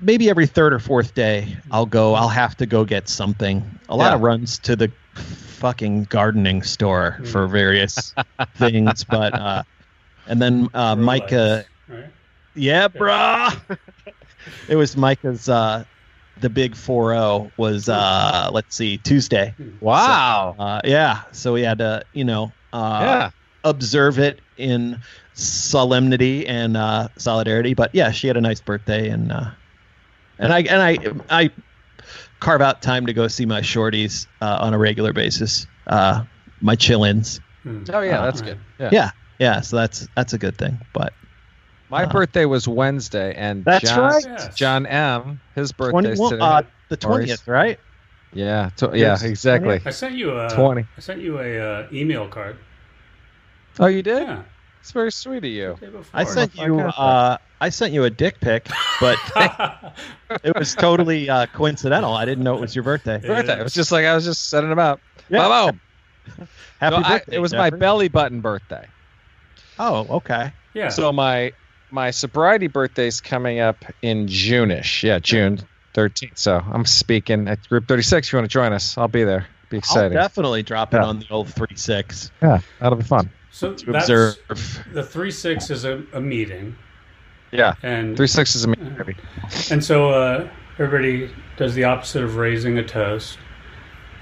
maybe 0.01 0.29
every 0.29 0.45
third 0.47 0.73
or 0.73 0.79
fourth 0.79 1.13
day 1.13 1.57
I'll 1.71 1.85
go. 1.85 2.13
I'll 2.13 2.29
have 2.29 2.55
to 2.57 2.65
go 2.65 2.85
get 2.85 3.07
something. 3.09 3.63
A 3.89 3.95
lot 3.95 4.09
Yeah. 4.11 4.15
of 4.15 4.21
runs 4.21 4.59
to 4.59 4.75
the 4.75 4.91
fucking 5.15 6.03
gardening 6.05 6.61
store 6.63 7.19
for 7.25 7.47
various 7.47 8.13
things, 8.55 9.03
but 9.03 9.33
uh, 9.33 9.63
and 10.29 10.41
then 10.41 10.69
uh, 10.73 10.95
Grow 10.95 11.03
Micah. 11.03 11.65
right? 11.89 12.05
Yeah, 12.55 12.87
brah. 12.87 13.59
it 14.69 14.75
was 14.75 14.95
Micah's. 14.95 15.49
Uh, 15.49 15.83
the 16.41 16.49
big 16.49 16.73
4-0 16.73 17.51
was 17.57 17.89
uh, 17.89 18.49
let's 18.53 18.73
see 18.73 18.97
Tuesday. 18.97 19.53
Wow. 19.81 20.55
Uh, 20.57 20.81
yeah, 20.85 21.23
so 21.33 21.51
we 21.53 21.63
had 21.63 21.79
to 21.79 22.03
you 22.13 22.23
know 22.23 22.53
uh, 22.71 22.99
yeah. 23.01 23.31
observe 23.65 24.19
it 24.19 24.39
in 24.55 25.01
solemnity 25.33 26.47
and 26.47 26.77
uh, 26.77 27.09
solidarity. 27.17 27.73
But 27.73 27.93
yeah, 27.93 28.11
she 28.11 28.27
had 28.27 28.37
a 28.37 28.41
nice 28.41 28.61
birthday, 28.61 29.09
and 29.09 29.31
uh, 29.33 29.51
and 30.37 30.53
I 30.53 30.59
and 30.61 30.81
I 30.81 30.97
I 31.29 31.49
carve 32.39 32.61
out 32.61 32.81
time 32.81 33.05
to 33.07 33.13
go 33.13 33.27
see 33.27 33.45
my 33.45 33.59
shorties 33.61 34.25
uh, 34.41 34.59
on 34.61 34.73
a 34.73 34.77
regular 34.77 35.11
basis. 35.11 35.67
Uh, 35.87 36.23
my 36.61 36.75
chill-ins. 36.75 37.41
Hmm. 37.63 37.83
Oh 37.91 37.99
yeah, 38.01 38.21
Uh, 38.21 38.25
that's 38.25 38.41
good. 38.41 38.59
Yeah. 38.79 38.89
Yeah, 38.93 39.11
yeah. 39.39 39.61
So 39.61 39.77
that's 39.77 40.07
that's 40.15 40.33
a 40.33 40.37
good 40.37 40.57
thing. 40.57 40.79
But 40.93 41.13
My 41.89 42.03
Uh, 42.03 42.09
birthday 42.11 42.45
was 42.45 42.67
Wednesday, 42.67 43.33
and 43.35 43.65
That's 43.65 43.89
John, 43.89 44.11
right. 44.11 44.23
Yes. 44.25 44.55
John 44.55 44.85
M. 44.85 45.41
His 45.55 45.71
birthday's 45.71 46.19
21, 46.19 46.31
today. 46.31 46.43
uh, 46.43 46.61
the 46.89 46.97
Maurice. 47.01 47.01
twentieth, 47.01 47.47
right? 47.47 47.79
yeah, 48.31 48.69
to, 48.77 48.87
yeah, 48.93 48.95
Yes. 49.17 49.23
exactly. 49.23 49.81
I 49.83 49.89
sent 49.89 50.13
you 50.13 50.37
a 50.39 50.49
20. 50.51 50.85
I 50.97 50.99
sent 51.01 51.19
you 51.21 51.39
a 51.39 51.57
uh, 51.59 51.87
email 51.91 52.27
card. 52.27 52.57
Oh, 53.79 53.87
you 53.87 54.03
did? 54.03 54.21
Yeah. 54.27 54.43
It's 54.81 54.91
very 54.91 55.11
sweet 55.11 55.37
of 55.39 55.45
you. 55.45 55.77
I 56.13 56.23
sent 56.25 56.55
you. 56.55 56.79
Uh, 56.79 57.37
I 57.59 57.69
sent 57.69 57.91
you 57.91 58.03
a 58.05 58.09
dick 58.09 58.39
pic, 58.39 58.67
but 59.01 59.17
it 60.43 60.55
was 60.57 60.73
totally 60.75 61.27
uh, 61.29 61.47
coincidental. 61.47 62.13
I 62.13 62.23
didn't 62.25 62.43
know 62.43 62.55
it 62.55 62.61
was 62.61 62.75
your 62.75 62.83
birthday. 62.83 63.17
Birthday. 63.19 63.59
It 63.59 63.63
was 63.63 63.73
just 63.73 63.91
like 63.91 64.05
I 64.05 64.13
was 64.15 64.25
just 64.25 64.49
setting 64.49 64.71
him 64.71 64.79
up. 64.79 64.99
Yeah. 65.29 65.39
Wow. 65.47 65.71
Happy 66.79 66.95
No, 66.97 67.03
I- 67.03 67.17
birthday! 67.17 67.35
it 67.35 67.39
was 67.39 67.53
my 67.53 67.69
belly 67.71 68.07
button 68.09 68.41
birthday. 68.41 68.87
Oh, 69.79 70.05
okay. 70.17 70.51
yeah. 70.73 70.89
So 70.89 71.11
my 71.11 71.53
my 71.91 72.11
sobriety 72.11 72.67
birthday's 72.67 73.19
coming 73.21 73.59
up 73.59 73.83
in 74.03 74.27
June-ish. 74.27 75.03
Yeah, 75.03 75.17
June 75.19 75.59
13th. 75.95 76.37
So 76.37 76.61
I'm 76.71 76.85
speaking 76.85 77.47
at 77.47 77.67
Group 77.67 77.87
36. 77.87 78.27
If 78.27 78.33
you 78.33 78.37
want 78.37 78.49
to 78.49 78.53
join 78.53 78.73
us, 78.73 78.95
I'll 78.97 79.07
be 79.07 79.23
there. 79.23 79.47
Be 79.69 79.77
I'll 79.77 79.79
exciting. 79.79 80.13
definitely 80.13 80.61
drop 80.63 80.93
in 80.93 81.01
Yeah. 81.01 81.07
on 81.07 81.19
the 81.19 81.27
old 81.31 81.53
three 81.53 81.75
six 81.75 82.31
yeah, 82.41 82.59
that'll 82.79 82.97
be 82.97 83.03
fun. 83.05 83.29
so 83.51 83.73
to 83.73 83.91
that's, 83.91 84.05
observe. 84.09 84.83
the 84.93 85.03
three 85.03 85.29
six 85.31 85.69
is 85.69 85.85
a, 85.85 86.03
a 86.13 86.19
meeting, 86.19 86.75
Yeah, 87.51 87.75
and 87.83 88.17
three 88.17 88.25
six 88.27 88.55
is 88.55 88.65
a 88.65 88.67
maybe. 88.69 89.15
and 89.71 89.83
so 89.83 90.09
uh, 90.09 90.49
everybody 90.79 91.31
does 91.57 91.75
the 91.75 91.83
opposite 91.83 92.23
of 92.23 92.35
raising 92.37 92.77
a 92.79 92.83
toast. 92.83 93.37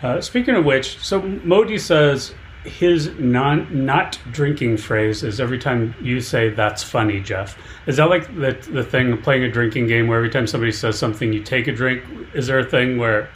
Uh, 0.04 0.20
speaking 0.22 0.54
of 0.56 0.66
which, 0.66 1.00
so 1.00 1.22
Modi 1.22 1.78
says 1.78 2.34
his 2.68 3.10
non 3.18 3.86
not 3.86 4.20
drinking 4.32 4.78
phrase 4.78 5.24
is 5.24 5.40
every 5.40 5.58
time 5.60 5.96
you 6.02 6.22
say 6.22 6.50
that's 6.50 6.84
funny, 6.84 7.20
Jeff. 7.22 7.58
Is 7.88 7.98
that 7.98 8.10
like 8.10 8.28
the 8.36 8.52
the 8.72 8.84
thing 8.84 9.18
playing 9.22 9.44
a 9.44 9.52
drinking 9.52 9.88
game 9.88 10.08
where 10.08 10.18
every 10.18 10.30
time 10.30 10.48
somebody 10.48 10.72
says 10.72 10.98
something 11.00 11.32
you 11.34 11.42
take 11.44 11.68
a 11.68 11.72
drink? 11.72 12.04
Is 12.34 12.48
there 12.48 12.60
a 12.60 12.66
thing 12.66 12.98
where 12.98 13.30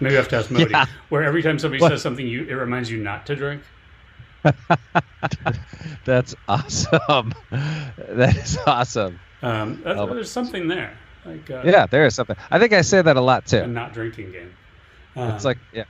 maybe 0.00 0.14
I 0.14 0.18
have 0.18 0.28
to 0.28 0.36
ask 0.36 0.50
Modi 0.50 0.70
Yeah. 0.70 0.86
where 1.08 1.22
every 1.24 1.42
time 1.42 1.58
somebody 1.58 1.80
What? 1.80 1.90
says 1.90 2.02
something 2.02 2.26
you 2.26 2.44
it 2.44 2.54
reminds 2.54 2.90
you 2.90 2.98
not 3.02 3.26
to 3.26 3.36
drink? 3.36 3.62
That's 6.04 6.34
awesome. 6.48 7.32
that 7.50 8.36
is 8.36 8.58
awesome. 8.66 9.18
Um, 9.42 9.80
that's, 9.84 9.98
Oh. 9.98 10.06
there's 10.06 10.30
something 10.30 10.68
there, 10.68 10.96
like 11.24 11.50
uh, 11.50 11.62
Yeah, 11.64 11.86
there 11.86 12.06
is 12.06 12.14
something. 12.14 12.36
I 12.50 12.58
think 12.58 12.72
I 12.72 12.82
say 12.82 13.02
that 13.02 13.16
a 13.16 13.20
lot 13.20 13.46
a 13.46 13.48
too. 13.62 13.66
not 13.66 13.92
drinking 13.94 14.32
game. 14.32 14.52
Um, 15.16 15.30
It's 15.32 15.44
like 15.44 15.58
yeah. 15.72 15.84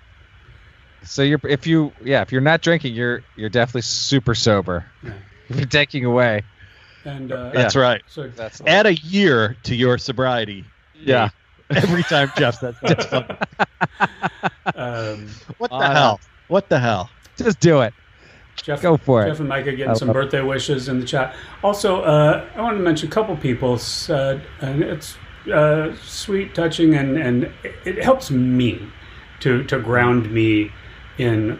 So 1.04 1.22
you're 1.22 1.40
if 1.44 1.66
you 1.66 1.92
yeah 2.02 2.22
if 2.22 2.32
you're 2.32 2.40
not 2.40 2.60
drinking 2.62 2.94
you're 2.94 3.22
you're 3.36 3.48
definitely 3.50 3.82
super 3.82 4.34
sober. 4.34 4.86
Yeah. 5.02 5.12
You're 5.50 5.66
taking 5.66 6.06
away. 6.06 6.42
and 7.04 7.30
uh, 7.30 7.50
That's 7.52 7.76
right. 7.76 8.00
So 8.08 8.28
That's 8.28 8.62
Add 8.66 8.86
a 8.86 8.94
year 8.94 9.56
to 9.64 9.74
your 9.74 9.98
sobriety. 9.98 10.64
yeah. 10.98 11.28
Every 11.70 12.02
time 12.04 12.32
Jeff 12.38 12.58
says 12.60 12.74
that's 12.80 13.04
funny. 13.06 13.26
um, 14.74 15.28
What 15.58 15.70
the 15.70 15.76
Uh, 15.76 15.92
hell? 15.92 16.20
What 16.48 16.68
the 16.68 16.78
hell? 16.78 17.10
Just 17.36 17.60
do 17.60 17.80
it. 17.82 17.92
Jeff, 18.56 18.80
Go 18.80 18.96
for 18.96 19.22
it. 19.24 19.28
Jeff 19.28 19.40
and 19.40 19.48
Micah 19.48 19.72
getting 19.74 19.94
some 19.96 20.08
love- 20.08 20.14
birthday 20.14 20.40
wishes 20.40 20.88
in 20.88 21.00
the 21.00 21.06
chat. 21.06 21.34
Also, 21.62 22.00
uh, 22.02 22.44
I 22.56 22.60
want 22.62 22.76
to 22.78 22.82
mention 22.82 23.08
a 23.08 23.10
couple 23.10 23.36
people 23.36 23.76
said, 23.78 24.42
and 24.60 24.82
it's 24.82 25.16
uh, 25.52 25.94
sweet, 26.02 26.54
touching, 26.54 26.94
and, 26.94 27.18
and 27.18 27.44
it, 27.64 27.74
it 27.84 28.02
helps 28.04 28.30
me 28.30 28.80
to, 29.40 29.62
to 29.64 29.78
ground 29.78 30.30
me 30.30 30.70
in 31.18 31.58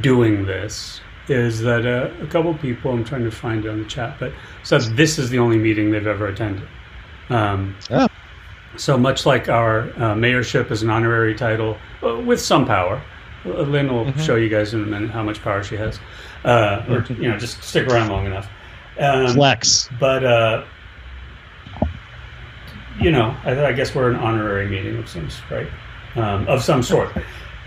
doing 0.00 0.46
this. 0.46 1.00
Is 1.26 1.60
that 1.60 1.86
uh, 1.86 2.10
a 2.22 2.26
couple 2.26 2.52
people, 2.54 2.90
I'm 2.90 3.02
trying 3.02 3.24
to 3.24 3.30
find 3.30 3.64
it 3.64 3.70
on 3.70 3.78
the 3.78 3.88
chat, 3.88 4.16
but 4.20 4.32
said 4.62 4.82
this 4.94 5.18
is 5.18 5.30
the 5.30 5.38
only 5.38 5.56
meeting 5.56 5.90
they've 5.90 6.06
ever 6.06 6.26
attended. 6.26 6.68
Um, 7.30 7.74
Oh. 7.90 8.08
So 8.76 8.98
much 8.98 9.24
like 9.24 9.48
our 9.48 9.82
uh, 9.82 10.14
mayorship 10.14 10.70
is 10.72 10.82
an 10.82 10.90
honorary 10.90 11.34
title 11.34 11.78
uh, 12.02 12.16
with 12.16 12.40
some 12.40 12.66
power. 12.66 13.00
Uh, 13.46 13.62
Lynn 13.62 13.92
will 13.92 14.12
show 14.18 14.36
you 14.36 14.48
guys 14.48 14.74
in 14.74 14.82
a 14.82 14.86
minute 14.86 15.10
how 15.10 15.22
much 15.22 15.40
power 15.42 15.62
she 15.62 15.76
has. 15.76 16.00
Uh, 16.44 16.84
or, 16.88 17.06
you 17.14 17.30
know, 17.30 17.38
just 17.38 17.62
stick 17.62 17.86
around 17.86 18.10
long 18.10 18.26
enough. 18.26 18.48
Um, 18.98 19.28
Flex. 19.34 19.88
but, 20.00 20.24
uh, 20.24 20.64
you 23.00 23.10
know, 23.10 23.36
I, 23.44 23.66
I 23.66 23.72
guess 23.72 23.94
we're 23.94 24.10
an 24.10 24.16
honorary 24.16 24.68
meeting 24.68 24.96
of 24.98 25.08
some 25.08 25.28
right? 25.50 25.68
Um, 26.16 26.46
of 26.46 26.62
some 26.62 26.82
sort. 26.82 27.10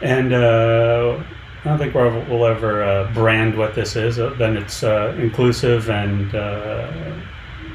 And 0.01 0.31
uh, 0.33 1.21
I 1.65 1.69
don't 1.69 1.77
think 1.77 1.93
we'll, 1.93 2.23
we'll 2.29 2.45
ever 2.45 2.83
uh, 2.83 3.11
brand 3.13 3.57
what 3.57 3.75
this 3.75 3.95
is. 3.95 4.19
Uh, 4.19 4.33
then 4.37 4.55
it's 4.55 4.83
uh, 4.83 5.15
inclusive 5.19 5.89
and 5.89 6.33
uh, 6.33 6.89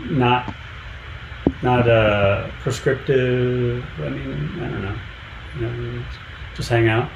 not 0.05 0.55
not 1.63 1.89
uh, 1.89 2.49
prescriptive. 2.61 3.85
I 3.99 4.09
mean, 4.09 4.63
I 4.63 4.69
don't 4.69 4.83
know. 4.83 4.99
You 5.57 5.61
know, 5.69 6.05
just 6.55 6.69
hang 6.69 6.89
out. 6.89 7.11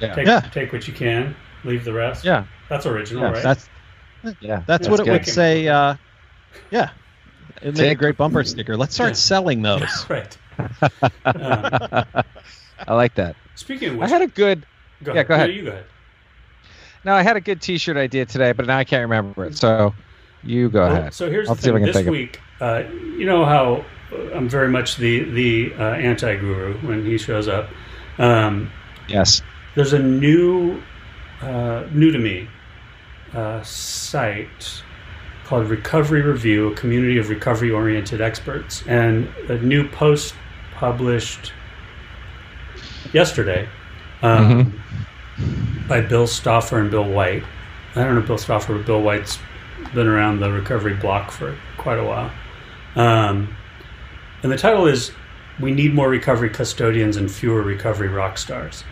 Yeah. 0.00 0.14
Take, 0.14 0.26
Yeah. 0.26 0.40
take 0.40 0.72
what 0.72 0.88
you 0.88 0.94
can, 0.94 1.36
leave 1.64 1.84
the 1.84 1.92
rest. 1.92 2.24
Yeah. 2.24 2.44
That's 2.68 2.86
original, 2.86 3.24
Yeah, 3.24 3.30
right? 3.30 3.42
That's 3.42 3.68
Yeah. 4.40 4.62
that's 4.66 4.86
Yeah, 4.86 4.90
what 4.90 5.00
it's 5.00 5.08
it 5.08 5.12
would 5.12 5.26
say. 5.26 5.68
Uh, 5.68 5.96
yeah. 6.70 6.90
It 7.60 7.76
made 7.76 7.90
a 7.92 7.94
great 7.94 8.16
bumper 8.16 8.42
sticker. 8.44 8.76
Let's 8.76 8.94
start 8.94 9.10
Yeah. 9.10 9.14
selling 9.14 9.62
those. 9.62 10.06
right. 10.08 10.36
um, 11.24 12.04
I 12.86 12.94
like 12.94 13.14
that. 13.14 13.36
speaking 13.54 13.94
of 13.94 14.02
I 14.02 14.08
had 14.08 14.22
a 14.22 14.26
good 14.26 14.66
go 15.02 15.14
yeah, 15.14 15.22
go 15.24 15.34
ahead. 15.34 15.50
No, 15.50 15.54
you 15.54 15.62
go 15.64 15.70
ahead. 15.70 15.84
no, 17.04 17.14
I 17.14 17.22
had 17.22 17.36
a 17.36 17.40
good 17.40 17.60
T-shirt 17.60 17.96
idea 17.96 18.26
today, 18.26 18.52
but 18.52 18.66
now 18.66 18.78
I 18.78 18.84
can't 18.84 19.02
remember 19.02 19.44
it. 19.44 19.56
So 19.56 19.94
you 20.42 20.68
go 20.70 20.86
Well, 20.88 20.96
ahead. 20.96 21.14
So 21.14 21.30
here's 21.30 21.48
I'll 21.48 21.54
the 21.54 21.62
see 21.62 21.70
if 21.70 21.76
I 21.76 21.78
thing. 21.92 22.04
This 22.04 22.04
week, 22.06 22.40
uh, 22.60 22.84
you 22.90 23.26
know 23.26 23.44
how 23.44 23.84
uh, 24.12 24.34
I'm 24.34 24.48
very 24.48 24.68
much 24.68 24.96
the 24.96 25.24
the 25.24 25.74
uh, 25.78 25.94
anti-guru 25.94 26.78
when 26.86 27.04
he 27.04 27.18
shows 27.18 27.48
up. 27.48 27.70
Um, 28.18 28.70
Yes. 29.08 29.42
there's 29.74 29.92
a 29.92 29.98
new, 29.98 30.82
uh, 31.40 31.86
new 31.92 32.10
to 32.10 32.18
me, 32.18 32.48
uh, 33.34 33.62
site 33.62 34.82
called 35.44 35.68
Recovery 35.68 36.22
Review, 36.22 36.68
a 36.68 36.74
community 36.74 37.18
of 37.18 37.28
recovery-oriented 37.28 38.20
experts, 38.20 38.82
and 38.86 39.28
a 39.48 39.58
new 39.58 39.88
post 39.88 40.34
published 40.72 41.52
yesterday 43.12 43.68
um, 44.22 44.80
by 45.88 46.00
Bill 46.00 46.26
Stauffer 46.26 46.78
and 46.78 46.90
Bill 46.90 47.08
White. 47.08 47.44
I 47.94 48.04
don't 48.04 48.14
know 48.14 48.22
Bill 48.22 48.38
Stauffer, 48.38 48.76
but 48.76 48.86
Bill 48.86 49.02
White's 49.02 49.38
been 49.94 50.06
around 50.06 50.40
the 50.40 50.50
recovery 50.50 50.94
block 50.94 51.30
for 51.30 51.56
quite 51.76 51.98
a 51.98 52.04
while. 52.04 52.30
Um, 52.96 53.54
and 54.42 54.50
the 54.50 54.56
title 54.56 54.86
is 54.86 55.12
"We 55.60 55.72
Need 55.72 55.94
More 55.94 56.08
Recovery 56.08 56.50
Custodians 56.50 57.16
and 57.16 57.30
Fewer 57.30 57.62
Recovery 57.62 58.08
Rock 58.08 58.38
Stars," 58.38 58.84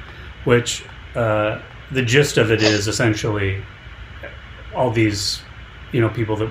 which 0.44 0.84
uh, 1.14 1.60
the 1.90 2.02
gist 2.02 2.38
of 2.38 2.50
it 2.50 2.62
is 2.62 2.88
essentially 2.88 3.62
all 4.74 4.90
these, 4.90 5.40
you 5.92 6.00
know, 6.00 6.08
people 6.08 6.36
that 6.36 6.50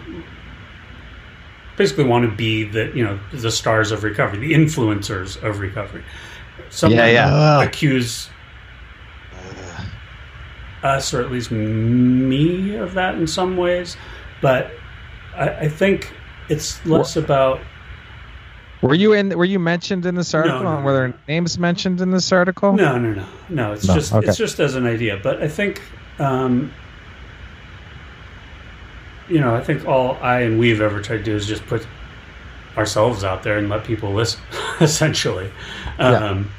basically 1.78 2.04
want 2.04 2.30
to 2.30 2.36
be 2.36 2.66
the 2.66 2.92
you 2.94 3.04
know 3.04 3.20
the 3.32 3.52
stars 3.52 3.92
of 3.92 4.04
recovery, 4.04 4.40
the 4.40 4.54
influencers 4.54 5.42
of 5.44 5.60
recovery. 5.60 6.04
Some 6.70 6.92
Yeah, 6.92 7.08
yeah. 7.08 7.64
accuse 7.64 8.30
us, 10.84 11.14
or 11.14 11.22
at 11.22 11.32
least 11.32 11.52
me, 11.52 12.76
of 12.76 12.94
that 12.94 13.16
in 13.16 13.28
some 13.28 13.58
ways. 13.58 13.98
But 14.42 14.72
I, 15.36 15.50
I 15.50 15.68
think 15.70 16.14
it's 16.48 16.84
less 16.86 17.16
about 17.18 17.60
Were 18.82 18.94
you 18.96 19.14
in? 19.14 19.38
Were 19.38 19.46
you 19.46 19.60
mentioned 19.60 20.06
in 20.06 20.16
this 20.16 20.34
article? 20.34 20.64
no, 20.64 20.82
Were 20.82 20.94
there 20.94 21.14
names 21.28 21.60
mentioned 21.60 22.00
in 22.02 22.12
this 22.12 22.32
article? 22.32 22.74
no, 22.74 22.98
no, 22.98 23.14
no, 23.14 23.26
no. 23.50 23.74
It's 23.74 23.88
No, 23.88 23.94
just 23.94 24.14
okay. 24.14 24.28
it's 24.28 24.38
just 24.38 24.60
as 24.60 24.76
an 24.76 24.86
idea. 24.86 25.20
But 25.22 25.42
I 25.44 25.48
think. 25.48 25.82
Um, 26.20 26.72
you 29.30 29.40
know, 29.40 29.56
I 29.56 29.62
think 29.64 29.86
all 29.88 30.18
I 30.22 30.42
and 30.42 30.58
we've 30.60 30.82
ever 30.82 31.02
tried 31.02 31.18
to 31.18 31.24
do 31.24 31.36
is 31.36 31.46
just 31.46 31.66
put 31.68 31.86
ourselves 32.78 33.24
out 33.24 33.44
there 33.44 33.58
and 33.60 33.70
let 33.70 33.84
people 33.84 34.12
listen, 34.12 34.42
essentially. 34.82 35.52
Um, 36.00 36.50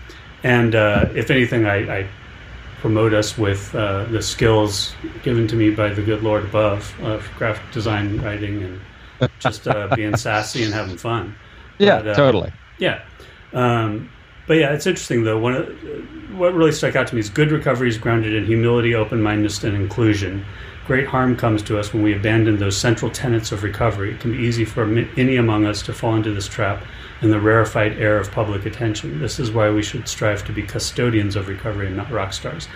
And 0.43 0.75
uh, 0.75 1.07
if 1.15 1.31
anything, 1.31 1.67
I, 1.67 1.99
I 2.01 2.07
promote 2.81 3.13
us 3.13 3.37
with 3.37 3.75
uh, 3.75 4.05
the 4.05 4.23
skills 4.23 4.95
given 5.23 5.47
to 5.49 5.57
me 5.57 5.71
by 5.71 5.91
the 5.93 6.01
good 6.03 6.23
Lord 6.23 6.45
above 6.45 6.95
of 7.03 7.29
graphic 7.37 7.71
design, 7.73 8.19
writing, 8.23 8.63
and 9.21 9.31
just 9.39 9.69
uh, 9.69 9.95
being 9.95 10.17
sassy 10.17 10.65
and 10.65 10.73
having 10.73 10.97
fun. 10.97 11.35
Yeah, 11.79 11.99
But, 12.03 12.09
uh, 12.09 12.15
totally. 12.15 12.53
Yeah. 12.79 13.01
Um, 13.55 14.11
but 14.47 14.59
yeah, 14.59 14.73
it's 14.75 14.87
interesting 14.87 15.25
though. 15.25 15.39
One, 15.39 15.55
of- 15.55 16.39
what 16.39 16.55
really 16.55 16.73
stuck 16.73 16.95
out 16.97 17.07
to 17.09 17.15
me 17.15 17.21
is 17.21 17.29
good 17.31 17.51
recovery 17.51 17.89
is 17.89 17.99
grounded 17.99 18.35
in 18.35 18.45
humility, 18.47 18.95
open 18.95 19.21
mindedness, 19.23 19.65
and 19.65 19.75
inclusion. 19.75 20.45
Great 20.87 21.07
harm 21.07 21.37
comes 21.37 21.63
to 21.63 21.79
us 21.79 21.93
when 21.93 22.03
we 22.03 22.15
abandon 22.15 22.59
those 22.59 22.77
central 22.77 23.11
tenets 23.11 23.53
of 23.53 23.63
recovery. 23.63 24.13
It 24.13 24.21
can 24.21 24.33
be 24.33 24.39
easy 24.39 24.65
for 24.65 24.85
any 25.17 25.37
among 25.37 25.67
us 25.67 25.83
to 25.83 25.93
fall 25.93 26.17
into 26.17 26.33
this 26.33 26.49
trap 26.49 26.85
in 27.23 27.31
the 27.31 27.41
rarefied 27.41 27.99
air 27.99 28.19
of 28.19 28.31
public 28.33 28.67
attention. 28.67 29.21
This 29.21 29.39
is 29.39 29.51
why 29.51 29.71
we 29.71 29.83
should 29.83 30.09
strive 30.09 30.45
to 30.47 30.53
be 30.53 30.63
custodians 30.63 31.37
of 31.37 31.49
recovery 31.49 31.87
and 31.87 31.97
not 31.97 32.11
rock 32.11 32.33
stars. 32.33 32.67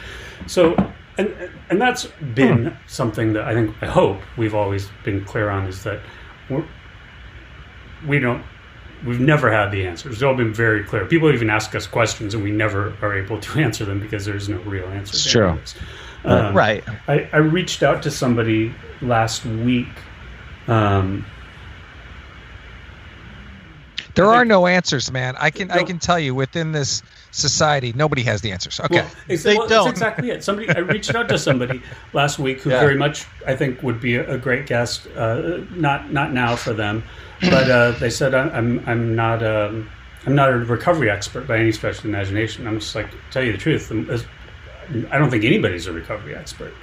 So, 0.46 0.76
and 1.16 1.34
and 1.70 1.80
that's 1.80 2.06
been 2.34 2.66
hmm. 2.66 2.76
something 2.86 3.32
that 3.32 3.44
I 3.44 3.54
think 3.54 3.74
I 3.80 3.86
hope 3.86 4.20
we've 4.36 4.54
always 4.54 4.88
been 5.02 5.24
clear 5.24 5.48
on 5.48 5.66
is 5.66 5.82
that 5.84 6.00
we're, 6.50 6.64
we 8.06 8.18
don't 8.18 8.44
we've 9.04 9.20
never 9.20 9.52
had 9.52 9.70
the 9.70 9.86
answers. 9.86 10.14
It's 10.14 10.22
all 10.22 10.34
been 10.34 10.52
very 10.52 10.82
clear. 10.84 11.04
People 11.04 11.30
even 11.32 11.50
ask 11.50 11.74
us 11.74 11.86
questions, 11.86 12.34
and 12.34 12.42
we 12.42 12.50
never 12.50 12.96
are 13.02 13.16
able 13.16 13.40
to 13.40 13.58
answer 13.60 13.84
them 13.84 14.00
because 14.00 14.24
there's 14.24 14.48
no 14.48 14.58
real 14.58 14.86
answer. 14.88 15.14
It's 15.14 15.32
to 15.32 15.80
true. 16.24 16.32
any 16.32 16.40
of 16.40 16.44
this. 16.44 16.50
Um, 16.50 16.56
right. 16.56 16.84
I, 17.08 17.28
I 17.32 17.36
reached 17.38 17.82
out 17.82 18.02
to 18.04 18.10
somebody 18.10 18.74
last 19.00 19.44
week. 19.44 19.88
Um, 20.68 21.24
There 24.14 24.26
are 24.26 24.44
no 24.44 24.66
answers, 24.68 25.10
man. 25.10 25.34
I 25.40 25.50
can 25.50 25.70
I 25.72 25.82
can 25.82 25.98
tell 25.98 26.20
you 26.20 26.34
within 26.36 26.70
this 26.72 27.02
society, 27.32 27.92
nobody 27.96 28.22
has 28.22 28.42
the 28.42 28.52
answers. 28.52 28.78
Okay. 28.78 28.96
Well, 29.00 29.10
it's, 29.28 29.42
They 29.42 29.56
well, 29.58 29.66
don't. 29.66 29.84
That's 29.86 29.98
exactly 29.98 30.30
it. 30.30 30.44
Somebody 30.44 30.68
I 30.70 30.78
reached 30.78 31.12
out 31.14 31.28
to 31.30 31.38
somebody 31.38 31.82
last 32.12 32.38
week 32.38 32.60
who 32.60 32.70
Yeah. 32.70 32.80
very 32.80 32.96
much 32.96 33.26
I 33.46 33.56
think 33.56 33.82
would 33.82 34.00
be 34.00 34.14
a, 34.16 34.34
a 34.34 34.38
great 34.38 34.66
guest. 34.66 35.08
Uh, 35.16 35.58
not 35.70 36.12
not 36.12 36.32
now 36.32 36.54
for 36.54 36.72
them, 36.72 37.02
but 37.40 37.68
uh, 37.68 37.90
they 37.92 38.10
said 38.10 38.34
I'm 38.34 38.50
I'm, 38.52 38.88
I'm 38.88 39.14
not 39.16 39.42
um, 39.42 39.90
I'm 40.26 40.36
not 40.36 40.50
a 40.50 40.58
recovery 40.58 41.10
expert 41.10 41.48
by 41.48 41.58
any 41.58 41.72
stretch 41.72 41.96
of 41.96 42.02
the 42.04 42.08
imagination. 42.08 42.68
I'm 42.68 42.78
just 42.78 42.94
like 42.94 43.08
tell 43.32 43.42
you 43.42 43.50
the 43.52 43.58
truth. 43.58 43.90
As- 44.08 44.24
I 45.10 45.18
don't 45.18 45.30
think 45.30 45.44
anybody's 45.44 45.86
a 45.86 45.92
recovery 45.92 46.34
expert. 46.34 46.74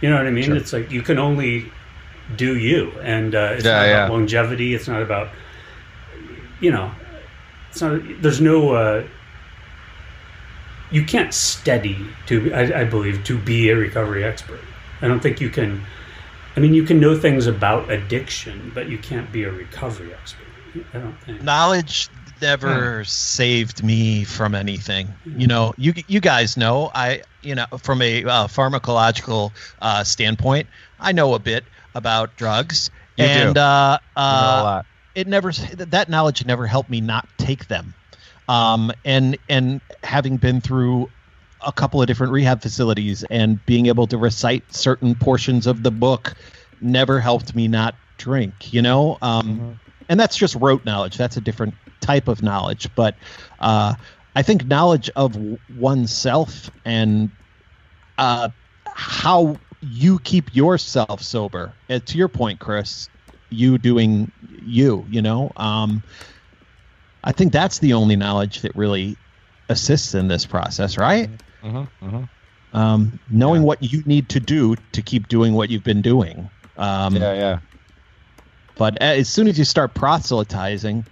You 0.00 0.10
know 0.10 0.16
what 0.16 0.26
I 0.26 0.30
mean? 0.30 0.54
It's 0.56 0.72
like 0.72 0.90
you 0.90 1.02
can 1.02 1.18
only 1.18 1.72
do 2.36 2.56
you, 2.56 2.92
and 3.00 3.34
uh, 3.34 3.54
it's 3.54 3.64
Yeah, 3.64 3.72
not 3.72 3.88
about 3.88 4.10
longevity. 4.10 4.74
It's 4.74 4.88
not 4.88 5.02
about 5.02 5.30
you 6.60 6.70
know. 6.70 6.92
It's 7.70 7.80
not. 7.80 8.00
There's 8.20 8.40
no. 8.40 8.72
Uh, 8.72 9.08
you 10.90 11.04
can't 11.04 11.34
study 11.34 12.06
to 12.26 12.52
I, 12.52 12.80
I 12.80 12.84
believe 12.84 13.24
to 13.24 13.38
be 13.38 13.68
a 13.70 13.76
recovery 13.76 14.24
expert 14.24 14.60
i 15.02 15.08
don't 15.08 15.20
think 15.20 15.40
you 15.40 15.50
can 15.50 15.84
i 16.56 16.60
mean 16.60 16.74
you 16.74 16.82
can 16.84 16.98
know 17.00 17.16
things 17.18 17.46
about 17.46 17.90
addiction 17.90 18.70
but 18.74 18.88
you 18.88 18.98
can't 18.98 19.30
be 19.30 19.44
a 19.44 19.52
recovery 19.52 20.14
expert 20.14 20.46
i 20.94 20.98
don't 20.98 21.20
think 21.22 21.42
knowledge 21.42 22.08
never 22.40 23.04
saved 23.04 23.82
me 23.82 24.24
from 24.24 24.54
anything. 24.54 25.08
You 25.24 25.46
know 25.46 25.74
you 25.76 25.94
you 26.06 26.20
guys 26.20 26.56
know 26.56 26.90
i 26.94 27.22
you 27.42 27.54
know 27.54 27.66
from 27.78 28.02
a 28.02 28.24
uh, 28.24 28.46
pharmacological 28.46 29.52
uh, 29.80 30.04
standpoint 30.04 30.66
i 31.00 31.12
know 31.12 31.34
a 31.34 31.38
bit 31.38 31.64
about 31.94 32.36
drugs. 32.36 32.90
You 33.16 33.24
do. 33.24 33.30
and 33.30 33.58
uh, 33.58 33.98
a 34.16 34.20
uh, 34.20 34.60
lot. 34.62 34.86
it 35.14 35.26
never 35.26 35.52
that 35.52 36.08
knowledge 36.08 36.44
never 36.46 36.66
helped 36.66 36.88
me 36.90 37.00
not 37.00 37.28
take 37.36 37.68
them. 37.68 37.94
Um, 38.48 38.92
and 39.04 39.36
and 39.48 39.80
having 40.02 40.36
been 40.36 40.60
through 40.60 41.10
a 41.60 41.72
couple 41.72 42.00
of 42.00 42.06
different 42.06 42.32
rehab 42.32 42.62
facilities 42.62 43.24
and 43.24 43.64
being 43.66 43.86
able 43.86 44.06
to 44.06 44.16
recite 44.16 44.72
certain 44.72 45.14
portions 45.16 45.66
of 45.66 45.82
the 45.82 45.90
book 45.90 46.34
never 46.80 47.18
helped 47.18 47.54
me 47.54 47.66
not 47.66 47.96
drink 48.16 48.72
you 48.72 48.80
know? 48.80 49.18
Um, 49.20 49.80
and 50.08 50.18
that's 50.18 50.36
just 50.36 50.54
rote 50.54 50.84
knowledge. 50.84 51.16
That's 51.16 51.36
a 51.36 51.40
different 51.40 51.74
type 52.00 52.28
of 52.28 52.42
knowledge 52.42 52.92
but 52.94 53.18
uh, 53.58 53.94
i 54.36 54.42
think 54.42 54.64
knowledge 54.66 55.10
of 55.16 55.36
oneself 55.68 56.70
and 56.84 57.30
uh, 58.18 58.48
how 58.94 59.60
you 59.80 60.18
keep 60.20 60.54
yourself 60.54 61.22
sober 61.22 61.78
uh, 61.88 61.98
to 62.00 62.18
your 62.18 62.28
point 62.28 62.58
chris 62.60 63.08
you 63.50 63.78
doing 63.78 64.30
you 64.40 65.06
you 65.08 65.22
know 65.22 65.52
um, 65.56 66.02
i 67.24 67.32
think 67.32 67.52
that's 67.52 67.78
the 67.78 67.92
only 67.94 68.16
knowledge 68.16 68.62
that 68.62 68.72
really 68.74 69.18
assists 69.68 70.14
in 70.14 70.28
this 70.28 70.46
process 70.46 70.98
right 70.98 71.30
Mhm, 71.62 71.88
mhm. 72.02 72.28
um, 72.72 73.18
knowing 73.28 73.62
Yeah. 73.62 73.66
what 73.66 73.82
you 73.82 74.02
need 74.04 74.28
to 74.30 74.40
do 74.40 74.76
to 74.92 75.02
keep 75.02 75.28
doing 75.28 75.54
what 75.54 75.70
you've 75.70 75.82
been 75.82 76.02
doing 76.02 76.50
um, 76.76 77.16
Yeah, 77.16 77.32
yeah. 77.34 77.58
but 78.76 78.96
as 79.02 79.28
soon 79.28 79.48
as 79.48 79.58
you 79.58 79.64
start 79.64 79.94
proselytizing, 79.94 81.06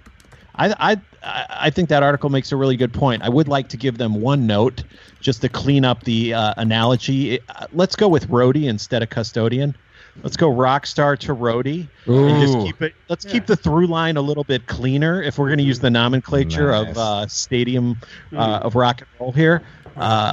I, 0.58 0.74
I 0.92 0.96
I 1.22 1.46
I 1.66 1.70
think 1.70 1.88
that 1.90 2.02
article 2.02 2.30
makes 2.30 2.52
a 2.52 2.56
really 2.56 2.76
good 2.76 2.92
point. 2.92 3.22
I 3.22 3.28
would 3.28 3.48
like 3.48 3.68
to 3.70 3.76
give 3.76 3.98
them 3.98 4.20
one 4.20 4.46
note 4.46 4.84
just 5.20 5.40
to 5.42 5.48
clean 5.48 5.84
up 5.84 6.04
the 6.04 6.34
uh, 6.34 6.54
analogy. 6.56 7.40
Uh, 7.48 7.66
let's 7.72 7.96
go 7.96 8.08
with 8.08 8.28
roadie 8.28 8.64
instead 8.68 9.02
of 9.02 9.10
custodian. 9.10 9.76
Let's 10.22 10.36
go 10.36 10.48
rock 10.50 10.86
star 10.86 11.14
to 11.18 11.34
roadie 11.34 11.88
and 12.06 12.40
just 12.42 12.56
Ooh. 12.56 12.64
keep 12.64 12.80
it. 12.80 12.94
Let's 13.10 13.26
Yeah. 13.26 13.32
keep 13.32 13.46
the 13.46 13.56
through 13.56 13.86
line 13.86 14.16
a 14.16 14.22
little 14.22 14.44
bit 14.44 14.66
cleaner 14.66 15.22
if 15.22 15.36
we're 15.38 15.48
going 15.48 15.58
to 15.58 15.64
use 15.64 15.78
the 15.80 15.90
nomenclature 15.90 16.70
Nice. 16.70 16.88
of 16.90 16.96
uh, 16.98 17.26
stadium 17.26 17.96
uh, 18.34 18.60
of 18.62 18.74
rock 18.76 19.00
and 19.02 19.08
roll 19.20 19.32
here. 19.32 19.62
Uh, 19.94 20.32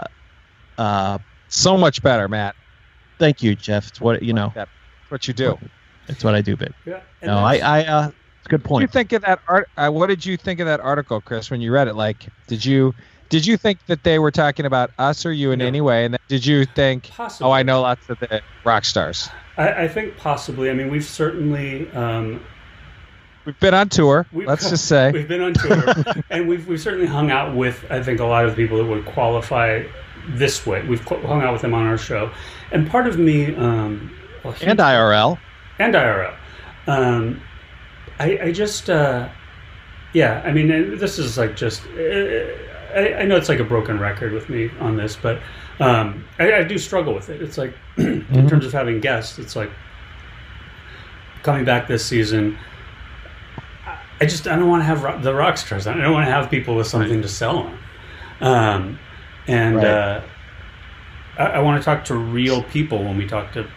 uh, 0.78 1.17
So 1.49 1.76
much 1.78 2.01
better, 2.01 2.30
Matt. 2.30 2.55
thank 3.19 3.43
you, 3.43 3.55
Jeff. 3.55 3.88
It's 3.89 3.99
what 3.99 4.24
you 4.24 4.32
know. 4.32 4.53
That's 4.55 4.71
what 5.09 5.28
you 5.28 5.34
do. 5.34 5.57
It's 6.07 6.24
what 6.24 6.34
I 6.36 6.41
do. 6.41 6.55
But 6.55 6.71
yeah 6.86 7.01
no, 7.21 7.39
I, 7.39 7.57
that's- 7.57 7.88
I 7.88 8.11
it's 8.44 8.48
a 8.48 8.50
good 8.58 8.68
What 8.70 8.80
did 8.80 8.84
you 8.84 8.88
point. 8.88 8.91
think 8.91 9.14
of 9.14 9.22
that 9.24 9.39
art? 9.48 9.70
Uh, 9.78 9.89
what 9.89 10.08
did 10.08 10.26
you 10.26 10.36
think 10.38 10.60
of 10.60 10.66
that 10.68 10.80
article, 10.82 11.22
Chris, 11.22 11.50
when 11.50 11.62
you 11.62 11.72
read 11.72 11.88
it? 11.88 11.96
Like, 11.96 12.28
did 12.48 12.64
you 12.66 12.94
did 13.30 13.48
you 13.48 13.58
think 13.58 13.84
that 13.88 14.04
they 14.04 14.20
were 14.20 14.32
talking 14.32 14.66
about 14.66 14.91
us 15.00 15.26
or 15.26 15.32
you 15.32 15.52
in 15.52 15.60
No. 15.60 15.66
any 15.66 15.82
way? 15.82 16.06
And 16.06 16.14
then 16.14 16.20
did 16.28 16.46
you 16.46 16.66
think, 16.66 17.10
Possibly. 17.10 17.48
oh, 17.50 17.52
I 17.52 17.64
know 17.64 17.82
lots 17.82 18.08
of 18.10 18.20
the 18.20 18.41
rock 18.64 18.86
stars. 18.86 19.30
I, 19.58 19.84
I 19.84 19.88
think 19.88 20.18
possibly 20.18 20.70
i 20.70 20.74
mean 20.74 20.89
we've 20.91 21.06
certainly 21.06 21.89
um, 21.91 22.41
We've 23.46 23.60
been 23.60 23.74
on 23.74 23.89
tour. 23.89 24.26
We've- 24.32 24.48
let's 24.50 24.70
just 24.70 24.86
say. 24.86 25.12
We've 25.12 25.28
been 25.28 25.41
on 25.41 25.54
tour, 25.54 25.94
and 26.30 26.48
we've, 26.48 26.68
we've 26.68 26.80
certainly 26.80 27.08
hung 27.08 27.30
out 27.32 27.56
with, 27.56 27.84
I 27.89 28.02
think, 28.04 28.20
a 28.20 28.26
lot 28.26 28.46
of 28.46 28.52
the 28.52 28.56
people 28.56 28.78
that 28.78 28.86
would 28.86 29.06
qualify 29.06 29.84
this 30.30 30.66
way. 30.66 30.86
We've 30.88 31.02
hung 31.04 31.41
out 31.41 31.52
with 31.54 31.62
them 31.62 31.74
on 31.74 31.86
our 31.86 31.98
show. 31.98 32.32
And 32.72 32.89
part 32.89 33.06
of 33.08 33.18
me, 33.20 33.54
um, 33.56 34.16
well, 34.44 34.54
he- 34.54 34.66
And 34.66 34.80
IRL. 34.80 35.38
and 35.80 35.94
IRL, 35.94 36.34
um, 36.88 37.41
I, 38.20 38.39
I 38.43 38.51
just, 38.51 38.89
uh, 38.89 39.28
yeah, 40.14 40.41
I 40.45 40.51
mean, 40.51 40.97
this 40.97 41.18
is 41.20 41.38
like 41.38 41.55
just, 41.55 41.82
uh, 41.88 42.45
I, 42.95 43.16
I 43.22 43.26
know 43.26 43.36
it's 43.36 43.49
like 43.49 43.59
a 43.59 43.64
broken 43.64 43.99
record 43.99 44.32
with 44.34 44.49
me 44.49 44.70
on 44.80 44.95
this, 44.97 45.16
but 45.16 45.39
um, 45.80 46.24
I, 46.39 46.53
I 46.53 46.64
do 46.64 46.78
struggle 46.78 47.14
with 47.14 47.30
it. 47.30 47.41
It's 47.41 47.57
like, 47.57 47.74
in 47.97 48.47
terms 48.47 48.66
of 48.66 48.72
having 48.72 48.99
guests, 48.99 49.39
it's 49.39 49.55
like 49.55 49.72
coming 51.41 51.66
back 51.66 51.88
this 51.88 52.05
season. 52.05 52.57
I- 54.22 54.26
just 54.26 54.47
I 54.47 54.55
don't 54.55 54.70
want 54.70 54.82
to 54.82 54.86
have 54.86 55.03
ro- 55.03 55.20
the 55.20 55.34
rock 55.34 55.57
stars. 55.57 55.86
I 55.88 55.93
don't 55.97 56.14
want 56.14 56.26
to 56.28 56.32
have 56.32 56.49
people 56.49 56.76
with 56.76 56.88
something 56.88 57.22
to 57.22 57.28
sell 57.28 57.57
on. 57.57 57.80
Um, 58.39 58.99
and 59.47 59.76
Right. 59.78 59.86
uh, 59.86 60.22
I, 61.38 61.43
I 61.45 61.59
want 61.59 61.82
to 61.82 61.84
talk 61.86 62.05
to 62.05 62.16
real 62.16 62.64
people 62.64 63.03
when 63.03 63.18
we 63.18 63.28
talk 63.28 63.51
to 63.53 63.68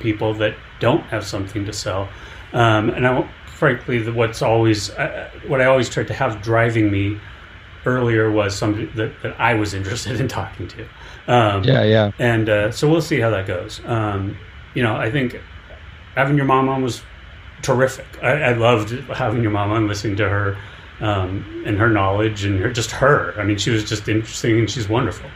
people 0.00 0.34
that 0.34 0.56
don't 0.80 1.02
have 1.04 1.24
something 1.24 1.64
to 1.66 1.72
sell. 1.72 2.08
Um, 2.52 2.90
and 2.90 3.06
I, 3.06 3.28
frankly, 3.62 4.10
what's 4.10 4.42
always 4.42 4.90
uh, 4.90 5.30
what 5.46 5.60
I 5.60 5.66
always 5.66 5.88
tried 5.88 6.08
to 6.08 6.14
have 6.14 6.42
driving 6.42 6.90
me 6.90 7.20
earlier 7.86 8.28
was 8.28 8.56
somebody 8.56 8.86
that, 8.96 9.12
that 9.22 9.40
I 9.40 9.54
was 9.54 9.72
interested 9.78 10.20
in 10.20 10.26
talking 10.26 10.66
to. 10.66 10.82
Um, 11.28 11.62
Yeah, 11.62 11.84
yeah. 11.84 12.10
and 12.18 12.48
uh, 12.48 12.72
so 12.72 12.90
we'll 12.90 13.00
see 13.00 13.20
how 13.20 13.30
that 13.30 13.46
goes. 13.46 13.80
Um, 13.84 14.36
you 14.74 14.82
know, 14.82 14.96
I 14.96 15.12
think 15.12 15.40
having 16.16 16.36
your 16.36 16.44
mom 16.44 16.68
on 16.68 16.82
was 16.82 17.04
terrific. 17.62 18.20
I, 18.20 18.50
I 18.50 18.52
loved 18.54 18.90
having 19.10 19.42
your 19.42 19.52
mom 19.52 19.70
on, 19.70 19.86
listening 19.86 20.16
to 20.16 20.28
her 20.28 20.58
um, 20.98 21.62
and 21.64 21.78
her 21.78 21.88
knowledge 21.88 22.44
and 22.44 22.58
her, 22.58 22.72
just 22.72 22.90
her. 22.90 23.32
I 23.38 23.44
mean, 23.44 23.58
she 23.58 23.70
was 23.70 23.88
just 23.88 24.08
interesting 24.08 24.58
and 24.58 24.68
she's 24.68 24.88
wonderful. 24.88 25.30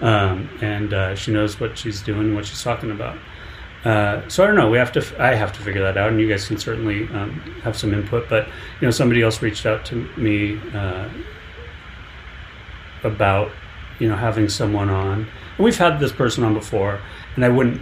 Um, 0.00 0.48
and 0.62 0.94
uh, 0.94 1.14
she 1.14 1.30
knows 1.30 1.60
what 1.60 1.76
she's 1.76 2.00
doing, 2.00 2.28
and 2.28 2.34
what 2.34 2.46
she's 2.46 2.62
talking 2.62 2.90
about. 2.90 3.18
Uh, 3.86 4.28
so 4.28 4.42
I 4.42 4.48
don't 4.48 4.56
know. 4.56 4.68
We 4.68 4.78
have 4.78 4.90
to. 4.92 5.22
I 5.22 5.34
have 5.34 5.52
to 5.52 5.60
figure 5.60 5.82
that 5.82 5.96
out, 5.96 6.08
and 6.08 6.20
you 6.20 6.28
guys 6.28 6.48
can 6.48 6.58
certainly 6.58 7.04
um, 7.10 7.30
have 7.62 7.76
some 7.76 7.94
input. 7.94 8.28
But 8.28 8.46
you 8.80 8.86
know, 8.86 8.90
somebody 8.90 9.22
else 9.22 9.40
reached 9.42 9.64
out 9.64 9.84
to 9.86 9.94
me 10.16 10.58
uh, 10.74 11.08
about 13.04 13.52
you 14.00 14.08
know 14.08 14.16
having 14.16 14.48
someone 14.48 14.90
on, 14.90 15.20
and 15.56 15.64
we've 15.64 15.76
had 15.78 16.00
this 16.00 16.10
person 16.10 16.42
on 16.42 16.52
before, 16.54 17.00
and 17.36 17.44
I 17.44 17.48
wouldn't 17.48 17.80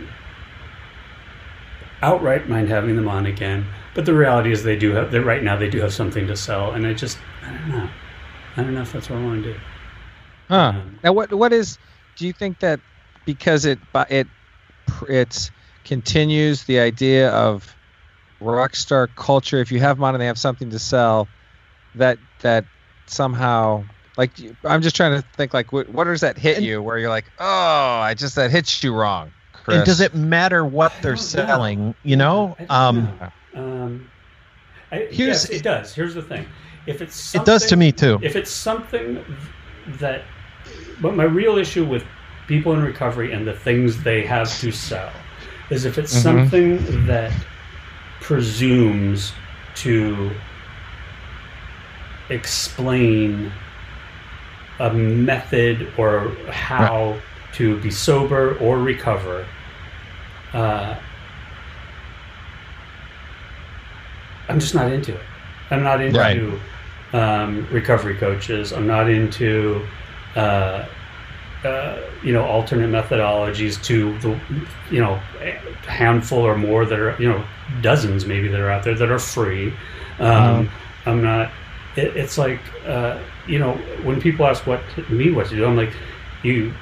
outright 2.02 2.50
mind 2.50 2.68
having 2.68 2.96
them 2.96 3.08
on 3.08 3.24
again. 3.24 3.64
but 3.94 4.04
the 4.04 4.12
reality 4.12 4.52
is 4.52 4.62
they 4.62 4.76
do 4.76 4.92
have 4.92 5.10
that 5.10 5.22
right 5.22 5.42
now 5.42 5.56
they 5.56 5.70
do 5.70 5.80
have 5.80 5.94
something 5.94 6.26
to 6.26 6.36
sell, 6.36 6.72
and 6.72 6.86
I 6.86 6.92
just 6.92 7.16
I 7.42 7.50
don't 7.50 7.68
know. 7.70 7.88
I 8.58 8.62
don't 8.62 8.74
know 8.74 8.82
if 8.82 8.92
that's 8.92 9.08
what 9.08 9.20
I 9.20 9.24
want 9.24 9.42
to 9.42 9.54
do. 9.54 9.60
Huh. 10.48 10.56
Um, 10.56 10.98
Now, 11.02 11.14
what 11.14 11.32
what 11.32 11.52
is? 11.52 11.78
Do 12.16 12.26
you 12.26 12.34
think 12.34 12.58
that 12.60 12.78
because 13.24 13.64
it 13.64 13.78
it 14.10 14.26
it 15.08 15.50
continues 15.84 16.64
the 16.64 16.78
idea 16.80 17.30
of 17.30 17.74
rock 18.40 18.76
star 18.76 19.06
culture? 19.06 19.60
If 19.60 19.70
you 19.72 19.80
have 19.80 19.98
money, 19.98 20.18
they 20.18 20.26
have 20.26 20.38
something 20.38 20.70
to 20.70 20.78
sell. 20.78 21.28
That 21.94 22.18
that 22.40 22.64
somehow. 23.06 23.84
Like 24.16 24.30
I'm 24.64 24.82
just 24.82 24.94
trying 24.96 25.20
to 25.20 25.26
think. 25.36 25.52
Like, 25.54 25.72
what, 25.72 25.88
what 25.88 26.04
does 26.04 26.20
that 26.20 26.38
hit 26.38 26.58
And- 26.58 26.66
you? 26.66 26.82
Where 26.82 26.98
you're 26.98 27.10
like, 27.10 27.26
oh, 27.38 27.44
I 27.46 28.14
just 28.14 28.36
that 28.36 28.50
hits 28.50 28.82
you 28.82 28.94
wrong. 28.94 29.32
Chris. 29.52 29.78
And 29.78 29.86
does 29.86 30.00
it 30.00 30.14
matter 30.14 30.64
what 30.64 30.92
they're 31.02 31.14
don't 31.14 31.20
know. 31.20 31.46
selling? 31.46 31.94
You 32.02 32.16
know, 32.16 32.56
I 32.68 32.88
um, 32.88 33.18
know. 33.54 33.62
Um, 33.62 34.10
I, 34.92 34.96
Here's- 35.10 35.48
yes, 35.48 35.50
it 35.50 35.62
does. 35.62 35.94
Here's 35.94 36.14
the 36.14 36.22
thing: 36.22 36.46
if 36.86 37.00
it's 37.00 37.34
it 37.34 37.44
does 37.44 37.66
to 37.66 37.76
me 37.76 37.90
too. 37.92 38.18
If 38.22 38.36
it's 38.36 38.50
something 38.50 39.24
that, 39.98 40.22
but 41.00 41.16
my 41.16 41.24
real 41.24 41.56
issue 41.58 41.84
with 41.84 42.04
people 42.46 42.72
in 42.74 42.82
recovery 42.82 43.32
and 43.32 43.46
the 43.46 43.54
things 43.54 44.02
they 44.02 44.24
have 44.26 44.52
to 44.60 44.70
sell 44.70 45.10
is 45.70 45.84
if 45.84 45.98
it's 45.98 46.14
Mhm. 46.14 46.22
something 46.22 47.06
that 47.06 47.32
presumes 48.20 49.32
to 49.76 50.30
explain 52.30 53.52
a 54.80 54.90
method 54.92 55.86
or 55.96 56.32
how 56.50 57.16
to 57.52 57.76
be 57.78 57.90
sober 57.90 58.56
or 58.60 58.78
recover. 58.78 59.44
Uh, 60.52 60.94
I'm 64.48 64.58
just 64.60 64.74
not 64.74 64.90
into 64.92 65.12
it. 65.12 65.20
I'm 65.70 65.82
not 65.82 66.00
into 66.00 66.18
Right. 66.18 66.40
um, 67.12 67.66
recovery 67.70 68.14
coaches. 68.16 68.72
I'm 68.72 68.86
not 68.86 69.08
into 69.08 69.82
uh, 70.36 70.82
uh, 71.64 72.00
you 72.22 72.32
know 72.32 72.44
alternate 72.44 72.90
methodologies 72.90 73.82
to 73.84 74.18
the 74.18 74.38
you 74.90 75.00
know 75.00 75.16
handful 75.86 76.40
or 76.40 76.56
more 76.56 76.84
that 76.84 76.98
are 76.98 77.20
you 77.20 77.28
know 77.28 77.44
dozens 77.80 78.26
maybe 78.26 78.48
that 78.48 78.60
are 78.60 78.70
out 78.70 78.84
there 78.84 78.94
that 78.94 79.10
are 79.10 79.18
free. 79.18 79.72
Um, 80.18 80.70
I'm 81.06 81.22
not. 81.22 81.50
It, 81.96 82.16
it's 82.16 82.38
like 82.38 82.60
uh, 82.86 83.18
you 83.46 83.58
know 83.58 83.74
when 84.02 84.20
people 84.20 84.46
ask 84.46 84.66
what 84.66 84.80
me 85.10 85.30
what 85.30 85.48
to 85.48 85.56
do, 85.56 85.64
I'm 85.64 85.76
like 85.76 85.92
you 86.42 86.72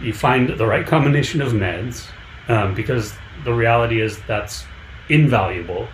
you 0.00 0.12
find 0.12 0.48
the 0.48 0.66
right 0.66 0.86
combination 0.86 1.42
of 1.42 1.52
meds 1.52 2.06
um, 2.48 2.74
because 2.74 3.14
the 3.44 3.52
reality 3.52 4.00
is 4.00 4.18
that's 4.26 4.64
invaluable. 5.08 5.88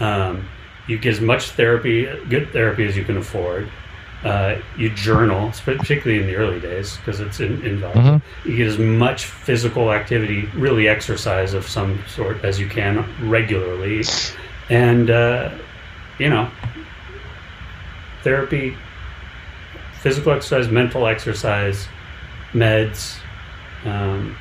Um, 0.00 0.48
you 0.86 0.98
get 0.98 1.14
as 1.14 1.20
much 1.20 1.50
therapy, 1.50 2.04
good 2.28 2.50
therapy 2.52 2.86
as 2.86 2.96
you 2.96 3.04
can 3.04 3.16
afford. 3.16 3.70
Uh, 4.26 4.60
you 4.76 4.90
journal, 4.90 5.52
particularly 5.64 6.20
in 6.20 6.26
the 6.26 6.34
early 6.34 6.58
days, 6.58 6.96
because 6.96 7.20
it's 7.20 7.38
in, 7.38 7.64
invaluable. 7.64 8.20
You 8.44 8.56
get 8.56 8.66
as 8.66 8.76
much 8.76 9.26
physical 9.26 9.92
activity, 9.92 10.46
really 10.54 10.88
exercise 10.88 11.54
of 11.54 11.64
some 11.64 12.02
sort, 12.08 12.44
as 12.44 12.58
you 12.58 12.68
can 12.68 13.04
regularly, 13.30 14.02
and 14.68 15.10
uh, 15.10 15.50
you 16.18 16.28
know, 16.28 16.50
therapy, 18.24 18.76
physical 20.00 20.32
exercise, 20.32 20.68
mental 20.68 21.06
exercise, 21.06 21.86
meds, 22.52 23.18
um, 23.84 24.36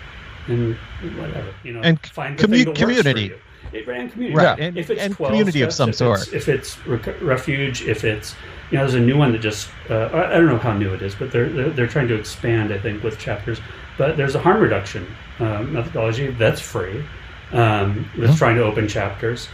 and 0.47 0.75
whatever. 1.15 1.53
You 1.63 1.73
know, 1.73 1.81
And 1.81 1.99
find 2.07 2.39
the 2.39 2.47
commu- 2.47 2.63
thing 2.65 2.73
that 2.73 2.87
works 2.87 2.97
for 2.97 3.03
community. 3.03 3.35
You. 3.75 3.81
It 3.81 3.87
ran 3.87 4.09
community. 4.09 4.37
Right, 4.37 4.59
and- 4.59 4.77
if 4.77 4.89
it's 4.89 5.01
and 5.01 5.13
12 5.13 5.31
community 5.31 5.61
of 5.61 5.73
some 5.73 5.89
if 5.89 5.95
sort. 5.95 6.21
It's, 6.21 6.33
if 6.33 6.49
it's 6.49 6.85
rec- 6.87 7.21
refuge, 7.21 7.83
if 7.83 8.03
it's 8.03 8.35
you 8.71 8.77
know, 8.77 8.83
there's 8.83 8.95
a 8.95 8.99
new 8.99 9.17
one 9.17 9.31
that 9.31 9.39
just 9.41 9.69
uh, 9.89 10.09
I 10.13 10.35
I 10.35 10.37
don't 10.37 10.47
know 10.47 10.57
how 10.57 10.73
new 10.73 10.93
it 10.93 11.01
is, 11.01 11.13
but 11.15 11.31
they're, 11.31 11.49
they're 11.49 11.69
they're 11.69 11.87
trying 11.87 12.07
to 12.07 12.15
expand, 12.15 12.73
I 12.73 12.79
think, 12.79 13.03
with 13.03 13.19
chapters. 13.19 13.59
But 13.97 14.17
there's 14.17 14.35
a 14.35 14.39
harm 14.39 14.59
reduction 14.61 15.07
uh, 15.39 15.63
methodology 15.63 16.27
that's 16.31 16.61
free. 16.61 17.03
Um, 17.51 18.09
that's 18.17 18.37
trying 18.37 18.55
to 18.55 18.63
open 18.63 18.87
chapters, 18.87 19.47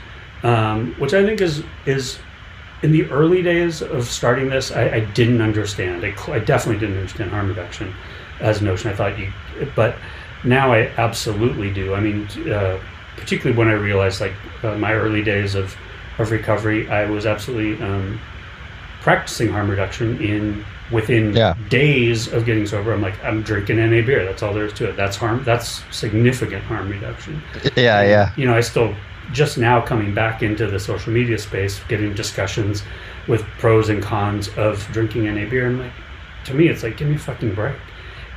um, 0.44 0.96
which 0.98 1.14
I 1.14 1.26
think 1.26 1.42
is 1.42 1.64
is 1.86 2.20
in 2.84 2.92
the 2.92 3.04
early 3.12 3.44
days 3.44 3.82
of 3.82 4.06
starting 4.06 4.50
this, 4.50 4.72
I, 4.72 4.90
I 4.90 5.00
didn't 5.02 5.42
understand. 5.42 6.04
I, 6.04 6.16
I 6.32 6.40
definitely 6.40 6.80
didn't 6.80 6.98
understand 6.98 7.30
harm 7.30 7.48
reduction 7.48 7.94
as 8.40 8.62
a 8.62 8.64
notion. 8.64 8.90
I 8.92 8.96
thought 8.96 9.20
you, 9.20 9.32
but 9.76 9.96
now 10.44 10.74
I 10.74 10.88
absolutely 10.98 11.72
do. 11.72 11.94
I 11.94 12.00
mean, 12.00 12.28
uh, 12.50 12.80
particularly 13.18 13.58
when 13.58 13.68
I 13.68 13.74
realized, 13.74 14.22
like 14.22 14.34
uh, 14.64 14.76
my 14.78 14.94
early 14.94 15.24
days 15.24 15.56
of 15.56 15.76
of 16.20 16.30
recovery, 16.32 16.90
I 16.90 17.06
was 17.10 17.26
absolutely 17.26 17.82
um, 17.84 18.20
practicing 19.02 19.50
harm 19.50 19.70
reduction 19.70 20.22
in 20.22 20.64
within 20.92 21.34
Yeah. 21.34 21.56
days 21.70 22.32
of 22.32 22.46
getting 22.46 22.66
sober. 22.68 22.92
I'm 22.94 23.02
like, 23.02 23.22
I'm 23.24 23.42
drinking 23.44 23.78
NA 23.78 24.06
beer. 24.06 24.26
That's 24.26 24.44
all 24.44 24.54
there 24.54 24.66
is 24.66 24.74
to 24.74 24.90
it. 24.90 24.98
That's 24.98 25.16
harm. 25.16 25.44
That's 25.46 25.84
significant 25.90 26.64
harm 26.66 26.90
reduction 26.90 27.42
Yeah, 27.78 28.04
yeah. 28.04 28.34
you 28.36 28.46
know, 28.46 28.54
I 28.54 28.60
still 28.62 28.94
just 29.32 29.58
now 29.58 29.80
coming 29.80 30.14
back 30.14 30.44
into 30.44 30.68
the 30.68 30.80
social 30.80 31.14
media 31.14 31.38
space, 31.38 31.80
getting 31.88 32.14
discussions 32.14 32.84
with 33.28 33.42
pros 33.58 33.88
and 33.88 34.04
cons 34.04 34.50
of 34.58 34.86
drinking 34.92 35.24
NA 35.34 35.50
beer. 35.50 35.68
And 35.68 35.80
like, 35.80 35.94
to 36.46 36.54
me, 36.54 36.68
it's 36.68 36.84
like, 36.84 36.98
give 36.98 37.08
me 37.08 37.16
a 37.16 37.20
fucking 37.20 37.56
break. 37.56 37.76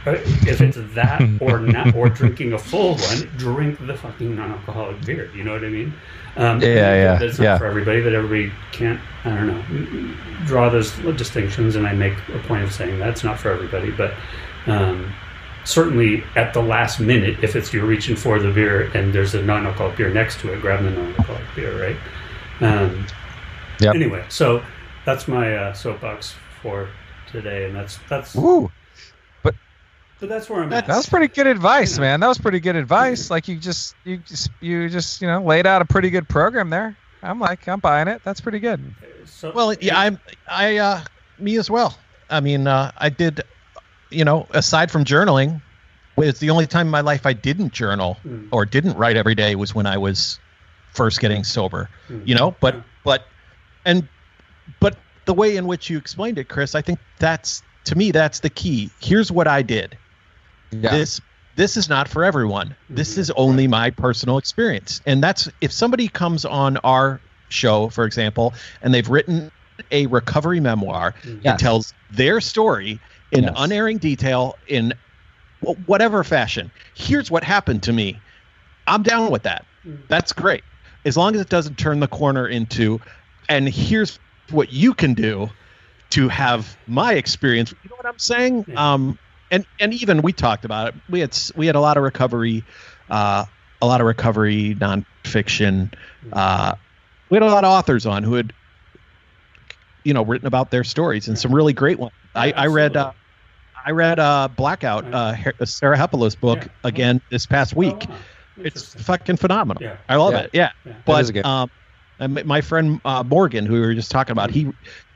If 0.07 0.61
it's 0.61 0.77
that 0.95 1.23
or 1.41 1.61
not, 1.61 1.95
or 1.95 2.09
drinking 2.09 2.53
a 2.53 2.59
full 2.59 2.97
one, 2.97 3.19
drink 3.37 3.87
the 3.87 3.97
fucking 3.97 4.37
non-alcoholic 4.37 5.05
beer. 5.05 5.31
You 5.35 5.45
know 5.45 5.53
what 5.53 5.65
I 5.65 5.69
mean? 5.69 5.95
Um, 6.37 6.61
Yeah, 6.61 6.69
yeah, 6.69 7.17
That's 7.17 7.39
not 7.39 7.45
yeah. 7.45 7.59
for 7.59 7.67
everybody. 7.67 8.01
That 8.01 8.13
everybody 8.13 8.53
can't. 8.73 9.01
I 9.25 9.31
don't 9.31 9.47
know. 9.47 10.15
Draw 10.47 10.69
those 10.69 10.93
distinctions, 11.17 11.77
and 11.77 11.87
I 11.87 11.93
make 11.95 12.15
a 12.35 12.39
point 12.41 12.65
of 12.65 12.73
saying 12.73 12.99
that's 12.99 13.25
not 13.25 13.39
for 13.39 13.51
everybody. 13.51 13.91
But 13.91 14.15
um, 14.67 15.13
certainly 15.65 16.23
at 16.37 16.53
the 16.53 16.63
last 16.63 17.01
minute, 17.01 17.43
if 17.43 17.57
it's 17.57 17.73
you're 17.73 17.87
reaching 17.87 18.17
for 18.17 18.39
the 18.39 18.53
beer 18.53 18.91
and 18.95 19.13
there's 19.15 19.35
a 19.35 19.43
non-alcoholic 19.43 19.97
beer 19.97 20.11
next 20.13 20.41
to 20.41 20.53
it, 20.53 20.61
grab 20.61 20.83
the 20.83 20.91
non-alcoholic 20.91 21.55
beer, 21.55 21.81
right? 21.83 21.97
Um, 22.61 23.07
Yep. 23.81 23.95
Anyway, 23.95 24.25
so 24.29 24.63
that's 25.05 25.27
my 25.27 25.57
uh, 25.57 25.73
soapbox 25.73 26.35
for 26.63 26.89
today, 27.31 27.65
and 27.65 27.75
that's 27.75 27.99
that's 28.09 28.35
Woo. 28.35 28.71
So 30.21 30.27
that's 30.27 30.49
where 30.49 30.63
I'm 30.63 30.73
at. 30.73 30.87
That 30.87 30.97
was 30.97 31.09
pretty 31.09 31.29
good 31.29 31.47
advice, 31.47 31.99
man. 31.99 32.21
That 32.21 32.29
was 32.29 32.39
pretty 32.39 32.61
good 32.61 32.77
advice. 32.77 33.31
Like 33.31 33.49
you 33.49 33.57
just 33.57 33.95
you 34.05 34.19
just 34.19 34.51
you 34.61 34.89
just 34.89 35.21
you 35.21 35.27
know 35.29 35.43
laid 35.43 35.67
out 35.67 35.83
a 35.83 35.85
pretty 35.85 36.11
good 36.11 36.29
program 36.29 36.71
there. 36.71 36.97
I'm 37.23 37.41
like 37.41 37.67
I'm 37.69 37.81
buying 37.81 38.09
it. 38.09 38.23
That's 38.25 38.41
pretty 38.41 38.59
good. 38.59 38.95
So, 39.27 39.53
Well, 39.55 39.75
yeah, 39.75 39.99
I'm 39.99 40.19
I 40.49 40.77
uh 40.79 41.01
me 41.39 41.57
as 41.59 41.71
well. 41.71 41.97
I 42.31 42.41
mean, 42.41 42.67
uh 42.67 42.93
I 42.99 43.09
did 43.11 43.43
you 44.11 44.25
know, 44.25 44.47
aside 44.51 44.91
from 44.91 45.05
journaling, 45.05 45.61
it's 46.19 46.39
the 46.39 46.51
only 46.51 46.67
time 46.67 46.87
in 46.87 46.91
my 46.91 47.01
life 47.01 47.27
I 47.27 47.33
didn't 47.33 47.73
journal 47.73 48.17
Mm. 48.25 48.49
or 48.53 48.65
didn't 48.65 48.97
write 48.97 49.17
every 49.17 49.35
day 49.35 49.57
was 49.57 49.75
when 49.75 49.87
I 49.87 49.97
was 49.99 50.39
first 50.93 51.21
getting 51.21 51.43
sober. 51.43 51.89
Mm. 52.09 52.27
You 52.29 52.35
know, 52.37 52.55
but 52.61 52.75
Yeah. 52.77 52.83
but 53.05 53.25
and 53.85 54.09
but 54.81 54.97
the 55.25 55.35
way 55.35 55.57
in 55.57 55.67
which 55.67 55.89
you 55.91 55.99
explained 55.99 56.39
it, 56.39 56.49
Chris, 56.49 56.75
I 56.75 56.83
think 56.83 56.99
that's 57.19 57.63
to 57.85 57.97
me 57.97 58.11
that's 58.13 58.41
the 58.41 58.51
key. 58.51 58.91
Here's 59.01 59.33
what 59.33 59.49
I 59.49 59.63
did. 59.63 59.97
Yeah. 60.73 60.91
This 60.91 61.21
this 61.57 61.77
is 61.77 61.89
not 61.89 62.09
for 62.09 62.25
everyone. 62.25 62.75
This 62.89 63.15
Mhm. 63.15 63.19
is 63.19 63.31
only 63.37 63.69
my 63.69 63.91
personal 63.91 64.39
experience. 64.39 65.01
And 65.07 65.23
that's 65.23 65.49
if 65.61 65.71
somebody 65.73 66.09
comes 66.09 66.45
on 66.45 66.79
our 66.79 67.21
show, 67.49 67.91
for 67.91 68.05
example, 68.05 68.55
and 68.83 68.93
they've 68.93 69.09
written 69.09 69.51
a 69.93 70.07
recovery 70.07 70.59
memoir 70.59 71.15
Mhm. 71.23 71.43
that 71.45 71.61
tells 71.61 71.95
their 72.11 72.41
story 72.41 73.01
in 73.31 73.45
Yes. 73.45 73.53
unerring 73.57 73.99
detail 73.99 74.59
in 74.67 74.95
whatever 75.61 76.25
fashion. 76.25 76.73
Here's 76.97 77.31
what 77.31 77.45
happened 77.45 77.85
to 77.85 77.93
me. 77.93 78.21
I'm 78.89 79.05
down 79.05 79.31
with 79.31 79.45
that. 79.45 79.65
Mhm. 79.87 80.09
That's 80.09 80.33
great. 80.33 80.65
As 81.05 81.17
long 81.17 81.37
as 81.37 81.41
it 81.41 81.49
doesn't 81.51 81.79
turn 81.79 82.01
the 82.01 82.09
corner 82.09 82.49
into 82.49 83.01
and 83.49 83.69
here's 83.69 84.19
what 84.51 84.73
you 84.73 84.93
can 84.95 85.15
do 85.15 85.51
to 86.11 86.29
have 86.29 86.77
my 86.89 87.13
experience. 87.15 87.73
You 87.83 87.91
know 87.91 87.97
what 87.97 88.07
I'm 88.07 88.19
saying? 88.19 88.65
Um 88.77 89.19
and 89.51 89.67
and 89.81 89.93
even 89.95 90.23
we 90.23 90.33
talked 90.33 90.65
about 90.65 90.89
it. 90.89 90.95
We 91.09 91.21
had 91.21 91.37
we 91.57 91.67
had 91.67 91.77
a 91.77 91.81
lot 91.81 91.97
of 91.97 92.03
recovery 92.03 92.65
uh 93.11 93.45
a 93.83 93.87
lot 93.87 94.01
of 94.01 94.07
recovery 94.07 94.75
nonfiction 94.77 95.93
uh 96.33 96.75
we 97.31 97.37
had 97.37 97.43
a 97.43 97.47
lot 97.47 97.65
of 97.65 97.71
authors 97.71 98.07
on 98.07 98.23
who 98.23 98.35
had 98.35 98.53
you 100.05 100.15
know 100.15 100.25
written 100.25 100.47
about 100.47 100.71
their 100.71 100.85
stories 100.85 101.29
and 101.29 101.39
some 101.39 101.55
really 101.55 101.73
great 101.73 101.99
ones. 101.99 102.13
I, 102.35 102.53
I 102.53 102.67
read 102.67 102.97
uh, 102.97 103.13
I 103.87 103.91
read 103.91 104.19
uh, 104.19 104.49
Blackout, 104.49 105.05
uh, 105.13 105.35
Sarah 105.65 105.97
Hepola's 105.97 106.35
book 106.35 106.59
Yeah. 106.63 106.69
again 106.85 107.21
this 107.31 107.45
past 107.47 107.77
week. 107.77 108.07
Oh, 108.09 108.13
wow. 108.13 108.17
It's 108.57 108.95
fucking 109.03 109.37
phenomenal. 109.37 109.83
Yeah. 109.83 109.97
I 110.09 110.17
love 110.17 110.33
Yeah. 110.33 110.41
it. 110.41 110.51
Yeah, 110.53 110.71
Yeah. 110.87 110.93
but 111.05 111.45
um, 111.45 111.71
and 112.19 112.35
my- 112.35 112.43
my 112.45 112.61
friend 112.61 113.01
uh, 113.05 113.23
Morgan, 113.25 113.67
who 113.67 113.75
we 113.75 113.81
were 113.81 113.95
just 113.95 114.11
talking 114.11 114.33
about, 114.33 114.51
he 114.51 114.69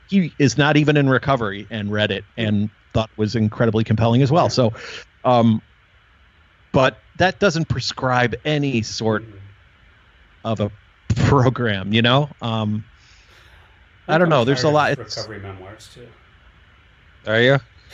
he 0.07 0.33
is 0.39 0.57
not 0.57 0.77
even 0.77 0.97
in 0.97 1.09
recovery 1.09 1.67
and 1.69 1.91
read 1.91 2.11
it 2.11 2.23
and 2.37 2.69
thought 2.93 3.09
was 3.17 3.35
incredibly 3.35 3.83
compelling 3.83 4.21
as 4.21 4.31
well. 4.31 4.49
So, 4.49 4.73
um, 5.23 5.61
but 6.71 6.97
that 7.17 7.39
doesn't 7.39 7.67
prescribe 7.69 8.35
any 8.45 8.81
sort 8.81 9.23
of 10.43 10.59
a 10.59 10.71
program. 11.15 11.93
You 11.93 12.01
know, 12.01 12.29
um, 12.41 12.83
I 14.07 14.17
don't 14.17 14.29
know. 14.29 14.45
There's 14.45 14.63
a 14.63 14.69
lot. 14.69 14.91
It's, 14.93 15.17
recovery 15.17 15.39
memoirs 15.39 15.89
too. 15.93 16.07
Are 17.27 17.41
you? 17.41 17.57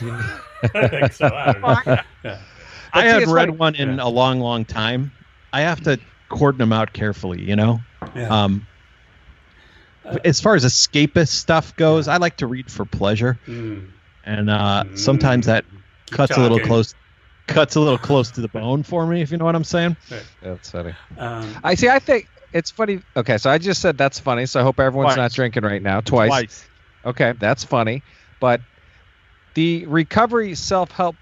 I 0.74 0.88
think 0.88 1.12
so. 1.12 1.26
I. 1.26 2.02
Yeah. 2.24 2.40
I 2.92 3.02
see, 3.02 3.08
haven't 3.08 3.30
read 3.30 3.50
like- 3.50 3.58
one 3.58 3.74
in 3.74 3.96
yeah. 3.96 4.04
a 4.06 4.08
long, 4.08 4.40
long 4.40 4.64
time. 4.64 5.12
I 5.52 5.62
have 5.62 5.82
to 5.82 5.98
cordon 6.28 6.58
them 6.58 6.72
out 6.72 6.92
carefully. 6.92 7.42
You 7.42 7.56
know. 7.56 7.80
Yeah. 8.14 8.28
Um, 8.44 8.66
as 10.24 10.40
far 10.40 10.54
as 10.54 10.64
escapist 10.64 11.28
stuff 11.28 11.74
goes, 11.76 12.08
I 12.08 12.18
like 12.18 12.36
to 12.36 12.46
read 12.46 12.70
for 12.70 12.84
pleasure, 12.84 13.38
Mm. 13.46 13.88
And 14.26 14.50
uh, 14.50 14.84
sometimes 14.94 15.46
that 15.46 15.64
Keep 16.06 16.16
cuts 16.16 16.36
a 16.36 16.40
little 16.40 16.60
close, 16.60 16.94
cuts 17.46 17.76
a 17.76 17.80
little 17.80 17.98
close 17.98 18.30
to 18.32 18.40
the 18.40 18.48
bone 18.48 18.82
for 18.82 19.06
me. 19.06 19.22
If 19.22 19.30
you 19.30 19.38
know 19.38 19.44
what 19.44 19.56
I'm 19.56 19.64
saying. 19.64 19.96
That's 20.42 20.70
funny. 20.70 20.94
Um, 21.16 21.56
I 21.64 21.74
see. 21.74 21.88
I 21.88 21.98
think 21.98 22.28
it's 22.52 22.70
funny. 22.70 23.00
Okay, 23.16 23.38
so 23.38 23.50
I 23.50 23.58
just 23.58 23.80
said 23.80 23.96
that's 23.96 24.18
funny. 24.18 24.46
So 24.46 24.60
I 24.60 24.62
hope 24.62 24.78
everyone's 24.80 25.14
Twice. 25.14 25.16
not 25.16 25.32
drinking 25.32 25.62
right 25.62 25.82
now. 25.82 26.00
Twice. 26.00 26.28
Twice. 26.28 26.68
Okay, 27.06 27.32
that's 27.38 27.64
funny. 27.64 28.02
But 28.40 28.60
the 29.54 29.86
recovery 29.86 30.54
self 30.54 30.90
help 30.90 31.16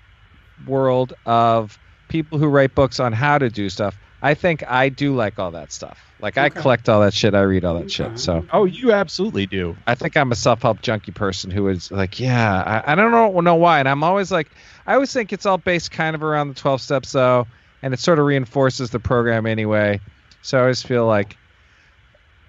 world 0.67 1.13
of 1.27 1.79
people 2.09 2.39
who 2.39 2.47
write 2.47 2.75
books 2.75 3.01
on 3.01 3.13
how 3.13 3.39
to 3.39 3.51
do 3.51 3.69
stuff, 3.69 3.97
I 4.25 4.33
think 4.35 4.65
I 4.67 4.89
do 4.89 5.15
like 5.15 5.39
all 5.39 5.51
that 5.51 5.71
stuff. 5.71 6.01
Like 6.19 6.39
I 6.39 6.49
collect 6.49 6.89
all 6.89 7.03
that 7.03 7.13
shit. 7.13 7.35
I 7.35 7.43
read 7.43 7.63
all 7.65 7.75
that 7.75 7.83
Okay. 7.83 7.89
shit. 7.89 8.19
So 8.19 8.47
Oh, 8.55 8.65
you 8.65 8.91
absolutely 8.91 9.47
do. 9.47 9.77
I 9.87 9.95
think 9.95 10.17
I'm 10.17 10.33
a 10.33 10.35
self 10.35 10.63
help 10.63 10.81
junkie 10.81 11.13
person 11.13 11.51
who 11.51 11.69
is 11.69 11.91
like, 11.91 12.19
yeah, 12.19 12.83
I, 12.87 12.93
I 12.93 12.95
don't 12.95 13.11
know, 13.13 13.39
know 13.41 13.55
why. 13.57 13.81
And 13.81 13.89
I'm 13.89 14.03
always 14.03 14.33
like, 14.33 14.55
I 14.87 14.95
always 14.95 15.13
think 15.13 15.35
it's 15.35 15.45
all 15.45 15.59
based 15.59 15.91
kind 15.91 16.17
of 16.17 16.23
around 16.23 16.49
the 16.49 16.55
12 16.55 16.81
steps 16.81 17.13
though. 17.13 17.49
And 17.83 17.93
it 17.93 18.01
sort 18.01 18.19
of 18.19 18.25
reinforces 18.25 18.89
the 18.89 18.99
program 18.99 19.45
anyway. 19.45 20.01
So 20.41 20.57
I 20.57 20.63
always 20.63 20.83
feel 20.83 21.05
like, 21.07 21.39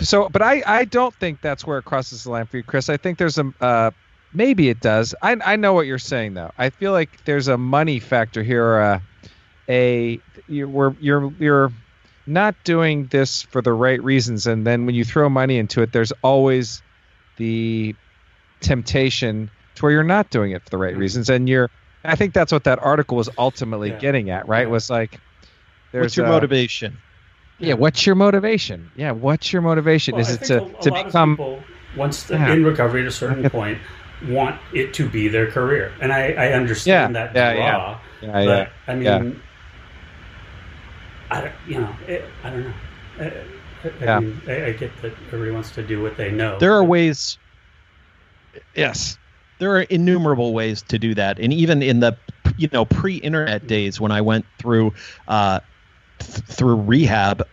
so, 0.02 0.30
but 0.30 0.42
I, 0.42 0.64
I 0.66 0.86
don't 0.86 1.14
think 1.16 1.42
that's 1.42 1.66
where 1.68 1.80
it 1.80 1.84
crosses 1.84 2.24
the 2.24 2.32
line 2.32 2.48
for 2.48 2.56
you, 2.58 2.64
Chris. 2.64 2.90
I 2.90 2.96
think 2.96 3.18
there's 3.18 3.38
a, 3.38 3.52
uh, 3.60 3.92
maybe 4.32 4.70
it 4.70 4.80
does. 4.80 5.14
I, 5.22 5.36
I 5.44 5.56
know 5.58 5.74
what 5.74 5.88
you're 5.88 5.98
saying 6.00 6.36
though. 6.36 6.52
I 6.58 6.70
feel 6.70 6.94
like 6.94 7.20
there's 7.26 7.50
a 7.50 7.58
money 7.58 8.00
factor 8.00 8.44
here, 8.44 8.64
or 8.66 8.80
a, 8.82 9.04
a, 9.70 10.20
you're, 10.48 10.96
you're, 11.00 11.32
you're, 11.40 11.72
not 12.28 12.56
doing 12.64 13.06
this 13.12 13.44
for 13.44 13.62
the 13.62 13.72
right 13.72 14.04
reasons 14.04 14.48
and 14.48 14.66
then 14.66 14.88
when 14.88 14.96
you 14.96 15.06
throw 15.06 15.30
money 15.30 15.60
into 15.60 15.84
it 15.84 15.94
there's 15.94 16.12
always 16.24 16.82
the 17.38 17.94
temptation 18.62 19.48
to 19.76 19.84
where 19.84 19.92
you're 19.92 20.04
not 20.04 20.32
doing 20.32 20.52
it 20.52 20.64
for 20.64 20.72
the 20.72 20.78
right 20.80 20.96
Mhm. 20.96 21.00
reasons 21.00 21.30
and 21.30 21.48
you're 21.48 21.70
i 22.04 22.16
think 22.16 22.34
that's 22.34 22.52
what 22.52 22.64
that 22.64 22.80
article 22.82 23.16
was 23.16 23.30
ultimately 23.38 23.90
Yeah. 23.92 24.00
getting 24.00 24.32
at 24.32 24.48
right 24.48 24.62
Yeah. 24.66 24.72
was 24.72 24.90
like 24.90 25.20
there's 25.92 26.04
What's 26.06 26.18
your 26.18 26.26
a- 26.26 26.30
motivation? 26.30 26.98
yeah 27.60 27.76
what's 27.76 28.08
your 28.08 28.16
motivation 28.16 28.90
yeah 28.96 29.12
what's 29.12 29.54
your 29.54 29.62
motivation 29.62 30.14
well, 30.16 30.22
is 30.22 30.30
I 30.30 30.34
it 30.34 30.38
think 30.40 30.48
to, 30.48 30.58
a, 30.58 30.64
a 30.64 30.82
to 30.82 30.90
lot 30.90 31.00
of 31.02 31.06
become 31.06 31.30
people, 31.38 31.64
once 31.96 32.24
they're 32.24 32.40
Yeah. 32.40 32.54
in 32.54 32.66
recovery 32.66 33.02
at 33.02 33.08
a 33.08 33.12
certain 33.12 33.48
point, 33.52 33.78
want 34.28 34.60
it 34.74 34.96
to 34.96 35.08
be 35.08 35.28
their 35.28 35.52
career, 35.52 35.92
and 36.02 36.12
I, 36.12 36.32
I 36.34 36.54
understand 36.54 37.14
Yeah, 37.14 37.28
that 37.32 37.36
yeah, 37.36 37.54
draw. 37.54 38.00
yeah, 38.22 38.32
but 38.32 38.46
yeah. 38.48 38.68
I 38.88 38.94
mean, 38.96 39.04
yeah. 39.04 39.40
I 41.30 41.42
don't, 41.42 41.54
you 41.68 41.80
know, 41.80 41.96
it, 42.08 42.26
I 42.44 42.50
don't 42.50 42.64
know. 42.64 42.74
I, 43.20 43.24
I, 43.24 43.44
Yeah. 44.02 44.20
Mean, 44.20 44.42
I, 44.48 44.66
I 44.66 44.72
get 44.74 44.92
that 45.02 45.14
everybody 45.28 45.52
wants 45.52 45.72
to 45.72 45.84
do 45.84 46.02
what 46.02 46.18
they 46.18 46.32
know. 46.32 46.58
There 46.60 46.74
are 46.74 46.84
ways. 46.84 47.38
Yes, 48.76 49.18
there 49.60 49.76
are 49.76 49.82
innumerable 49.82 50.54
ways 50.54 50.82
to 50.84 51.00
do 51.00 51.14
that, 51.16 51.40
and 51.40 51.54
even 51.54 51.82
in 51.82 52.00
the 52.00 52.18
you 52.58 52.70
know 52.74 52.86
pre-internet 52.86 53.62
mm-hmm. 53.62 53.68
days 53.68 54.00
when 54.00 54.12
I 54.12 54.22
went 54.22 54.46
through 54.58 54.94
uh, 55.28 55.60
th- 56.20 56.46
through 56.46 56.76
rehab, 56.76 57.48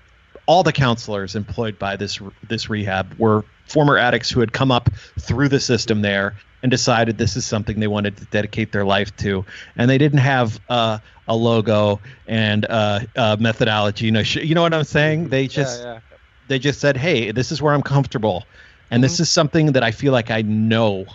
all 0.46 0.62
the 0.62 0.72
counselors 0.72 1.36
employed 1.36 1.78
by 1.78 1.96
this 1.96 2.20
this 2.48 2.70
rehab 2.70 3.14
were 3.18 3.44
former 3.66 3.98
addicts 3.98 4.30
who 4.30 4.40
had 4.40 4.52
come 4.52 4.70
up 4.70 4.90
through 5.18 5.48
the 5.48 5.60
system 5.60 6.02
there 6.02 6.34
and 6.62 6.70
decided 6.70 7.18
this 7.18 7.36
is 7.36 7.44
something 7.44 7.80
they 7.80 7.88
wanted 7.88 8.16
to 8.16 8.24
dedicate 8.26 8.72
their 8.72 8.84
life 8.84 9.14
to, 9.16 9.44
and 9.76 9.90
they 9.90 9.98
didn't 9.98 10.20
have 10.20 10.60
uh, 10.68 10.98
a 11.28 11.34
logo 11.36 12.00
and 12.26 12.66
uh, 12.70 13.00
uh, 13.16 13.36
methodology. 13.40 14.06
You 14.06 14.12
know, 14.12 14.22
sh- 14.22 14.36
you 14.36 14.54
know 14.54 14.62
what 14.62 14.74
I'm 14.74 14.84
saying? 14.84 15.28
They 15.28 15.48
just 15.48 15.82
yeah, 15.82 15.94
yeah. 15.94 16.16
they 16.48 16.58
just 16.58 16.80
said, 16.80 16.96
"Hey, 16.96 17.32
this 17.32 17.50
is 17.52 17.60
where 17.60 17.74
I'm 17.74 17.82
comfortable, 17.82 18.44
and 18.90 19.02
this 19.02 19.18
is 19.20 19.30
something 19.30 19.72
that 19.72 19.82
I 19.82 19.90
feel 19.90 20.12
like 20.12 20.30
I 20.30 20.42
know 20.42 21.06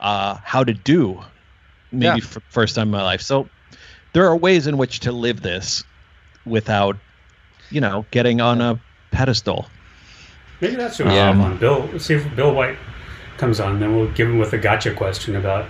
uh, 0.00 0.38
how 0.42 0.64
to 0.64 0.72
do, 0.72 1.20
maybe 1.92 2.20
Yeah. 2.20 2.26
for 2.26 2.40
the 2.40 2.46
first 2.50 2.74
time 2.74 2.88
in 2.88 2.92
my 2.92 3.02
life." 3.02 3.20
So 3.20 3.48
there 4.14 4.26
are 4.26 4.36
ways 4.36 4.66
in 4.66 4.76
which 4.78 5.00
to 5.00 5.12
live 5.12 5.42
this 5.42 5.84
without, 6.46 6.96
you 7.70 7.80
know, 7.80 8.04
getting 8.10 8.40
on 8.40 8.60
a 8.60 8.78
pedestal. 9.10 9.66
Maybe 10.60 10.76
that's 10.76 10.98
what 10.98 11.08
we 11.08 11.14
Yeah. 11.14 11.32
have 11.32 11.40
on 11.40 11.56
Bill. 11.58 11.98
See 11.98 12.14
if 12.14 12.36
Bill 12.36 12.54
White 12.54 12.76
comes 13.38 13.60
on, 13.60 13.80
then 13.80 13.96
we'll 13.96 14.10
give 14.12 14.28
him 14.28 14.38
with 14.38 14.52
a 14.52 14.58
gotcha 14.58 14.94
question 14.94 15.36
about 15.36 15.66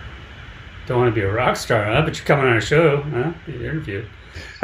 don't 0.86 0.98
want 0.98 1.14
to 1.14 1.18
be 1.18 1.26
a 1.26 1.32
rock 1.32 1.56
star, 1.56 1.84
huh? 1.86 2.02
But 2.02 2.16
you're 2.18 2.26
coming 2.26 2.44
on 2.46 2.56
a 2.58 2.60
show, 2.60 3.00
huh? 3.02 3.32
You're 3.46 3.70
interviewed. 3.70 4.06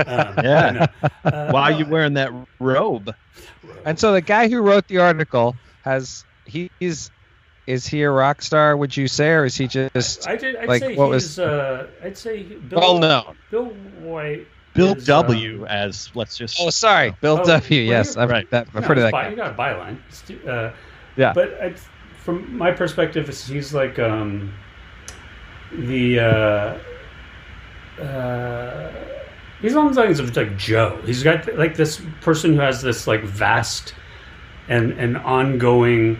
Um, 0.06 0.34
Yeah. 0.44 0.86
uh, 1.24 1.50
Why 1.52 1.72
are 1.72 1.78
you 1.78 1.86
wearing 1.86 2.14
that 2.14 2.30
robe? 2.58 3.14
and 3.86 3.98
so 3.98 4.12
the 4.12 4.20
guy 4.20 4.48
who 4.48 4.60
wrote 4.60 4.86
the 4.88 4.98
article 4.98 5.56
has 5.82 6.24
he's 6.44 7.10
is 7.66 7.86
he 7.86 8.02
a 8.02 8.10
rock 8.10 8.42
star 8.42 8.76
would 8.76 8.94
you 8.96 9.06
say 9.08 9.30
or 9.30 9.44
is 9.44 9.56
he 9.56 9.66
just 9.68 10.26
I 10.28 10.36
did. 10.36 10.56
I'd 10.56 10.68
like, 10.68 10.82
say 10.82 10.96
what 10.96 11.06
he's. 11.12 11.38
was- 11.38 11.38
Uh, 11.38 11.86
I'd 12.02 12.18
say 12.18 12.42
Bill, 12.42 12.80
well 12.80 12.98
known 12.98 13.36
Bill 13.50 13.66
White. 14.00 14.46
Bill 14.74 14.94
is, 14.96 15.06
W. 15.06 15.62
um, 15.62 15.66
as 15.68 16.10
let's 16.14 16.36
just. 16.36 16.58
oh 16.60 16.70
sorry 16.70 17.14
bill 17.20 17.38
Oh, 17.40 17.44
w 17.44 17.60
well, 17.70 17.78
yes 17.88 18.16
you- 18.16 18.22
i've, 18.22 18.30
right. 18.30 18.50
that, 18.50 18.66
I've 18.74 18.82
no, 18.82 18.88
heard 18.88 18.98
of 18.98 19.04
that 19.04 19.12
by- 19.12 19.22
guy. 19.24 19.30
You 19.30 19.36
got 19.36 19.52
a 19.52 19.54
byline. 19.54 19.98
It's, 20.08 20.30
Uh, 20.46 20.72
Yeah. 21.16 21.32
But 21.32 21.54
I, 21.62 21.74
from 22.30 22.56
my 22.56 22.70
perspective, 22.70 23.28
he's 23.28 23.74
like 23.74 23.98
um, 23.98 24.52
the. 25.72 26.20
Uh, 26.20 28.02
uh, 28.02 28.92
he's 29.60 29.74
almost 29.76 29.96
like, 29.96 30.10
it's 30.10 30.36
like 30.36 30.56
Joe. 30.56 31.00
He's 31.04 31.22
got 31.22 31.56
like 31.56 31.76
this 31.76 32.00
person 32.20 32.54
who 32.54 32.60
has 32.60 32.82
this 32.82 33.06
like 33.06 33.22
vast 33.24 33.94
and 34.68 34.92
and 34.92 35.16
ongoing 35.18 36.18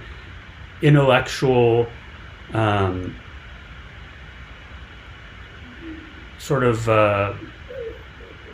intellectual 0.83 1.87
um, 2.53 3.15
sort 6.39 6.65
of 6.65 6.89
uh, 6.89 7.35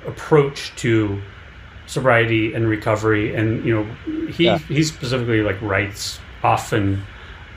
approach 0.06 0.74
to 0.76 1.20
sobriety 1.86 2.52
and 2.52 2.68
recovery 2.68 3.32
and 3.34 3.64
you 3.64 3.72
know 3.72 3.84
he 4.32 4.46
Yeah. 4.46 4.58
he 4.58 4.82
specifically 4.82 5.40
like 5.42 5.60
writes 5.62 6.18
often 6.42 7.00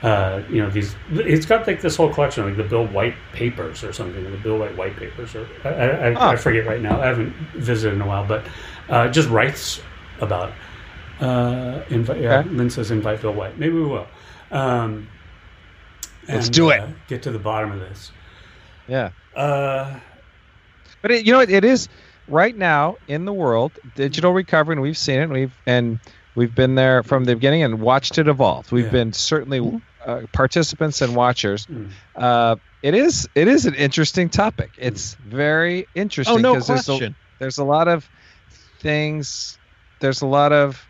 uh, 0.02 0.42
you 0.48 0.62
know 0.62 0.70
these 0.70 0.94
it's 1.12 1.44
got 1.46 1.66
like 1.66 1.80
this 1.82 1.96
whole 1.96 2.12
collection 2.12 2.44
like 2.46 2.56
the 2.56 2.64
bill 2.64 2.86
white 2.86 3.14
papers 3.32 3.84
or 3.84 3.92
something 3.92 4.22
the 4.24 4.36
bill 4.38 4.58
white 4.58 4.74
white 4.76 4.96
papers 4.96 5.34
or 5.34 5.46
i, 5.64 5.68
I, 5.68 5.86
I- 6.10 6.14
Oh. 6.14 6.30
I 6.30 6.36
forget 6.36 6.66
right 6.66 6.80
now 6.80 7.00
i 7.00 7.06
haven't 7.06 7.34
visited 7.54 7.94
in 7.96 8.00
a 8.00 8.06
while 8.06 8.26
but 8.26 8.46
uh, 8.88 9.08
just 9.08 9.28
writes 9.28 9.80
about 10.20 10.48
it 10.50 11.22
uh, 11.22 11.82
invite 11.90 12.20
yeah 12.20 12.38
Okay. 12.38 12.48
lynn 12.48 12.70
says 12.70 12.90
invite 12.90 13.20
bill 13.20 13.34
white 13.34 13.58
maybe 13.58 13.74
we 13.74 13.82
will 13.84 14.06
um, 14.52 15.06
Let's 16.28 16.48
do 16.48 16.70
it. 16.70 16.80
uh, 16.80 16.88
get 17.08 17.22
to 17.24 17.30
the 17.30 17.38
bottom 17.38 17.72
of 17.72 17.80
this 17.80 18.10
yeah 18.88 19.10
uh, 19.36 19.98
But 21.02 21.10
it, 21.12 21.26
you 21.26 21.32
know, 21.32 21.40
it 21.40 21.64
is 21.64 21.88
right 22.26 22.56
now 22.56 22.96
in 23.06 23.24
the 23.24 23.32
world 23.32 23.78
digital 23.94 24.32
recovery, 24.32 24.74
and 24.74 24.82
we've 24.82 24.98
seen 24.98 25.20
it. 25.20 25.24
And 25.24 25.32
we've 25.32 25.56
and 25.66 25.98
we've 26.34 26.54
been 26.54 26.74
there 26.74 27.02
from 27.04 27.24
the 27.24 27.34
beginning 27.36 27.62
and 27.62 27.80
watched 27.80 28.18
it 28.18 28.28
evolve. 28.28 28.70
We've 28.72 28.84
Yeah. 28.86 28.90
been 28.90 29.12
certainly 29.12 29.60
uh, 30.10 30.26
participants 30.32 31.00
and 31.02 31.14
watchers. 31.16 31.66
Mm. 31.66 31.90
Uh, 32.16 32.56
it 32.82 32.94
is 32.94 33.28
it 33.34 33.46
is 33.48 33.66
an 33.66 33.74
interesting 33.74 34.28
topic. 34.28 34.70
It's 34.78 35.14
very 35.14 35.86
interesting. 35.94 36.36
oh 36.36 36.38
no 36.38 36.54
'cause 36.54 36.66
there's 36.66 36.88
a- 36.88 36.98
there's 37.38 37.58
a 37.58 37.64
lot 37.64 37.88
of 37.88 38.08
things 38.80 39.58
there's 40.00 40.22
a 40.22 40.26
lot 40.26 40.52
of 40.52 40.82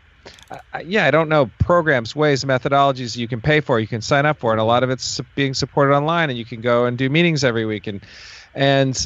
uh, 0.49 0.57
yeah 0.85 1.05
i 1.05 1.11
don't 1.11 1.27
know 1.29 1.49
programs 1.59 2.15
ways 2.15 2.43
methodologies 2.45 3.17
you 3.17 3.27
can 3.27 3.41
pay 3.41 3.59
for 3.59 3.79
you 3.79 3.87
can 3.87 4.01
sign 4.01 4.25
up 4.25 4.39
for 4.39 4.51
and 4.51 4.61
a 4.61 4.63
lot 4.63 4.83
of 4.83 4.89
it's 4.89 5.19
being 5.35 5.53
supported 5.53 5.93
online 5.93 6.29
and 6.29 6.37
you 6.39 6.45
can 6.45 6.61
go 6.61 6.85
and 6.85 6.97
do 6.97 7.09
meetings 7.09 7.43
every 7.43 7.65
week 7.65 7.87
and 7.87 8.01
and 8.53 9.05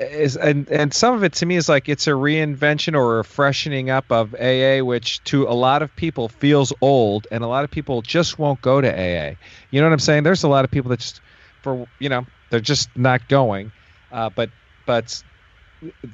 is 0.00 0.36
and 0.36 0.68
and 0.70 0.94
some 0.94 1.14
of 1.14 1.22
it 1.24 1.34
to 1.34 1.46
me 1.46 1.56
is 1.56 1.68
like 1.68 1.88
it's 1.88 2.06
a 2.06 2.10
reinvention 2.10 2.94
or 2.94 3.20
a 3.20 3.24
freshening 3.24 3.90
up 3.90 4.10
of 4.10 4.34
AA 4.34 4.82
which 4.82 5.22
to 5.24 5.46
a 5.46 5.52
lot 5.52 5.82
of 5.82 5.94
people 5.94 6.28
feels 6.28 6.72
old 6.80 7.26
and 7.30 7.44
a 7.44 7.46
lot 7.46 7.64
of 7.64 7.70
people 7.70 8.02
just 8.02 8.38
won't 8.38 8.60
go 8.62 8.80
to 8.80 8.88
AA 8.88 9.34
you 9.70 9.80
know 9.80 9.86
what 9.86 9.92
I'm 9.92 9.98
saying 9.98 10.22
there's 10.22 10.42
a 10.42 10.48
lot 10.48 10.64
of 10.64 10.70
people 10.70 10.88
that 10.90 11.00
just 11.00 11.20
for 11.62 11.86
you 11.98 12.08
know 12.08 12.26
they're 12.50 12.60
just 12.60 12.88
not 12.96 13.28
going 13.28 13.72
uh, 14.12 14.30
but 14.30 14.50
but 14.86 15.22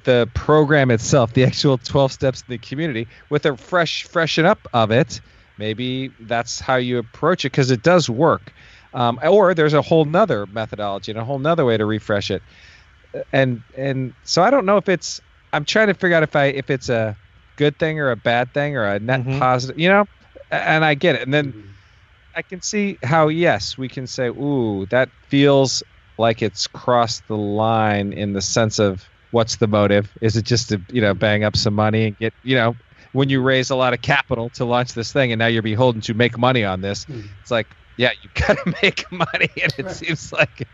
the 0.05 0.29
program 0.35 0.91
itself, 0.91 1.33
the 1.33 1.45
actual 1.45 1.79
12 1.79 2.13
steps 2.13 2.41
in 2.43 2.47
the 2.53 2.59
community, 2.59 3.09
with 3.31 3.47
a 3.47 3.57
fresh 3.57 4.05
freshen 4.05 4.47
up 4.47 4.69
of 4.73 4.91
it, 4.91 5.21
maybe 5.59 6.13
that's 6.21 6.61
how 6.61 6.77
you 6.77 6.99
approach 6.99 7.45
it 7.45 7.53
because 7.53 7.71
it 7.71 7.83
does 7.83 8.09
work. 8.09 8.53
Um, 8.95 9.19
or 9.23 9.55
there's 9.55 9.75
a 9.75 9.83
whole 9.83 10.05
nother 10.05 10.47
methodology 10.47 11.13
and 11.13 11.21
a 11.21 11.25
whole 11.25 11.39
nother 11.39 11.65
way 11.65 11.77
to 11.77 11.85
refresh 11.85 12.31
it. 12.31 12.43
And 13.33 13.63
and 13.77 14.15
so 14.25 14.43
I 14.43 14.51
don't 14.51 14.67
know 14.67 14.77
if 14.77 14.89
it's. 14.89 15.21
I'm 15.53 15.65
trying 15.65 15.87
to 15.89 15.95
figure 15.95 16.17
out 16.17 16.23
if 16.23 16.37
I 16.37 16.47
if 16.47 16.71
it's 16.71 16.89
a 16.89 17.17
good 17.57 17.79
thing 17.79 17.99
or 18.01 18.11
a 18.11 18.17
bad 18.17 18.53
thing 18.53 18.77
or 18.77 18.85
a 18.85 18.99
net 18.99 19.21
Mhm. 19.25 19.39
positive. 19.39 19.79
You 19.79 19.89
know, 19.89 20.05
and 20.51 20.85
I 20.85 20.95
get 20.95 21.15
it. 21.17 21.23
And 21.23 21.33
then 21.33 21.53
Mhm. 21.53 21.75
I 22.35 22.43
can 22.43 22.61
see 22.61 22.99
how 23.03 23.29
yes, 23.29 23.79
we 23.79 23.89
can 23.89 24.07
say, 24.07 24.29
ooh, 24.29 24.87
that 24.91 25.11
feels 25.29 25.83
like 26.19 26.43
it's 26.43 26.67
crossed 26.67 27.27
the 27.29 27.37
line 27.37 28.13
in 28.13 28.33
the 28.33 28.43
sense 28.43 28.79
of 28.79 29.09
what's 29.31 29.57
the 29.57 29.67
motive? 29.69 30.13
Is 30.21 30.37
it 30.37 30.45
just 30.45 30.69
to 30.71 30.81
you 30.91 31.01
know 31.01 31.15
bang 31.15 31.45
up 31.45 31.57
some 31.57 31.75
money 31.75 32.07
and 32.09 32.19
get 32.19 32.35
you 32.43 32.57
know 32.57 32.77
when 33.13 33.29
you 33.29 33.41
raise 33.41 33.71
a 33.71 33.77
lot 33.77 33.93
of 33.95 34.01
capital 34.01 34.51
to 34.51 34.65
launch 34.65 34.95
this 34.95 35.13
thing 35.13 35.33
and 35.33 35.39
now 35.39 35.47
you're 35.47 35.63
beholden 35.63 36.01
to 36.03 36.15
make 36.15 36.39
money 36.39 36.65
on 36.65 36.81
this? 36.81 37.05
Mhm. 37.07 37.25
It's 37.41 37.51
like 37.51 37.75
yeah, 37.97 38.13
you 38.21 38.29
gotta 38.35 38.75
make 38.83 39.11
money, 39.11 39.49
and 39.63 39.73
it 39.79 39.85
Right. 39.87 39.95
seems 39.95 40.33
like. 40.33 40.69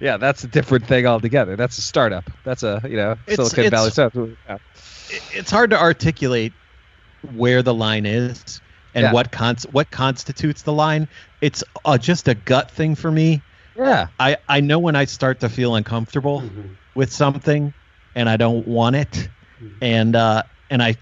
Yeah, 0.00 0.16
that's 0.18 0.44
a 0.44 0.46
different 0.46 0.86
thing 0.86 1.06
altogether. 1.06 1.56
That's 1.56 1.78
a 1.78 1.82
startup. 1.82 2.24
That's 2.44 2.62
a 2.62 2.80
you 2.84 2.96
know 2.96 3.12
It's- 3.26 3.36
Silicon 3.36 3.64
it's- 3.64 3.70
Valley 3.70 3.90
startup. 3.90 4.28
Yeah. 4.48 4.58
it's 5.32 5.50
hard 5.50 5.70
to 5.70 5.80
articulate 5.80 6.52
where 7.34 7.62
the 7.62 7.74
line 7.74 8.06
is 8.06 8.60
and 8.94 9.04
Yeah. 9.04 9.12
what 9.12 9.30
cons- 9.32 9.66
what 9.72 9.90
constitutes 9.90 10.62
the 10.62 10.72
line. 10.72 11.08
It's 11.40 11.64
uh, 11.84 11.98
just 11.98 12.28
a 12.28 12.34
gut 12.34 12.70
thing 12.70 12.94
for 12.94 13.10
me. 13.10 13.42
yeah, 13.78 14.06
I, 14.18 14.38
I 14.48 14.60
know 14.60 14.78
when 14.78 14.96
I 14.96 15.04
start 15.04 15.40
to 15.40 15.48
feel 15.50 15.74
uncomfortable 15.76 16.40
Mhm. 16.40 16.76
with 16.94 17.12
something 17.12 17.74
and 18.14 18.26
I 18.28 18.36
don't 18.38 18.66
want 18.66 18.96
it, 18.96 19.28
Mhm. 19.62 19.70
and 19.82 20.16
uh, 20.16 20.42
and 20.70 20.82
I 20.82 20.96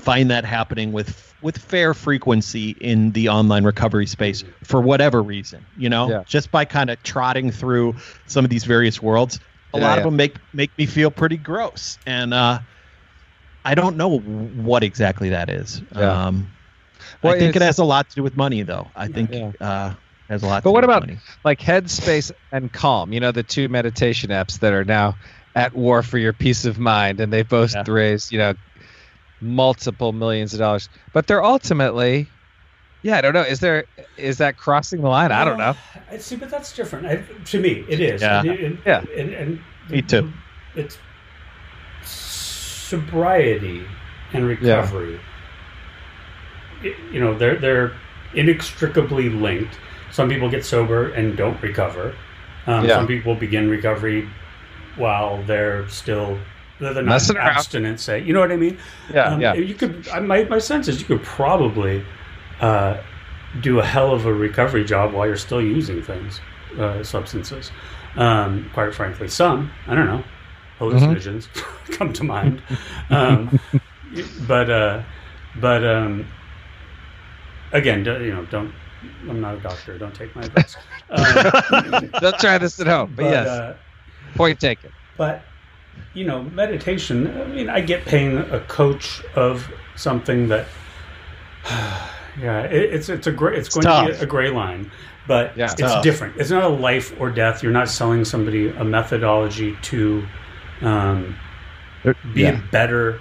find 0.00 0.30
that 0.30 0.44
happening 0.44 0.92
with 0.92 1.26
with 1.42 1.56
fair 1.56 1.94
frequency 1.94 2.70
in 2.80 3.12
the 3.12 3.28
online 3.30 3.64
recovery 3.64 4.06
space 4.06 4.44
for 4.62 4.80
whatever 4.82 5.22
reason. 5.22 5.64
You 5.78 5.88
know, 5.88 6.10
Yeah. 6.10 6.22
just 6.26 6.50
by 6.50 6.64
kind 6.66 6.90
of 6.90 7.02
trotting 7.02 7.50
through 7.50 7.96
some 8.26 8.44
of 8.44 8.50
these 8.50 8.64
various 8.64 9.00
worlds, 9.00 9.40
a 9.72 9.78
Yeah, 9.78 9.84
lot 9.86 9.92
of 9.98 10.02
yeah. 10.02 10.04
them 10.10 10.16
make 10.16 10.36
make 10.52 10.70
me 10.76 10.84
feel 10.86 11.10
pretty 11.10 11.38
gross, 11.38 11.98
and 12.06 12.34
uh, 12.34 12.58
I 13.64 13.74
don't 13.74 13.96
know 13.96 14.18
what 14.18 14.82
exactly 14.82 15.30
that 15.30 15.48
is. 15.50 15.82
Yeah. 15.94 16.26
Um, 16.26 16.50
Well, 17.22 17.34
I 17.34 17.38
think 17.38 17.56
it 17.56 17.62
has 17.62 17.78
a 17.78 17.84
lot 17.84 18.08
to 18.10 18.16
do 18.16 18.22
with 18.22 18.36
money, 18.36 18.62
though. 18.62 18.88
I 18.94 19.08
think 19.08 19.30
uh, 19.32 19.92
it 20.28 20.32
has 20.32 20.42
a 20.42 20.46
lot. 20.46 20.62
But 20.62 20.72
what 20.72 20.84
about- 20.84 21.02
money. 21.02 21.18
like 21.44 21.60
Headspace 21.60 22.30
and 22.52 22.70
Calm, 22.72 23.12
you 23.12 23.20
know, 23.20 23.32
the 23.32 23.42
two 23.42 23.68
meditation 23.68 24.30
apps 24.30 24.58
that 24.60 24.72
are 24.74 24.84
now 24.84 25.16
at 25.54 25.74
war 25.74 26.02
for 26.02 26.18
your 26.18 26.32
peace 26.34 26.64
of 26.66 26.78
mind, 26.78 27.20
and 27.20 27.32
they 27.32 27.42
both 27.42 27.74
Yeah. 27.74 27.84
raised, 27.88 28.30
you 28.32 28.38
know, 28.38 28.54
multiple 29.40 30.12
millions 30.12 30.52
of 30.52 30.58
dollars. 30.60 30.88
But 31.12 31.26
they're 31.26 31.42
ultimately, 31.44 32.28
yeah, 33.02 33.18
I 33.18 33.20
don't 33.20 33.32
know. 33.34 33.42
Is 33.42 33.60
there 33.60 33.84
is 34.16 34.38
that 34.38 34.56
crossing 34.56 35.00
the 35.02 35.08
line? 35.08 35.32
I 35.32 35.44
don't 35.44 35.58
know. 35.58 35.74
I 36.10 36.18
see, 36.18 36.36
but 36.36 36.50
that's 36.50 36.74
different. 36.74 37.06
I, 37.06 37.16
to 37.46 37.60
me, 37.60 37.84
it 37.88 38.00
is. 38.00 38.20
Yeah. 38.22 38.40
And- 38.40 38.50
and- 38.50 38.78
Yeah. 38.86 39.04
And, 39.16 39.30
and 39.32 39.60
Me 39.88 40.02
too. 40.02 40.32
It's 40.76 40.98
sobriety 42.04 43.84
and 44.32 44.46
recovery. 44.46 45.20
Y- 46.82 46.94
You 47.12 47.20
know, 47.20 47.36
they're 47.36 47.56
they're 47.56 47.92
inextricably 48.34 49.28
linked. 49.28 49.78
Some 50.12 50.28
people 50.28 50.48
get 50.50 50.64
sober 50.64 51.10
and 51.12 51.36
don't 51.36 51.60
recover. 51.62 52.14
Um, 52.66 52.84
Yeah. 52.84 52.96
Some 52.96 53.06
people 53.06 53.34
begin 53.34 53.68
recovery 53.70 54.28
while 54.96 55.42
they're 55.44 55.88
still 55.88 56.38
not 56.80 57.04
Messing 57.04 57.36
abstinent. 57.36 58.00
Say, 58.00 58.22
you 58.22 58.32
know 58.32 58.40
what 58.40 58.52
I 58.52 58.56
mean? 58.56 58.78
Yeah, 59.12 59.24
Um, 59.34 59.40
yeah. 59.40 59.54
You 59.54 59.74
could. 59.74 60.08
I, 60.08 60.20
my 60.20 60.44
my 60.44 60.58
sense 60.58 60.88
is 60.88 61.00
you 61.00 61.06
could 61.06 61.22
probably 61.22 62.04
uh, 62.60 63.02
do 63.60 63.78
a 63.80 63.84
hell 63.84 64.12
of 64.12 64.26
a 64.26 64.32
recovery 64.32 64.84
job 64.84 65.12
while 65.12 65.26
you're 65.26 65.36
still 65.36 65.62
using 65.62 66.02
things, 66.02 66.40
uh, 66.78 67.02
substances. 67.02 67.70
Um, 68.16 68.68
quite 68.74 68.94
frankly, 68.94 69.28
some 69.28 69.70
I 69.86 69.94
don't 69.94 70.06
know 70.06 70.24
hallucinogens 70.80 71.46
come 71.92 72.12
to 72.14 72.24
mind, 72.24 72.62
um, 73.10 73.60
but 74.48 74.70
uh, 74.70 75.02
but 75.56 75.84
um, 75.84 76.26
again, 77.72 78.04
you 78.04 78.32
know, 78.34 78.44
don't. 78.46 78.72
I'm 79.28 79.40
not 79.40 79.54
a 79.54 79.60
doctor. 79.60 79.96
Don't 79.96 80.14
take 80.14 80.34
my 80.36 80.42
advice. 80.42 80.76
Um, 81.12 82.08
Don't 82.20 82.38
try 82.38 82.56
this 82.58 82.78
at 82.78 82.86
home. 82.86 83.14
But, 83.16 83.24
yes, 83.24 83.48
uh, 83.48 83.76
point 84.36 84.60
taken. 84.60 84.92
but 85.16 85.42
you 86.14 86.24
know, 86.24 86.42
meditation. 86.42 87.26
I 87.40 87.44
mean, 87.46 87.68
I 87.68 87.80
get 87.80 88.04
paying 88.04 88.38
a 88.38 88.60
coach 88.60 89.22
of 89.34 89.68
something 89.96 90.48
that, 90.48 90.66
yeah, 91.64 92.62
it, 92.62 92.94
it's 92.94 93.08
it's 93.08 93.26
a 93.26 93.32
gray, 93.32 93.56
it's, 93.56 93.68
going 93.68 93.86
to 93.86 94.12
be 94.18 94.22
a 94.22 94.26
gray 94.26 94.50
line, 94.50 94.90
but 95.26 95.56
Yeah. 95.56 95.64
it's 95.64 95.74
Tough. 95.74 96.02
different. 96.02 96.36
It's 96.36 96.50
not 96.50 96.64
a 96.64 96.68
life 96.68 97.14
or 97.20 97.30
death. 97.30 97.62
You're 97.62 97.72
not 97.72 97.88
selling 97.88 98.24
somebody 98.24 98.68
a 98.68 98.84
methodology 98.84 99.76
to 99.82 100.26
um, 100.82 101.36
be 102.34 102.42
yeah. 102.42 102.60
better, 102.70 103.20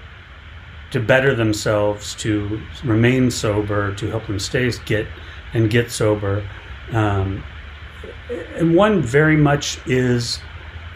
to 0.91 0.99
better 0.99 1.36
themselves, 1.36 2.15
to 2.15 2.61
remain 2.84 3.30
sober, 3.32 3.93
to 3.95 4.09
help 4.09 4.27
them 4.27 4.39
stay 4.39 4.71
get 4.86 5.07
and 5.53 5.69
get 5.69 5.91
sober. 5.91 6.47
Um, 6.91 7.43
and 8.55 8.75
one 8.75 9.01
very 9.01 9.36
much 9.38 9.80
is 9.88 10.39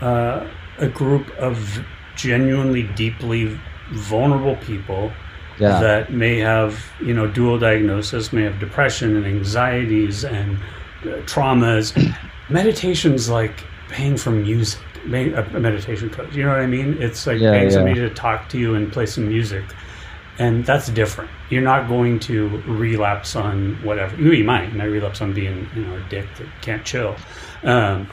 uh, 0.01 0.47
a 0.79 0.87
group 0.87 1.29
of 1.37 1.83
genuinely 2.15 2.83
deeply 2.95 3.59
vulnerable 3.91 4.55
people 4.57 5.11
Yeah. 5.59 5.79
that 5.81 6.11
may 6.11 6.39
have 6.39 6.79
you 7.01 7.13
know 7.13 7.27
dual 7.27 7.59
diagnosis 7.59 8.33
may 8.33 8.43
have 8.43 8.59
depression 8.59 9.15
and 9.17 9.25
anxieties 9.25 10.23
and 10.25 10.57
uh, 11.03 11.21
traumas 11.25 11.93
meditation's 12.49 13.29
like 13.29 13.63
paying 13.89 14.17
for 14.17 14.31
music 14.31 14.79
a 15.05 15.09
meditation 15.59 16.09
coach 16.09 16.33
you 16.35 16.43
know 16.43 16.49
what 16.49 16.59
i 16.61 16.65
mean 16.65 16.95
it's 16.99 17.27
like 17.27 17.39
Yeah, 17.39 17.51
paying 17.51 17.65
yeah. 17.65 17.75
somebody 17.77 17.99
to 17.99 18.09
talk 18.09 18.49
to 18.49 18.57
you 18.57 18.75
and 18.75 18.91
play 18.91 19.05
some 19.05 19.27
music 19.27 19.63
and 20.39 20.65
that's 20.65 20.87
different 20.89 21.29
you're 21.49 21.61
not 21.73 21.87
going 21.87 22.19
to 22.21 22.47
relapse 22.65 23.35
on 23.35 23.75
whatever 23.83 24.15
you, 24.19 24.31
you 24.31 24.43
might 24.43 24.71
you 24.71 24.77
might 24.77 24.85
relapse 24.85 25.21
on 25.21 25.33
being 25.33 25.69
you 25.75 25.83
know 25.85 25.95
a 25.97 26.09
dick 26.09 26.25
that 26.37 26.47
can't 26.61 26.83
chill 26.85 27.15
um, 27.63 28.07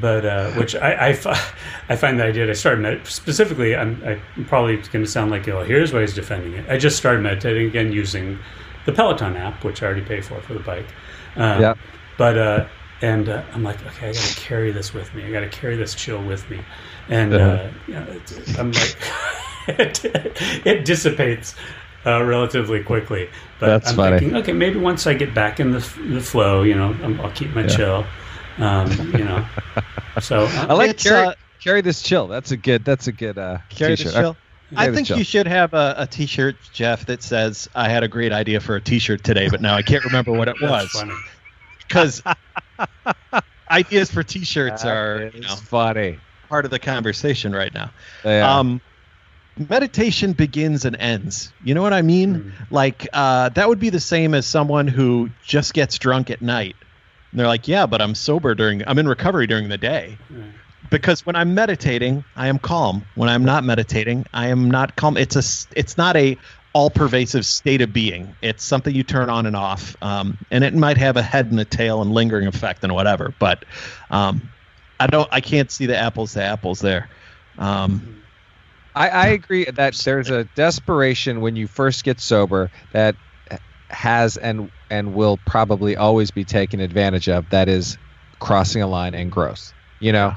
but 0.00 0.24
uh, 0.24 0.50
which 0.52 0.74
I, 0.74 1.08
I, 1.10 1.40
I 1.88 1.96
find 1.96 2.18
that 2.20 2.26
I 2.28 2.32
did. 2.32 2.50
I 2.50 2.54
started 2.54 2.80
med- 2.80 3.06
specifically. 3.06 3.76
I'm, 3.76 4.02
I'm 4.36 4.44
probably 4.46 4.76
going 4.76 5.04
to 5.04 5.10
sound 5.10 5.30
like 5.30 5.46
oh, 5.48 5.62
here's 5.64 5.92
why 5.92 6.00
he's 6.00 6.14
defending 6.14 6.54
it. 6.54 6.68
I 6.68 6.78
just 6.78 6.96
started 6.96 7.22
meditating 7.22 7.66
again 7.68 7.92
using 7.92 8.38
the 8.86 8.92
Peloton 8.92 9.36
app, 9.36 9.64
which 9.64 9.82
I 9.82 9.86
already 9.86 10.02
pay 10.02 10.20
for 10.20 10.40
for 10.42 10.54
the 10.54 10.60
bike. 10.60 10.86
Um, 11.36 11.60
Yeah. 11.60 11.74
But 12.18 12.38
uh, 12.38 12.66
and 13.00 13.28
uh, 13.28 13.42
I'm 13.52 13.62
like, 13.64 13.84
okay, 13.86 14.10
I 14.10 14.12
got 14.12 14.22
to 14.22 14.40
carry 14.40 14.70
this 14.72 14.94
with 14.94 15.12
me. 15.14 15.24
I 15.24 15.30
got 15.32 15.40
to 15.40 15.48
carry 15.48 15.76
this 15.76 15.94
chill 15.94 16.22
with 16.22 16.48
me, 16.50 16.60
and 17.08 17.34
uh, 17.34 17.36
Uh-huh. 17.38 17.68
you 17.88 17.94
know, 17.94 18.06
it's, 18.10 18.58
I'm 18.58 18.72
like, 18.72 18.96
it, 19.68 20.00
it 20.66 20.84
dissipates. 20.84 21.54
Uh, 22.04 22.20
relatively 22.24 22.82
quickly, 22.82 23.30
but 23.60 23.68
That's 23.68 23.90
I'm 23.90 23.94
funny. 23.94 24.18
thinking, 24.18 24.36
okay, 24.38 24.52
maybe 24.52 24.76
once 24.76 25.06
I 25.06 25.14
get 25.14 25.32
back 25.34 25.60
in 25.60 25.70
the, 25.70 25.78
the 26.08 26.20
flow, 26.20 26.64
you 26.64 26.74
know, 26.74 26.96
I'm, 27.00 27.20
I'll 27.20 27.30
keep 27.30 27.54
my 27.54 27.60
Yeah. 27.60 27.68
chill, 27.68 28.06
um, 28.58 28.90
you 29.12 29.24
know. 29.24 29.44
So 30.20 30.44
I 30.44 30.74
like 30.74 30.98
carry, 30.98 31.26
uh, 31.28 31.34
carry 31.58 31.80
this 31.80 32.02
chill. 32.02 32.28
That's 32.28 32.50
a 32.50 32.56
good. 32.58 32.84
That's 32.84 33.06
a 33.06 33.12
good 33.12 33.38
uh, 33.38 33.58
Carry 33.70 33.96
t-shirt. 33.96 34.12
the 34.12 34.20
chill. 34.20 34.36
I 34.76 34.92
think 34.92 35.08
you 35.08 35.24
should 35.24 35.46
have 35.46 35.72
a, 35.72 35.94
a 35.98 36.06
T-shirt, 36.06 36.56
Jeff, 36.70 37.06
that 37.06 37.22
says 37.22 37.70
"I 37.74 37.88
had 37.88 38.02
a 38.02 38.08
great 38.08 38.30
idea 38.30 38.60
for 38.60 38.76
a 38.76 38.80
T-shirt 38.80 39.24
today, 39.24 39.48
but 39.48 39.62
now 39.62 39.74
I 39.74 39.80
can't 39.80 40.04
remember 40.04 40.32
what 40.32 40.48
it 40.48 40.56
was." 40.62 40.90
funny. 40.90 41.14
Because 41.88 42.22
ideas 43.70 44.10
for 44.10 44.22
T-shirts 44.22 44.82
That 44.82 44.94
are 44.94 45.30
you 45.34 45.40
know, 45.40 45.56
funny. 45.56 46.18
part 46.50 46.66
of 46.66 46.70
the 46.70 46.78
conversation 46.78 47.52
right 47.54 47.72
now. 47.72 47.90
Yeah. 48.24 48.58
Um, 48.58 48.80
meditation 49.56 50.32
begins 50.32 50.84
and 50.84 50.96
ends. 50.96 51.52
You 51.64 51.74
know 51.74 51.82
what 51.82 51.92
I 51.94 52.02
mean? 52.02 52.34
Mm. 52.34 52.52
Like 52.70 53.08
uh, 53.12 53.48
that 53.50 53.68
would 53.68 53.80
be 53.80 53.90
the 53.90 54.00
same 54.00 54.34
as 54.34 54.46
someone 54.46 54.88
who 54.88 55.30
just 55.44 55.74
gets 55.74 55.98
drunk 55.98 56.30
at 56.30 56.42
night. 56.42 56.76
And 57.32 57.40
they're 57.40 57.48
like, 57.48 57.66
"Yeah, 57.66 57.86
but 57.86 58.00
I'm 58.00 58.14
sober 58.14 58.54
during. 58.54 58.86
I'm 58.86 58.98
in 58.98 59.08
recovery 59.08 59.46
during 59.46 59.68
the 59.68 59.78
day." 59.78 60.18
Right. 60.30 60.52
because 60.90 61.24
when 61.24 61.34
I'm 61.34 61.54
meditating, 61.54 62.22
I 62.36 62.48
am 62.48 62.58
calm. 62.58 63.04
When 63.14 63.28
I'm 63.28 63.44
not 63.44 63.64
meditating, 63.64 64.26
I 64.34 64.48
am 64.48 64.70
not 64.70 64.94
calm. 64.96 65.16
It's 65.16 65.36
a, 65.36 65.68
it's 65.76 65.96
not 65.96 66.16
a 66.16 66.36
all 66.74 66.90
pervasive 66.90 67.44
state 67.46 67.80
of 67.80 67.92
being. 67.92 68.34
It's 68.42 68.64
something 68.64 68.94
you 68.94 69.02
turn 69.02 69.30
on 69.30 69.46
and 69.46 69.56
off, 69.56 69.96
um, 70.02 70.38
and 70.50 70.64
it 70.64 70.74
might 70.74 70.98
have 70.98 71.16
a 71.16 71.22
head 71.22 71.50
and 71.50 71.58
a 71.58 71.64
tail 71.64 72.02
and 72.02 72.12
lingering 72.12 72.46
effect 72.46 72.84
and 72.84 72.94
whatever. 72.94 73.34
But 73.38 73.64
um, 74.10 74.42
I 75.00 75.06
don't. 75.06 75.28
I 75.32 75.40
can't 75.40 75.70
see 75.70 75.86
the 75.86 75.96
apples 75.96 76.34
to 76.34 76.42
apples 76.42 76.80
there. 76.80 77.08
Um, 77.58 78.22
I, 78.94 79.08
I 79.08 79.26
agree 79.28 79.64
that 79.64 79.94
there's 79.94 80.30
a 80.30 80.44
desperation 80.54 81.40
when 81.40 81.56
you 81.56 81.66
first 81.66 82.04
get 82.04 82.20
sober 82.20 82.70
that 82.92 83.16
has 83.92 84.36
and 84.36 84.70
and 84.90 85.14
will 85.14 85.38
probably 85.46 85.96
always 85.96 86.30
be 86.30 86.44
taken 86.44 86.80
advantage 86.80 87.28
of. 87.28 87.48
That 87.50 87.68
is 87.68 87.98
crossing 88.40 88.82
a 88.82 88.86
line 88.86 89.14
and 89.14 89.30
gross. 89.30 89.72
You 90.00 90.12
know, 90.12 90.34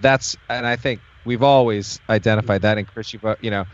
that's 0.00 0.36
and 0.48 0.66
I 0.66 0.76
think 0.76 1.00
we've 1.24 1.42
always 1.42 2.00
identified 2.08 2.62
that. 2.62 2.78
And 2.78 2.86
Chris, 2.86 3.12
you've 3.12 3.24
uh, 3.24 3.36
you 3.40 3.50
know, 3.50 3.66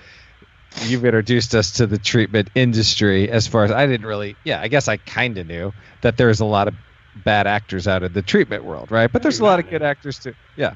you've 0.83 1.05
introduced 1.05 1.55
us 1.55 1.73
to 1.73 1.87
the 1.87 1.99
treatment 1.99 2.51
industry. 2.55 3.31
As 3.31 3.47
far 3.47 3.65
as 3.65 3.71
I 3.71 3.87
didn't 3.87 4.07
really, 4.07 4.37
yeah, 4.45 4.61
I 4.61 4.69
guess 4.69 4.89
I 4.89 4.97
kind 4.97 5.37
of 5.39 5.47
knew 5.47 5.73
that 6.03 6.17
there's 6.17 6.41
a 6.41 6.45
lot 6.45 6.69
of 6.69 6.75
bad 7.25 7.47
actors 7.47 7.89
out 7.89 8.03
of 8.03 8.13
the 8.13 8.23
treatment 8.23 8.65
world, 8.65 8.91
right? 8.91 9.11
But 9.11 9.23
there's 9.23 9.41
a 9.41 9.45
lot 9.45 9.59
of 9.59 9.69
good 9.71 9.83
actors 9.83 10.19
too. 10.19 10.35
Yeah. 10.57 10.75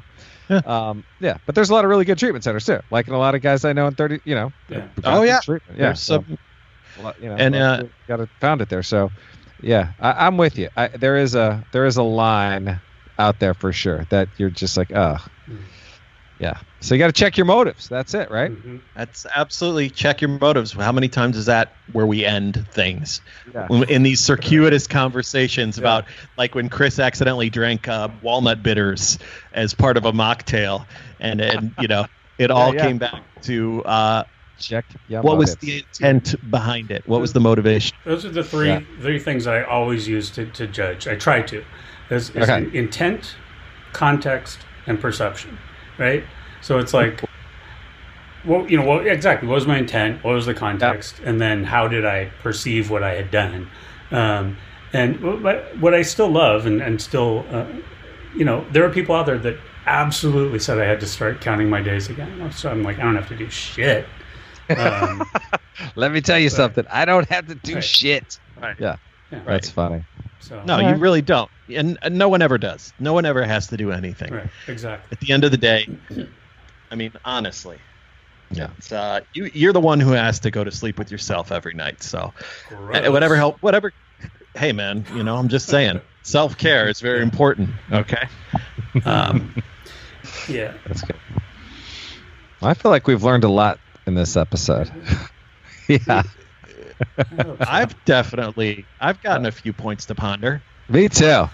Yeah. 0.49 0.63
Um, 0.67 1.05
yeah, 1.21 1.39
but 1.47 1.55
there's 1.55 1.71
a 1.71 1.75
lot 1.75 1.85
of 1.85 1.91
really 1.91 2.05
good 2.05 2.19
treatment 2.19 2.43
centers 2.43 2.67
too. 2.67 2.81
Like 2.91 3.07
in 3.07 3.15
a 3.15 3.19
lot 3.19 3.37
of 3.37 3.41
guys 3.43 3.65
I 3.65 3.73
know 3.73 3.87
in 3.87 3.95
30, 3.95 4.21
you 4.25 4.35
know. 4.35 4.53
Yeah. 4.69 4.89
Oh, 5.05 5.23
yeah. 5.23 5.39
treatment. 5.41 5.79
Yeah. 5.79 5.87
there's 5.87 6.01
so- 6.01 6.25
some 6.27 6.39
Well, 6.97 7.15
you 7.19 7.29
know, 7.29 7.37
And, 7.37 7.55
uh, 7.55 7.83
got 8.09 8.17
to 8.17 8.29
found 8.41 8.61
it 8.61 8.69
there. 8.69 8.83
So, 8.83 9.11
yeah, 9.61 9.93
I, 9.99 10.27
I'm 10.27 10.37
with 10.37 10.59
you. 10.59 10.69
I, 10.77 10.89
there 10.89 11.17
is 11.17 11.35
a 11.35 11.65
there 11.73 11.87
is 11.87 11.97
a 11.97 12.03
line 12.03 12.81
out 13.19 13.39
there 13.39 13.55
for 13.55 13.73
sure 13.73 14.05
that 14.11 14.29
you're 14.39 14.51
just 14.51 14.77
like, 14.77 14.93
oh, 14.95 15.17
yeah. 16.39 16.55
So 16.81 16.95
you 16.95 16.99
got 16.99 17.09
to 17.09 17.13
check 17.13 17.37
your 17.37 17.45
motives. 17.47 17.89
That's 17.89 18.15
it, 18.15 18.31
right? 18.31 18.51
Mhm. 18.51 18.81
That's 18.97 19.27
absolutely 19.35 19.91
check 19.91 20.21
your 20.23 20.31
motives. 20.41 20.73
How 20.73 20.93
many 20.93 21.09
times 21.09 21.37
is 21.37 21.47
that 21.47 21.77
where 21.93 22.07
we 22.07 22.25
end 22.25 22.67
things 22.73 23.21
Yeah. 23.55 23.69
In 23.89 24.03
these 24.03 24.21
circuitous 24.21 24.87
conversations 24.87 25.79
about 25.79 26.07
like 26.39 26.55
when 26.55 26.69
Chris 26.69 26.99
accidentally 26.99 27.51
drank 27.51 27.89
uh, 27.89 28.09
walnut 28.23 28.63
bitters 28.63 29.19
as 29.53 29.75
part 29.75 29.97
of 29.97 30.07
a 30.07 30.13
mocktail, 30.13 30.87
and 31.21 31.41
and 31.41 31.75
you 31.79 31.89
know 31.89 32.07
it 32.39 32.51
all 32.51 32.73
yeah. 32.73 32.87
came 32.87 32.99
back 32.99 33.23
to 33.43 33.83
uh, 33.85 34.25
Check. 34.61 34.85
Yeah. 35.09 35.21
what 35.21 35.39
was 35.39 35.57
the 35.57 35.79
intent 36.01 36.51
behind 36.51 36.91
it? 36.91 37.03
What 37.07 37.21
was 37.21 37.33
the 37.33 37.41
motivation? 37.41 37.97
Those 38.05 38.25
are 38.25 38.31
the 38.31 38.45
three 38.45 38.69
Yeah. 38.69 38.81
three 39.01 39.19
things 39.19 39.47
I 39.47 39.63
always 39.63 40.07
use 40.07 40.31
to, 40.31 40.47
to 40.47 40.67
judge. 40.67 41.09
I 41.09 41.17
try 41.17 41.43
to. 41.43 41.65
Is, 42.11 42.31
is 42.31 42.49
Okay. 42.49 42.69
intent, 42.77 43.37
context, 43.93 44.59
and 44.87 45.01
perception. 45.01 45.59
Right. 45.99 46.25
So 46.61 46.79
it's 46.79 46.93
like, 46.93 47.23
well, 48.45 48.69
you 48.71 48.77
know, 48.77 48.85
well, 48.87 49.01
exactly. 49.07 49.49
What 49.49 49.55
was 49.57 49.67
my 49.67 49.79
intent? 49.79 50.23
What 50.25 50.35
was 50.35 50.47
the 50.47 50.55
context? 50.55 51.21
And 51.25 51.41
then 51.41 51.65
how 51.65 51.89
did 51.89 52.05
I 52.05 52.31
perceive 52.43 52.91
what 52.91 53.03
I 53.03 53.15
had 53.15 53.31
done? 53.31 53.69
Um, 54.11 54.57
and 54.93 55.21
what 55.21 55.77
what 55.79 55.95
I 55.95 56.03
still 56.03 56.29
love, 56.31 56.67
and 56.67 56.81
and 56.83 57.01
still, 57.01 57.45
uh, 57.53 57.67
you 58.35 58.45
know, 58.45 58.65
there 58.73 58.85
are 58.85 58.91
people 58.91 59.15
out 59.15 59.27
there 59.27 59.39
that 59.39 59.57
absolutely 59.87 60.59
said 60.59 60.79
I 60.79 60.85
had 60.85 61.01
to 61.01 61.07
start 61.07 61.41
counting 61.41 61.69
my 61.71 61.81
days 61.81 62.09
again. 62.09 62.51
So 62.53 62.71
I'm 62.71 62.83
like, 62.83 62.99
I 62.99 63.03
don't 63.03 63.15
have 63.17 63.29
to 63.29 63.37
do 63.37 63.49
shit. 63.51 64.07
Um, 64.79 65.23
Let 65.97 66.13
me 66.13 66.21
tell 66.21 66.39
you 66.39 66.51
something. 66.51 66.85
I 66.91 67.05
don't 67.05 67.29
have 67.31 67.47
to 67.47 67.55
do 67.55 67.75
Right. 67.77 67.85
shit. 67.85 68.39
Right. 68.57 68.77
Yeah. 68.79 68.97
yeah, 69.31 69.43
That's 69.47 69.71
funny. 69.71 70.05
So, 70.39 70.63
No, 70.65 70.79
you 70.79 70.95
really 70.97 71.23
don't, 71.23 71.51
and, 71.69 71.99
and 72.03 72.17
no 72.19 72.29
one 72.29 72.43
ever 72.43 72.59
does. 72.59 72.93
No 72.99 73.13
one 73.13 73.25
ever 73.25 73.45
has 73.45 73.67
to 73.69 73.77
do 73.77 73.93
anything. 73.93 74.33
right, 74.33 74.49
exactly. 74.69 75.09
At 75.13 75.21
the 75.21 75.33
end 75.33 75.45
of 75.45 75.51
the 75.51 75.57
day, 75.57 75.87
I 76.91 76.95
mean, 76.95 77.13
honestly, 77.25 77.79
Yeah. 78.51 78.71
it's, 78.79 78.91
uh, 78.93 79.21
you 79.33 79.51
you're 79.53 79.73
the 79.73 79.81
one 79.81 80.01
who 80.01 80.13
has 80.13 80.41
to 80.41 80.51
go 80.51 80.65
to 80.65 80.71
sleep 80.71 80.99
with 80.99 81.11
yourself 81.11 81.53
every 81.53 81.75
night. 81.75 82.03
So. 82.03 82.33
Gross. 82.69 83.09
Whatever 83.09 83.37
help 83.37 83.59
whatever 83.61 83.93
hey 84.55 84.73
man 84.73 85.07
you 85.15 85.23
know 85.23 85.37
i'm 85.37 85.49
just 85.49 85.67
saying 85.69 86.01
self-care 86.23 86.89
is 86.89 87.01
very 87.01 87.23
important 87.23 87.71
okay 87.93 88.29
um, 89.05 89.55
Yeah. 90.49 90.75
That's 90.87 91.01
good. 91.03 91.17
I 92.63 92.75
feel 92.75 92.91
like 92.91 93.07
we've 93.07 93.23
learned 93.23 93.45
a 93.45 93.49
lot 93.49 93.79
in 94.07 94.15
this 94.15 94.37
episode. 94.37 94.91
yeah. 95.89 96.23
i've 97.61 98.05
definitely 98.05 98.85
i've 99.01 99.23
gotten 99.23 99.47
a 99.47 99.51
few 99.51 99.73
points 99.73 100.05
to 100.05 100.15
ponder 100.15 100.61
Me 100.91 101.09
too. 101.09 101.49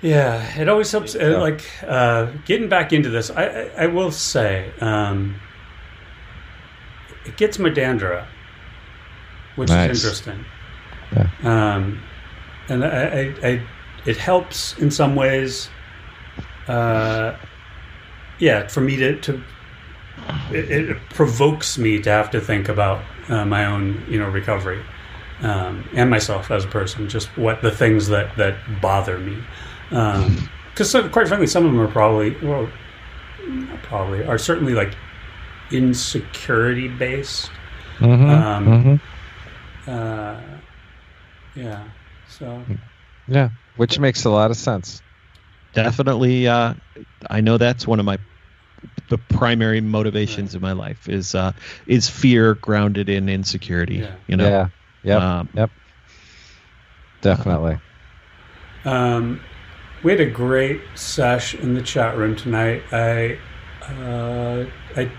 Yeah, 0.00 0.58
it 0.58 0.68
always 0.68 0.90
helps. 0.92 1.16
Uh, 1.16 1.38
like 1.40 1.64
uh, 1.82 2.26
getting 2.46 2.68
back 2.68 2.92
into 2.92 3.10
this, 3.10 3.30
I, 3.30 3.44
I, 3.46 3.70
I 3.78 3.86
will 3.86 4.12
say 4.12 4.70
um, 4.80 5.34
it 7.26 7.36
gets 7.36 7.58
my 7.58 7.68
dander 7.68 8.14
up, 8.14 8.28
which 9.56 9.68
Nice. 9.68 9.90
is 9.90 10.04
interesting. 10.04 10.44
Yeah. 11.12 11.28
Um, 11.42 12.00
and 12.68 12.84
I, 12.84 12.88
I, 12.88 13.48
I, 13.48 13.62
it 14.06 14.16
helps 14.16 14.78
in 14.78 14.90
some 14.92 15.16
ways. 15.16 15.68
Uh, 16.68 17.36
yeah, 18.38 18.68
for 18.68 18.80
me 18.80 18.94
to, 18.96 19.20
to 19.22 19.42
it, 20.52 20.70
it 20.90 20.96
provokes 21.10 21.78
me 21.78 22.00
to 22.02 22.10
have 22.10 22.30
to 22.30 22.40
think 22.40 22.68
about 22.68 23.02
uh, 23.28 23.44
my 23.44 23.66
own, 23.66 24.02
you 24.10 24.18
know, 24.18 24.28
recovery 24.28 24.82
um, 25.42 25.88
and 25.94 26.10
myself 26.10 26.50
as 26.50 26.64
a 26.64 26.68
person. 26.68 27.08
Just 27.08 27.28
what 27.36 27.62
the 27.62 27.70
things 27.70 28.08
that 28.08 28.36
that 28.36 28.56
bother 28.80 29.18
me, 29.18 29.36
because 29.90 30.92
quite 31.12 31.28
frankly, 31.28 31.46
some 31.46 31.64
of 31.64 31.72
them 31.72 31.80
are 31.80 31.88
probably 31.88 32.34
well, 32.42 32.68
not 33.46 33.82
probably 33.82 34.24
are 34.24 34.38
certainly 34.38 34.74
like 34.74 34.94
insecurity 35.70 36.88
based. 36.88 37.50
Mm-hmm. 37.98 38.30
Um, 38.30 39.00
Uh, 39.86 40.40
yeah, 41.54 41.82
so 42.28 42.62
Yeah. 43.26 43.48
Which 43.76 43.98
makes 43.98 44.24
a 44.24 44.30
lot 44.30 44.50
of 44.50 44.56
sense. 44.56 45.02
definitely 45.74 46.48
uh, 46.48 46.74
i 47.30 47.40
know 47.40 47.58
that's 47.58 47.86
one 47.86 48.00
of 48.00 48.06
my 48.06 48.18
the 49.08 49.18
primary 49.18 49.80
motivations 49.80 50.54
in 50.54 50.60
my 50.60 50.72
life 50.72 51.08
is 51.08 51.34
uh, 51.34 51.52
is 51.86 52.08
fear 52.08 52.54
grounded 52.54 53.08
in 53.08 53.28
insecurity 53.28 53.96
Yeah. 53.96 54.14
you 54.26 54.36
know 54.36 54.48
Yeah. 54.48 54.68
Yep. 55.04 55.22
Um, 55.22 55.48
yep. 55.54 55.70
Definitely. 57.20 57.78
Um, 58.84 59.40
we 60.02 60.12
had 60.12 60.20
a 60.20 60.30
great 60.30 60.80
sesh 60.94 61.54
in 61.54 61.74
the 61.74 61.82
chat 61.82 62.16
room 62.16 62.36
tonight. 62.36 62.82
I, 62.92 63.38
uh, 63.82 64.66
I, 64.96 65.10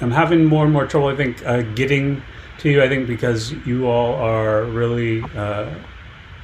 I'm 0.00 0.10
having 0.10 0.44
more 0.44 0.64
and 0.64 0.72
more 0.72 0.86
trouble. 0.86 1.08
I 1.08 1.16
think 1.16 1.44
uh, 1.46 1.62
getting 1.74 2.22
to 2.58 2.70
you. 2.70 2.82
I 2.82 2.88
think 2.88 3.06
because 3.06 3.52
you 3.66 3.86
all 3.86 4.14
are 4.14 4.64
really 4.64 5.22
uh, 5.36 5.72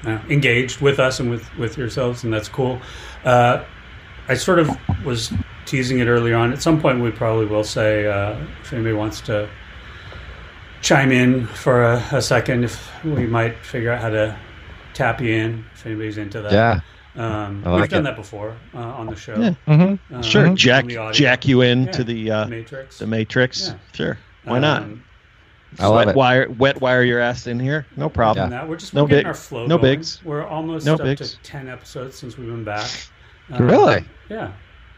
uh, 0.04 0.18
engaged 0.28 0.80
with 0.80 0.98
us 0.98 1.18
and 1.18 1.30
with 1.30 1.56
with 1.56 1.76
yourselves, 1.76 2.22
and 2.24 2.32
that's 2.32 2.48
cool. 2.48 2.80
Uh, 3.24 3.64
I 4.28 4.34
sort 4.34 4.58
of 4.58 4.70
was 5.04 5.32
teasing 5.66 5.98
it 5.98 6.06
earlier 6.06 6.36
on. 6.36 6.52
At 6.52 6.62
some 6.62 6.80
point, 6.80 7.00
we 7.00 7.10
probably 7.10 7.46
will 7.46 7.64
say 7.64 8.06
uh, 8.06 8.36
if 8.62 8.72
anybody 8.72 8.94
wants 8.94 9.20
to 9.22 9.48
chime 10.82 11.12
in 11.12 11.46
for 11.48 11.82
a, 11.82 11.96
a 12.12 12.22
second, 12.22 12.64
if 12.64 12.90
we 13.04 13.26
might 13.26 13.56
figure 13.64 13.90
out 13.92 14.00
how 14.00 14.10
to 14.10 14.38
tap 14.94 15.20
you 15.20 15.34
in 15.34 15.64
if 15.74 15.84
anybody's 15.86 16.18
into 16.18 16.40
that. 16.42 16.52
Yeah. 16.52 16.80
Um, 17.16 17.62
I 17.64 17.70
like 17.70 17.80
we've 17.82 17.90
done 17.90 18.00
it. 18.00 18.10
that 18.10 18.16
before 18.16 18.54
uh, 18.74 18.78
on 18.78 19.06
the 19.06 19.16
show. 19.16 19.38
Yeah. 19.40 19.54
Mm-hmm. 19.66 20.14
Um, 20.14 20.22
sure 20.22 20.52
jack 20.54 20.84
jack 21.12 21.46
you 21.46 21.62
into 21.62 21.98
Yeah. 22.00 22.04
the 22.04 22.30
uh, 22.30 22.46
Matrix. 22.48 22.98
the 22.98 23.06
matrix 23.06 23.68
Yeah. 23.68 23.74
sure 23.94 24.18
why 24.44 24.58
not 24.58 24.82
Um, 24.82 25.02
I 25.78 25.86
love 25.86 25.94
wet 25.96 26.08
it. 26.08 26.14
wire 26.16 26.50
wet 26.58 26.80
wire 26.82 27.02
your 27.04 27.20
ass 27.20 27.46
in 27.46 27.58
here 27.58 27.86
no 27.96 28.10
problem 28.10 28.44
and 28.44 28.52
that, 28.52 28.68
we're 28.68 28.76
just 28.76 28.92
No 28.92 29.04
we're 29.04 29.08
getting 29.08 29.20
big- 29.22 29.26
our 29.28 29.34
flow 29.34 29.66
no 29.66 29.78
going. 29.78 29.94
bigs. 29.96 30.22
We're 30.24 30.46
almost 30.46 30.84
No 30.84 30.94
up 30.94 31.00
bigs. 31.02 31.32
to 31.32 31.38
ten 31.42 31.68
episodes 31.68 32.16
since 32.18 32.36
we've 32.36 32.48
been 32.48 32.64
back. 32.64 32.90
Really? 33.58 34.04
Yeah. 34.28 34.52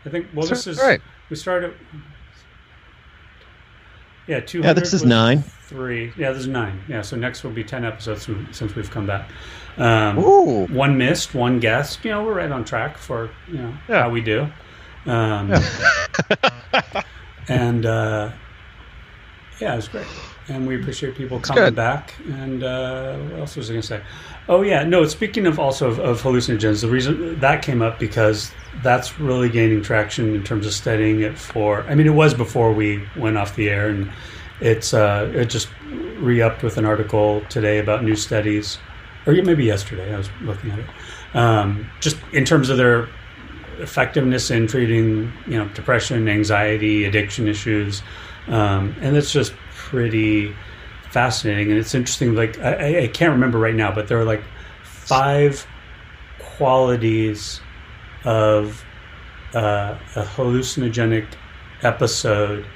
I 0.04 0.10
think. 0.10 0.28
Well, 0.34 0.46
this 0.46 0.66
is 0.66 0.78
Right. 0.78 1.00
we 1.30 1.36
started. 1.36 1.74
Yeah, 4.26 4.40
two. 4.40 4.60
Yeah, 4.60 4.74
this 4.74 4.92
is 4.92 5.04
nine. 5.04 5.42
Three. 5.42 6.12
Yeah, 6.16 6.32
this 6.32 6.40
is 6.42 6.46
nine. 6.48 6.80
Yeah, 6.88 7.02
so 7.02 7.16
next 7.16 7.42
will 7.44 7.50
be 7.50 7.64
ten 7.64 7.84
episodes 7.84 8.22
since 8.22 8.56
since 8.56 8.74
we've 8.74 8.90
come 8.90 9.06
back. 9.06 9.28
Um, 9.78 10.18
Ooh. 10.18 10.66
one 10.66 10.98
missed, 10.98 11.34
one 11.34 11.60
guest. 11.60 12.04
You 12.04 12.10
know, 12.10 12.24
we're 12.24 12.34
right 12.34 12.50
on 12.50 12.64
track 12.64 12.98
for 12.98 13.30
you 13.48 13.58
know 13.58 13.74
Yeah. 13.88 14.02
how 14.02 14.10
we 14.10 14.20
do. 14.20 14.48
Um, 15.06 15.52
and 17.48 17.86
uh, 17.86 18.30
yeah, 19.60 19.72
it 19.72 19.76
was 19.76 19.88
great, 19.88 20.06
and 20.48 20.66
we 20.66 20.80
appreciate 20.80 21.14
people 21.14 21.38
coming 21.40 21.64
good. 21.64 21.74
back. 21.74 22.14
And 22.26 22.64
uh, 22.64 23.16
what 23.16 23.40
else 23.40 23.56
was 23.56 23.70
I 23.70 23.74
going 23.74 23.82
to 23.82 23.86
say? 23.86 24.02
Oh 24.48 24.62
yeah, 24.62 24.82
no. 24.84 25.04
Speaking 25.04 25.46
of 25.46 25.58
also 25.58 25.88
of, 25.88 25.98
of 25.98 26.22
hallucinogens, 26.22 26.80
the 26.80 26.88
reason 26.88 27.38
that 27.40 27.62
came 27.62 27.82
up 27.82 27.98
because 27.98 28.50
that's 28.82 29.18
really 29.20 29.48
gaining 29.48 29.82
traction 29.82 30.34
in 30.34 30.42
terms 30.42 30.66
of 30.66 30.72
studying 30.72 31.20
it 31.20 31.38
for. 31.38 31.82
I 31.82 31.94
mean, 31.94 32.06
it 32.06 32.14
was 32.14 32.34
before 32.34 32.72
we 32.72 33.06
went 33.16 33.36
off 33.36 33.54
the 33.56 33.68
air, 33.68 33.88
and 33.88 34.10
it's 34.60 34.94
uh, 34.94 35.30
it 35.34 35.46
just 35.46 35.68
re-upped 36.18 36.62
with 36.62 36.78
an 36.78 36.84
article 36.84 37.42
today 37.48 37.78
about 37.78 38.04
new 38.04 38.16
studies, 38.16 38.78
or 39.26 39.34
maybe 39.34 39.64
yesterday. 39.64 40.14
I 40.14 40.18
was 40.18 40.30
looking 40.40 40.70
at 40.70 40.78
it, 40.78 40.86
um, 41.34 41.90
just 42.00 42.16
in 42.32 42.44
terms 42.44 42.70
of 42.70 42.78
their 42.78 43.08
effectiveness 43.78 44.50
in 44.50 44.66
treating, 44.66 45.32
you 45.46 45.58
know, 45.58 45.68
depression, 45.68 46.28
anxiety, 46.28 47.04
addiction 47.04 47.46
issues, 47.46 48.02
um, 48.48 48.94
and 49.00 49.16
it's 49.16 49.30
just 49.30 49.52
pretty 49.88 50.54
fascinating. 51.10 51.70
And 51.70 51.78
it's 51.80 51.94
interesting. 51.94 52.34
Like 52.34 52.58
I, 52.60 53.04
I- 53.04 53.06
can't 53.08 53.32
remember 53.32 53.58
right 53.58 53.74
now, 53.74 53.94
but 53.94 54.08
there 54.08 54.18
are 54.20 54.24
like 54.24 54.42
five 54.84 55.66
qualities 56.38 57.60
of 58.24 58.84
uh, 59.54 59.96
a 60.16 60.22
hallucinogenic 60.24 61.26
episode, 61.82 62.66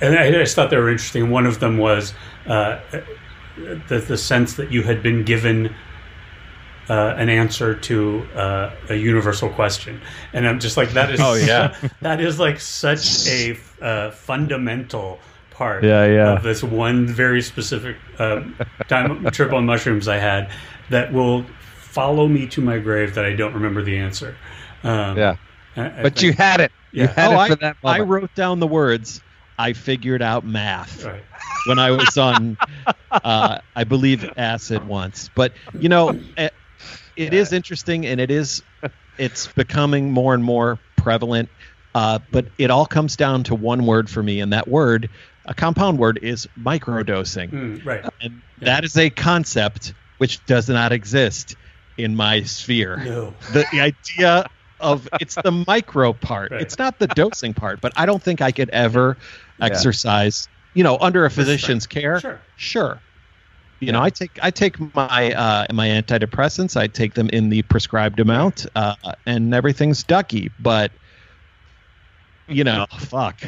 and 0.00 0.18
I 0.18 0.30
just 0.30 0.54
thought 0.56 0.70
they 0.70 0.76
were 0.76 0.90
interesting. 0.90 1.30
One 1.30 1.46
of 1.46 1.60
them 1.60 1.78
was 1.78 2.14
uh, 2.46 2.80
the 3.56 3.98
the 4.08 4.16
sense 4.18 4.54
that 4.54 4.72
you 4.72 4.82
had 4.82 5.02
been 5.02 5.22
given 5.24 5.74
uh, 6.88 7.14
an 7.16 7.28
answer 7.28 7.74
to 7.74 8.26
uh, 8.34 8.70
a 8.88 8.94
universal 8.96 9.50
question, 9.50 10.00
and 10.32 10.48
I'm 10.48 10.58
just 10.58 10.76
like 10.76 10.90
that 10.92 11.10
is 11.10 11.20
Oh, 11.20 11.34
yeah. 11.34 11.76
that 12.00 12.20
is 12.20 12.38
like 12.40 12.58
such 12.60 13.26
a 13.28 13.56
uh, 13.80 14.10
fundamental 14.10 15.20
part 15.54 15.84
Yeah, 15.84 16.04
yeah. 16.06 16.32
of 16.36 16.42
this 16.42 16.62
one 16.62 17.06
very 17.06 17.40
specific 17.42 17.96
uh, 18.18 18.42
time 18.88 19.24
trip 19.32 19.52
on 19.52 19.66
mushrooms 19.66 20.08
I 20.08 20.16
had 20.18 20.50
that 20.90 21.12
will 21.12 21.44
follow 21.78 22.26
me 22.28 22.46
to 22.48 22.60
my 22.60 22.78
grave 22.78 23.14
that 23.14 23.24
I 23.24 23.34
don't 23.34 23.54
remember 23.54 23.82
the 23.82 23.96
answer. 23.98 24.36
Um, 24.82 25.16
Yeah. 25.16 25.36
I- 25.76 25.86
I 26.00 26.02
But 26.02 26.22
you 26.22 26.32
had 26.32 26.60
it. 26.60 26.72
You 26.92 27.02
Yeah. 27.04 27.12
had 27.14 27.28
oh, 27.28 27.32
it 27.32 27.36
I, 27.38 27.48
for 27.48 27.56
that 27.56 27.76
I 27.84 28.00
wrote 28.00 28.34
down 28.34 28.60
the 28.60 28.66
words 28.66 29.20
I 29.58 29.72
figured 29.72 30.22
out 30.22 30.44
math 30.44 31.04
Right. 31.04 31.22
when 31.66 31.78
I 31.78 31.92
was 31.92 32.18
on, 32.18 32.56
uh, 33.12 33.58
I 33.76 33.84
believe, 33.84 34.28
acid 34.36 34.86
once. 34.86 35.30
But 35.34 35.52
you 35.78 35.88
know, 35.88 36.18
it, 36.36 36.52
it 37.16 37.32
is 37.32 37.52
interesting, 37.52 38.04
and 38.06 38.20
it 38.20 38.30
is, 38.32 38.62
it's 39.16 39.46
becoming 39.46 40.10
more 40.10 40.34
and 40.34 40.42
more 40.42 40.78
prevalent. 40.96 41.48
Uh, 41.94 42.18
but 42.32 42.46
it 42.58 42.72
all 42.72 42.86
comes 42.86 43.14
down 43.14 43.44
to 43.44 43.54
one 43.54 43.86
word 43.86 44.10
for 44.10 44.20
me, 44.22 44.40
and 44.40 44.52
that 44.52 44.66
word, 44.66 45.08
a 45.46 45.54
compound 45.54 45.98
word, 45.98 46.18
is 46.22 46.46
microdosing, 46.58 47.50
Mm, 47.50 47.84
right. 47.84 48.04
and 48.20 48.40
Yeah. 48.60 48.66
that 48.66 48.84
is 48.84 48.96
a 48.96 49.10
concept 49.10 49.92
which 50.18 50.44
does 50.46 50.68
not 50.68 50.92
exist 50.92 51.56
in 51.98 52.16
my 52.16 52.42
sphere. 52.42 52.96
No. 53.04 53.34
the, 53.52 53.64
the 53.72 53.80
idea 53.80 54.46
of 54.80 55.08
it's 55.20 55.36
the 55.36 55.52
micro 55.66 56.12
part. 56.12 56.50
Right. 56.50 56.60
it's 56.60 56.78
not 56.78 56.98
the 56.98 57.06
dosing 57.06 57.54
part 57.54 57.80
but 57.80 57.92
i 57.96 58.04
don't 58.06 58.20
think 58.22 58.42
i 58.42 58.50
could 58.50 58.68
ever 58.70 59.16
exercise 59.60 60.48
you 60.74 60.82
know 60.82 60.98
under 61.00 61.24
a 61.24 61.30
physician's 61.30 61.86
care. 61.86 62.18
Sure. 62.20 62.40
sure. 62.56 63.00
You 63.80 63.92
know 63.92 64.02
i 64.02 64.10
take 64.10 64.32
i 64.42 64.50
take 64.50 64.78
my 64.94 65.32
uh 65.32 65.66
my 65.72 65.88
antidepressants 65.88 66.76
i 66.76 66.86
take 66.88 67.14
them 67.14 67.28
in 67.30 67.50
the 67.50 67.62
prescribed 67.62 68.18
amount 68.18 68.66
uh 68.74 68.94
and 69.26 69.54
everything's 69.54 70.02
ducky 70.02 70.50
but 70.58 70.90
you 72.48 72.64
know 72.64 72.86
fuck 72.98 73.40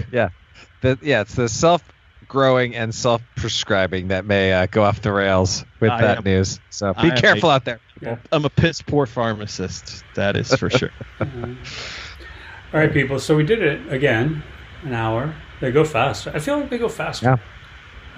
The, 0.82 0.98
yeah, 1.02 1.22
it's 1.22 1.34
the 1.34 1.48
self-growing 1.48 2.74
and 2.76 2.94
self-prescribing 2.94 4.08
that 4.08 4.24
may 4.26 4.52
uh, 4.52 4.66
go 4.66 4.82
off 4.84 5.00
the 5.02 5.12
rails 5.12 5.64
with 5.80 5.90
I 5.90 6.00
that 6.02 6.18
am- 6.18 6.24
news. 6.24 6.60
So 6.70 6.92
be 6.94 7.10
am 7.10 7.16
careful 7.16 7.50
a- 7.50 7.54
out 7.54 7.64
there. 7.64 7.80
Yeah. 8.02 8.16
i'm 8.30 8.44
a 8.44 8.50
piss 8.50 8.82
poor 8.82 9.06
pharmacist 9.06 10.04
that 10.16 10.36
is 10.36 10.54
for 10.54 10.68
sure 10.68 10.90
All 11.20 12.80
right, 12.80 12.92
people. 12.92 13.18
So 13.18 13.34
we 13.36 13.44
did 13.44 13.62
it 13.62 13.90
again. 13.92 14.42
An 14.82 14.92
hour. 14.92 15.34
They 15.60 15.70
go 15.72 15.84
fast. 15.84 16.26
I 16.26 16.38
feel 16.40 16.60
like 16.60 16.68
they 16.68 16.78
go 16.78 16.88
faster. 16.90 17.40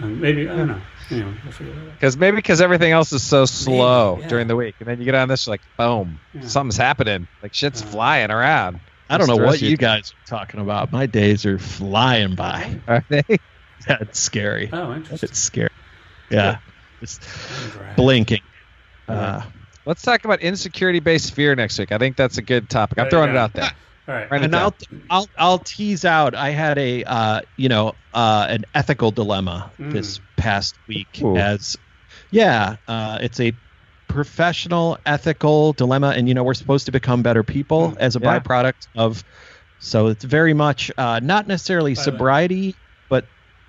Um, 0.01 0.21
maybe 0.21 0.49
I 0.49 0.57
don't 0.57 0.67
know. 0.69 0.81
Anyway, 1.11 1.33
we'll 1.45 1.53
figure 1.53 1.73
that 1.75 1.81
out. 1.81 1.93
Because 1.93 2.17
maybe 2.17 2.37
because 2.37 2.61
everything 2.61 2.91
else 2.93 3.13
is 3.13 3.23
so 3.23 3.45
slow 3.45 4.19
yeah. 4.21 4.29
during 4.29 4.49
the 4.49 4.57
week, 4.57 4.75
and 4.81 4.89
then 4.89 4.99
you 4.99 5.05
get 5.05 5.15
on 5.15 5.29
this, 5.29 5.47
like, 5.47 5.61
boom, 5.77 6.19
Yeah. 6.35 6.43
something's 6.47 6.77
happening. 6.77 7.29
Like 7.43 7.55
shit's 7.55 7.83
Uh, 7.83 7.87
flying 7.87 8.31
around. 8.31 8.81
I 9.11 9.19
don't 9.19 9.27
know 9.29 9.37
what 9.37 9.61
you. 9.61 9.69
you 9.71 9.77
guys 9.77 10.11
are 10.13 10.27
talking 10.39 10.61
about 10.61 10.93
my 10.93 11.07
days 11.07 11.47
are 11.47 11.59
flying 11.59 12.35
by 12.35 12.81
Are 12.89 13.05
they? 13.09 13.23
that's 13.87 14.19
scary 14.21 14.69
Oh, 14.73 14.93
interesting. 14.95 15.29
It's 15.31 15.39
scary. 15.39 15.69
Yeah. 16.31 16.59
Just 17.01 17.25
Right. 17.79 17.97
blinking. 17.97 18.43
Uh, 19.07 19.43
Let's 19.87 20.03
talk 20.03 20.25
about 20.27 20.41
insecurity-based 20.43 21.33
fear 21.33 21.55
next 21.55 21.79
week. 21.79 21.93
I 21.93 21.99
think 21.99 22.17
that's 22.17 22.37
a 22.37 22.43
good 22.43 22.69
topic. 22.69 22.99
I'm 22.99 23.05
Right, 23.05 23.11
throwing 23.11 23.31
it 23.31 23.37
out 23.37 23.55
there. 23.55 23.71
All 24.09 24.15
right. 24.15 24.31
Right. 24.31 24.43
and 24.43 24.55
I'll, 24.55 24.77
I'll 25.09 25.29
I'll 25.39 25.59
tease 25.61 26.05
out. 26.05 26.35
I 26.35 26.51
had 26.51 26.77
a 26.77 27.05
uh, 27.05 27.41
you 27.57 27.69
know 27.71 27.97
uh, 28.13 28.47
an 28.51 28.65
ethical 28.75 29.11
dilemma 29.13 29.73
Mm. 29.79 29.93
this 29.93 30.21
past 30.37 30.79
week. 30.89 31.21
Ooh. 31.23 31.37
As 31.37 31.77
yeah, 32.31 32.77
uh, 32.87 33.19
it's 33.23 33.41
a 33.41 33.53
professional 34.23 34.99
ethical 35.07 35.73
dilemma, 35.75 36.09
and 36.17 36.27
you 36.27 36.35
know 36.35 36.43
we're 36.43 36.53
supposed 36.53 36.87
to 36.87 36.91
become 36.93 37.23
better 37.23 37.45
people 37.45 37.93
Mm. 37.93 37.99
as 37.99 38.17
a 38.17 38.19
Yeah. 38.21 38.41
byproduct 38.41 38.89
of. 38.97 39.23
So 39.79 40.09
it's 40.09 40.25
very 40.25 40.55
much 40.55 40.91
uh, 40.99 41.21
not 41.23 41.47
necessarily 41.47 41.95
By 41.95 42.03
sobriety, 42.03 42.75
but 43.09 43.25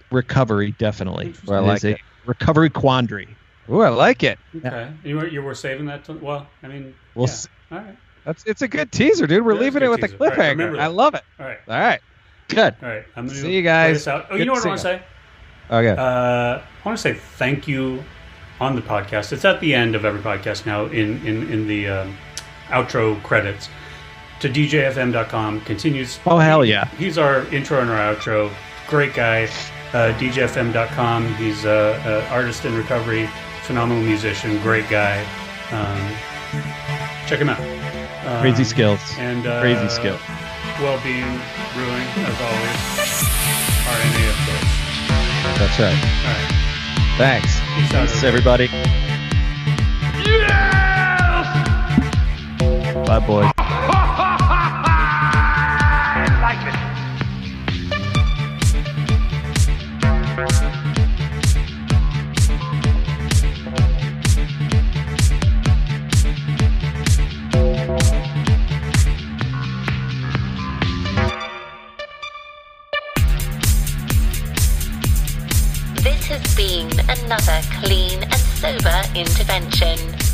recovery 0.10 0.72
definitely. 0.80 1.36
Well, 1.46 1.64
I 1.64 1.68
like 1.68 1.78
is 1.78 1.84
a 1.84 1.90
it. 1.92 2.00
recovery 2.26 2.72
quandary. 2.72 3.28
Ooh, 3.70 3.82
I 3.82 3.90
like 3.90 4.24
it. 4.24 4.40
Okay. 4.66 4.88
You 5.04 5.18
were 5.18 5.28
you 5.28 5.44
were 5.44 5.54
saving 5.54 5.86
that. 5.86 6.04
To, 6.06 6.14
well, 6.14 6.48
I 6.64 6.68
mean. 6.68 6.96
We'll 7.14 7.28
yeah. 7.28 7.34
s- 7.34 7.48
All 7.72 7.78
right. 7.78 7.96
That's 8.26 8.44
it's 8.48 8.64
a 8.64 8.68
good 8.68 8.92
teaser, 8.92 9.28
dude. 9.28 9.46
We're 9.46 9.52
It 9.52 9.56
is 9.56 9.60
a 9.60 9.64
leaving 9.66 9.84
it 9.84 9.90
with 9.90 10.04
a 10.04 10.08
teaser. 10.08 10.18
Right, 10.20 10.34
cliffhanger. 10.34 10.50
remember 10.58 10.80
I 10.82 10.88
love 10.88 11.14
it. 11.14 11.22
All 11.40 11.46
right. 11.46 11.60
All 11.68 11.80
right. 11.80 12.00
Good. 12.48 12.74
All 12.82 12.90
right. 12.90 13.04
I'm 13.16 13.28
gonna 13.28 13.38
See 13.40 13.54
you 13.56 13.62
guys. 13.62 14.08
out. 14.08 14.26
Oh, 14.26 14.32
Good 14.32 14.40
you 14.40 14.46
know 14.46 14.54
what 14.54 14.66
I 14.66 14.70
want 14.70 14.80
to 14.80 14.84
say? 14.84 15.02
Okay. 15.72 15.96
Uh, 15.96 16.04
I 16.58 16.62
want 16.84 16.98
to 16.98 17.02
say 17.04 17.14
thank 17.14 17.68
you 17.68 18.04
on 18.60 18.76
the 18.76 18.82
podcast. 18.82 19.32
It's 19.32 19.46
at 19.46 19.60
the 19.62 19.74
end 19.74 19.96
of 19.96 20.06
every 20.06 20.22
podcast 20.22 20.66
now 20.66 20.86
in 20.86 21.26
in 21.26 21.52
in 21.52 21.68
the 21.68 21.88
um, 21.88 22.18
outro 22.68 23.22
credits 23.24 23.70
to 24.42 24.50
DJFM.com. 24.50 25.62
Continues. 25.62 26.20
Oh 26.26 26.38
hell 26.38 26.64
yeah. 26.64 26.86
He's 26.98 27.18
our 27.18 27.46
intro 27.54 27.82
and 27.82 27.90
our 27.90 28.16
outro. 28.16 28.52
Great 28.88 29.14
guy. 29.14 29.44
Uh, 29.94 30.14
DJFM.com. 30.20 31.34
He's 31.36 31.66
a, 31.66 32.00
a 32.06 32.28
artist 32.34 32.64
in 32.66 32.76
recovery, 32.78 33.28
phenomenal 33.64 34.04
musician, 34.04 34.62
great 34.62 34.88
guy. 34.88 35.20
Um, 35.72 37.26
check 37.28 37.40
him 37.40 37.50
out. 37.50 37.60
Um, 38.28 38.42
Crazy 38.42 38.64
skills. 38.64 39.00
and 39.18 39.48
uh, 39.48 39.62
Crazy 39.62 39.90
skill. 39.90 40.18
Well-being 40.80 41.26
brewing 41.74 42.08
as 42.22 42.40
always. 42.40 42.80
RNA 43.90 44.30
of 44.30 44.38
course. 44.46 45.58
That's 45.58 45.80
right. 45.80 46.26
All 46.26 46.34
right. 46.34 46.59
Thanks. 47.20 47.60
Peace 47.76 47.94
out. 47.96 48.08
Thanks 48.08 48.24
everybody. 48.24 48.68
Bye 53.06 53.20
boys. 53.28 53.52
Another 77.30 77.62
clean 77.84 78.24
and 78.24 78.34
sober 78.34 79.02
intervention. 79.14 80.29